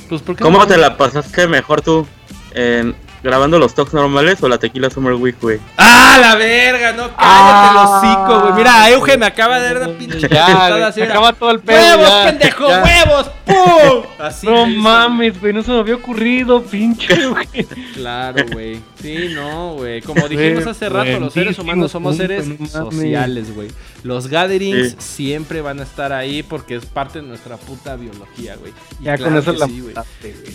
Pues, 0.10 0.22
¿por 0.24 0.36
qué 0.36 0.44
¿Cómo 0.44 0.66
te 0.66 0.78
la 0.78 0.98
pasaste 0.98 1.48
mejor 1.48 1.82
tú? 1.82 2.08
En, 2.56 2.96
grabando 3.24 3.60
los 3.60 3.74
talks 3.74 3.94
normales 3.94 4.42
o 4.42 4.48
la 4.48 4.58
Tequila 4.58 4.90
Summer 4.90 5.14
Week, 5.14 5.36
güey. 5.42 5.60
¡Ah, 5.78 6.18
la 6.20 6.36
verga! 6.36 6.94
No, 6.94 7.04
cállate 7.04 7.18
ah, 7.18 7.72
los 7.74 7.90
hocico, 7.92 8.42
güey. 8.42 8.54
Mira, 8.54 8.90
Euge 8.90 9.18
me 9.18 9.26
acaba 9.26 9.60
de 9.60 9.74
dar 9.74 9.88
una 9.88 9.98
pinche 9.98 10.28
ya, 10.30 10.76
acaba 10.76 11.34
todo 11.34 11.52
el 11.52 11.60
pedo. 11.60 11.78
¡Huevos, 11.78 12.12
pendejo! 12.26 12.68
¡Huevos! 12.68 13.32
¡Pum! 13.46 14.04
Así 14.20 14.48
no 14.48 14.66
mames, 14.66 15.40
güey, 15.40 15.54
no 15.54 15.64
se 15.64 15.72
me 15.72 15.80
había 15.80 15.96
ocurrido, 15.96 16.64
pinche 16.64 17.14
Euge. 17.14 17.66
Claro, 17.94 18.46
güey. 18.52 18.82
Sí, 19.02 19.30
no, 19.34 19.76
güey. 19.76 20.02
Como 20.02 20.28
dijimos 20.28 20.66
hace 20.68 20.90
rato, 20.90 21.20
los 21.20 21.34
seres 21.34 21.58
humanos 21.60 21.92
somos 21.92 22.18
seres 22.18 22.46
sociales, 22.72 23.54
güey. 23.54 23.70
Los 24.04 24.28
gatherings 24.28 24.96
siempre 25.00 25.62
van 25.62 25.80
a 25.80 25.84
estar 25.84 26.14
ahí 26.14 26.44
porque 26.44 26.76
es 26.76 26.86
parte 26.86 27.22
de 27.22 27.28
nuestra 27.28 27.58
puta 27.58 27.96
biología, 27.96 28.56
güey. 28.56 28.74
Ya 29.02 29.18
con 29.18 29.36
eso 29.36 29.54
la 29.54 29.68
sí, 29.68 29.84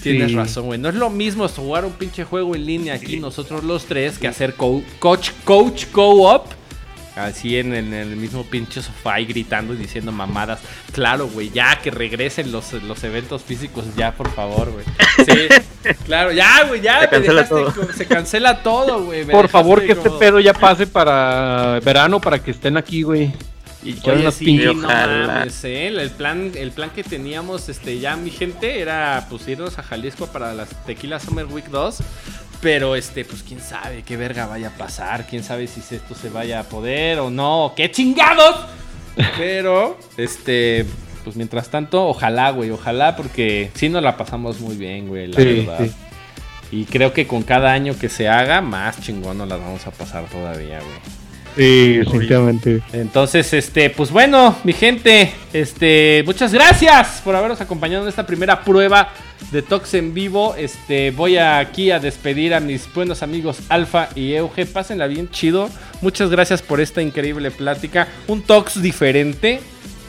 Tienes 0.02 0.32
razón, 0.32 0.66
güey. 0.66 0.78
No 0.78 0.88
es 0.88 0.94
lo 0.94 1.10
mismo 1.10 1.48
jugar 1.48 1.84
un 1.84 1.92
pinche 1.92 2.24
juego 2.24 2.54
en 2.54 2.66
línea 2.66 2.94
aquí 2.94 3.20
nosotros 3.20 3.64
los 3.64 3.84
tres 3.84 4.18
que 4.18 4.28
hacer 4.28 4.54
coach 4.54 5.30
coach 5.44 5.86
co-op 5.92 6.61
Así 7.16 7.58
en, 7.58 7.74
el 7.74 8.16
mismo 8.16 8.44
pinche 8.44 8.80
sofá 8.80 9.20
y 9.20 9.26
gritando 9.26 9.74
y 9.74 9.76
diciendo 9.76 10.12
mamadas. 10.12 10.60
Claro, 10.92 11.28
güey, 11.28 11.50
ya 11.50 11.78
que 11.80 11.90
regresen 11.90 12.50
los, 12.52 12.72
los 12.72 13.04
eventos 13.04 13.42
físicos, 13.42 13.84
ya, 13.96 14.12
por 14.12 14.30
favor, 14.30 14.72
güey. 14.72 14.84
Sí, 15.26 15.92
claro, 16.06 16.32
ya, 16.32 16.64
güey, 16.64 16.80
ya. 16.80 17.00
Se 17.00 17.08
cancela 17.08 17.48
todo. 17.48 17.92
Se 17.92 18.06
cancela 18.06 18.62
todo, 18.62 19.04
güey. 19.04 19.24
Por 19.26 19.48
favor, 19.48 19.84
que 19.84 19.92
este 19.92 20.10
pedo 20.10 20.40
ya 20.40 20.54
pase 20.54 20.86
para 20.86 21.80
verano, 21.80 22.20
para 22.20 22.42
que 22.42 22.52
estén 22.52 22.78
aquí, 22.78 23.02
güey. 23.02 23.32
Y 23.84 23.98
Oye, 24.08 24.30
sí, 24.30 24.54
no 24.58 24.74
mames, 24.74 25.64
¿eh? 25.64 25.88
el 25.88 26.10
plan 26.10 26.52
el 26.54 26.70
plan 26.70 26.90
que 26.90 27.02
teníamos 27.02 27.68
este 27.68 27.98
ya 27.98 28.14
mi 28.14 28.30
gente 28.30 28.80
era 28.80 29.26
pues 29.28 29.48
irnos 29.48 29.76
a 29.76 29.82
Jalisco 29.82 30.28
para 30.28 30.54
las 30.54 30.68
Tequila 30.86 31.18
Summer 31.18 31.46
Week 31.46 31.66
2 31.66 31.98
pero 32.62 32.94
este, 32.94 33.24
pues 33.24 33.42
quién 33.42 33.60
sabe 33.60 34.04
qué 34.04 34.16
verga 34.16 34.46
vaya 34.46 34.68
a 34.68 34.78
pasar, 34.78 35.26
quién 35.26 35.42
sabe 35.42 35.66
si 35.66 35.80
esto 35.94 36.14
se 36.14 36.30
vaya 36.30 36.60
a 36.60 36.62
poder 36.62 37.18
o 37.18 37.28
no, 37.28 37.74
qué 37.76 37.90
chingados. 37.90 38.54
Pero, 39.36 39.98
este, 40.16 40.86
pues 41.24 41.36
mientras 41.36 41.68
tanto, 41.68 42.06
ojalá, 42.06 42.50
güey, 42.50 42.70
ojalá, 42.70 43.16
porque 43.16 43.70
si 43.74 43.88
nos 43.88 44.02
la 44.02 44.16
pasamos 44.16 44.60
muy 44.60 44.76
bien, 44.76 45.08
güey, 45.08 45.26
la 45.26 45.38
verdad. 45.38 45.86
Y 46.70 46.84
creo 46.84 47.12
que 47.12 47.26
con 47.26 47.42
cada 47.42 47.72
año 47.72 47.98
que 47.98 48.08
se 48.08 48.28
haga, 48.28 48.62
más 48.62 49.00
chingón 49.02 49.38
nos 49.38 49.48
la 49.48 49.56
vamos 49.56 49.86
a 49.86 49.90
pasar 49.90 50.24
todavía, 50.26 50.78
güey. 50.78 51.21
Sí, 51.56 51.98
definitivamente. 51.98 52.82
Entonces, 52.92 53.52
este, 53.52 53.90
pues 53.90 54.10
bueno, 54.10 54.56
mi 54.64 54.72
gente, 54.72 55.32
este, 55.52 56.22
muchas 56.24 56.52
gracias 56.52 57.20
por 57.22 57.36
habernos 57.36 57.60
acompañado 57.60 58.04
en 58.04 58.08
esta 58.08 58.26
primera 58.26 58.64
prueba 58.64 59.10
de 59.50 59.60
Tox 59.62 59.94
en 59.94 60.14
vivo. 60.14 60.54
Este, 60.56 61.10
voy 61.10 61.36
aquí 61.36 61.90
a 61.90 61.98
despedir 61.98 62.54
a 62.54 62.60
mis 62.60 62.92
buenos 62.94 63.22
amigos 63.22 63.58
Alfa 63.68 64.08
y 64.14 64.32
Euge. 64.32 64.64
Pásenla 64.66 65.06
bien 65.06 65.28
chido. 65.30 65.68
Muchas 66.00 66.30
gracias 66.30 66.62
por 66.62 66.80
esta 66.80 67.02
increíble 67.02 67.50
plática. 67.50 68.08
Un 68.28 68.42
Tox 68.42 68.80
diferente, 68.80 69.60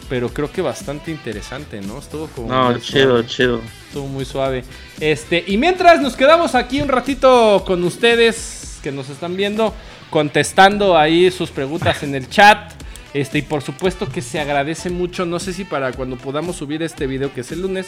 pero 0.09 0.29
creo 0.29 0.51
que 0.51 0.61
bastante 0.61 1.11
interesante, 1.11 1.81
¿no? 1.81 1.99
Estuvo 1.99 2.27
como. 2.27 2.47
No, 2.47 2.77
chido, 2.79 3.21
chido. 3.23 3.61
Estuvo 3.87 4.07
muy 4.07 4.23
suave. 4.23 4.63
Este, 4.99 5.43
y 5.45 5.57
mientras 5.57 6.01
nos 6.01 6.15
quedamos 6.15 6.55
aquí 6.55 6.81
un 6.81 6.87
ratito 6.87 7.63
con 7.65 7.83
ustedes 7.83 8.79
que 8.81 8.91
nos 8.91 9.09
están 9.09 9.35
viendo 9.35 9.73
contestando 10.13 10.95
ahí 10.95 11.31
sus 11.31 11.49
preguntas 11.49 12.03
en 12.03 12.13
el 12.13 12.29
chat. 12.29 12.71
Este, 13.15 13.39
y 13.39 13.41
por 13.41 13.63
supuesto 13.63 14.07
que 14.07 14.21
se 14.21 14.39
agradece 14.39 14.91
mucho. 14.91 15.25
No 15.25 15.39
sé 15.39 15.53
si 15.53 15.65
para 15.65 15.91
cuando 15.91 16.17
podamos 16.17 16.55
subir 16.55 16.83
este 16.83 17.07
video, 17.07 17.33
que 17.33 17.41
es 17.41 17.51
el 17.51 17.63
lunes, 17.63 17.87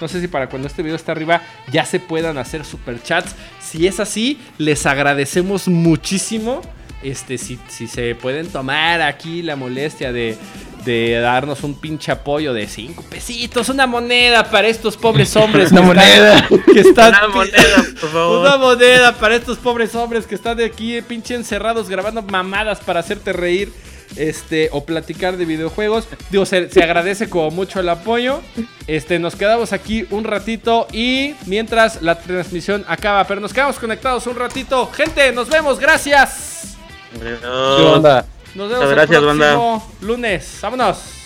no 0.00 0.08
sé 0.08 0.20
si 0.20 0.26
para 0.26 0.48
cuando 0.48 0.66
este 0.66 0.82
video 0.82 0.96
esté 0.96 1.12
arriba 1.12 1.42
ya 1.70 1.84
se 1.84 2.00
puedan 2.00 2.38
hacer 2.38 2.64
super 2.64 3.00
chats. 3.00 3.36
Si 3.60 3.86
es 3.86 4.00
así, 4.00 4.40
les 4.58 4.84
agradecemos 4.84 5.68
muchísimo. 5.68 6.60
Este, 7.02 7.38
si, 7.38 7.58
si 7.68 7.86
se 7.86 8.14
pueden 8.14 8.48
tomar 8.48 9.00
aquí 9.00 9.40
la 9.42 9.56
molestia 9.56 10.12
de, 10.12 10.36
de 10.84 11.18
darnos 11.20 11.62
un 11.62 11.74
pinche 11.74 12.12
apoyo 12.12 12.52
de 12.52 12.66
5 12.66 13.04
pesitos, 13.08 13.68
una 13.68 13.86
moneda 13.86 14.50
para 14.50 14.68
estos 14.68 14.96
pobres 14.96 15.34
hombres. 15.36 15.72
una 15.72 15.82
moneda. 15.82 16.48
que 16.72 16.80
están, 16.80 17.14
una 17.14 17.28
moneda, 17.28 17.84
por 18.00 18.10
favor. 18.10 18.40
Una 18.40 18.56
moneda 18.56 19.14
para 19.14 19.36
estos 19.36 19.58
pobres 19.58 19.94
hombres 19.94 20.26
que 20.26 20.34
están 20.34 20.56
de 20.56 20.64
aquí 20.64 21.00
pinche 21.02 21.34
encerrados 21.34 21.88
grabando 21.88 22.22
mamadas 22.22 22.80
para 22.80 23.00
hacerte 23.00 23.32
reír. 23.32 23.72
Este, 24.16 24.70
o 24.72 24.84
platicar 24.84 25.36
de 25.36 25.44
videojuegos. 25.44 26.08
Digo, 26.30 26.44
se, 26.44 26.68
se, 26.68 26.82
agradece 26.82 27.30
como 27.30 27.52
mucho 27.52 27.78
el 27.78 27.88
apoyo. 27.88 28.40
Este, 28.88 29.20
nos 29.20 29.36
quedamos 29.36 29.72
aquí 29.72 30.04
un 30.10 30.24
ratito 30.24 30.88
y 30.92 31.36
mientras 31.46 32.02
la 32.02 32.18
transmisión 32.18 32.84
acaba, 32.88 33.24
pero 33.28 33.40
nos 33.40 33.52
quedamos 33.52 33.78
conectados 33.78 34.26
un 34.26 34.34
ratito. 34.34 34.90
Gente, 34.90 35.30
nos 35.30 35.48
vemos, 35.48 35.78
gracias. 35.78 36.49
¿Qué 37.18 37.46
onda? 37.46 38.24
Nos 38.54 38.68
vemos 38.68 38.90
el 38.90 39.08
próximo 39.08 39.92
lunes. 40.00 40.58
Vámonos. 40.62 41.19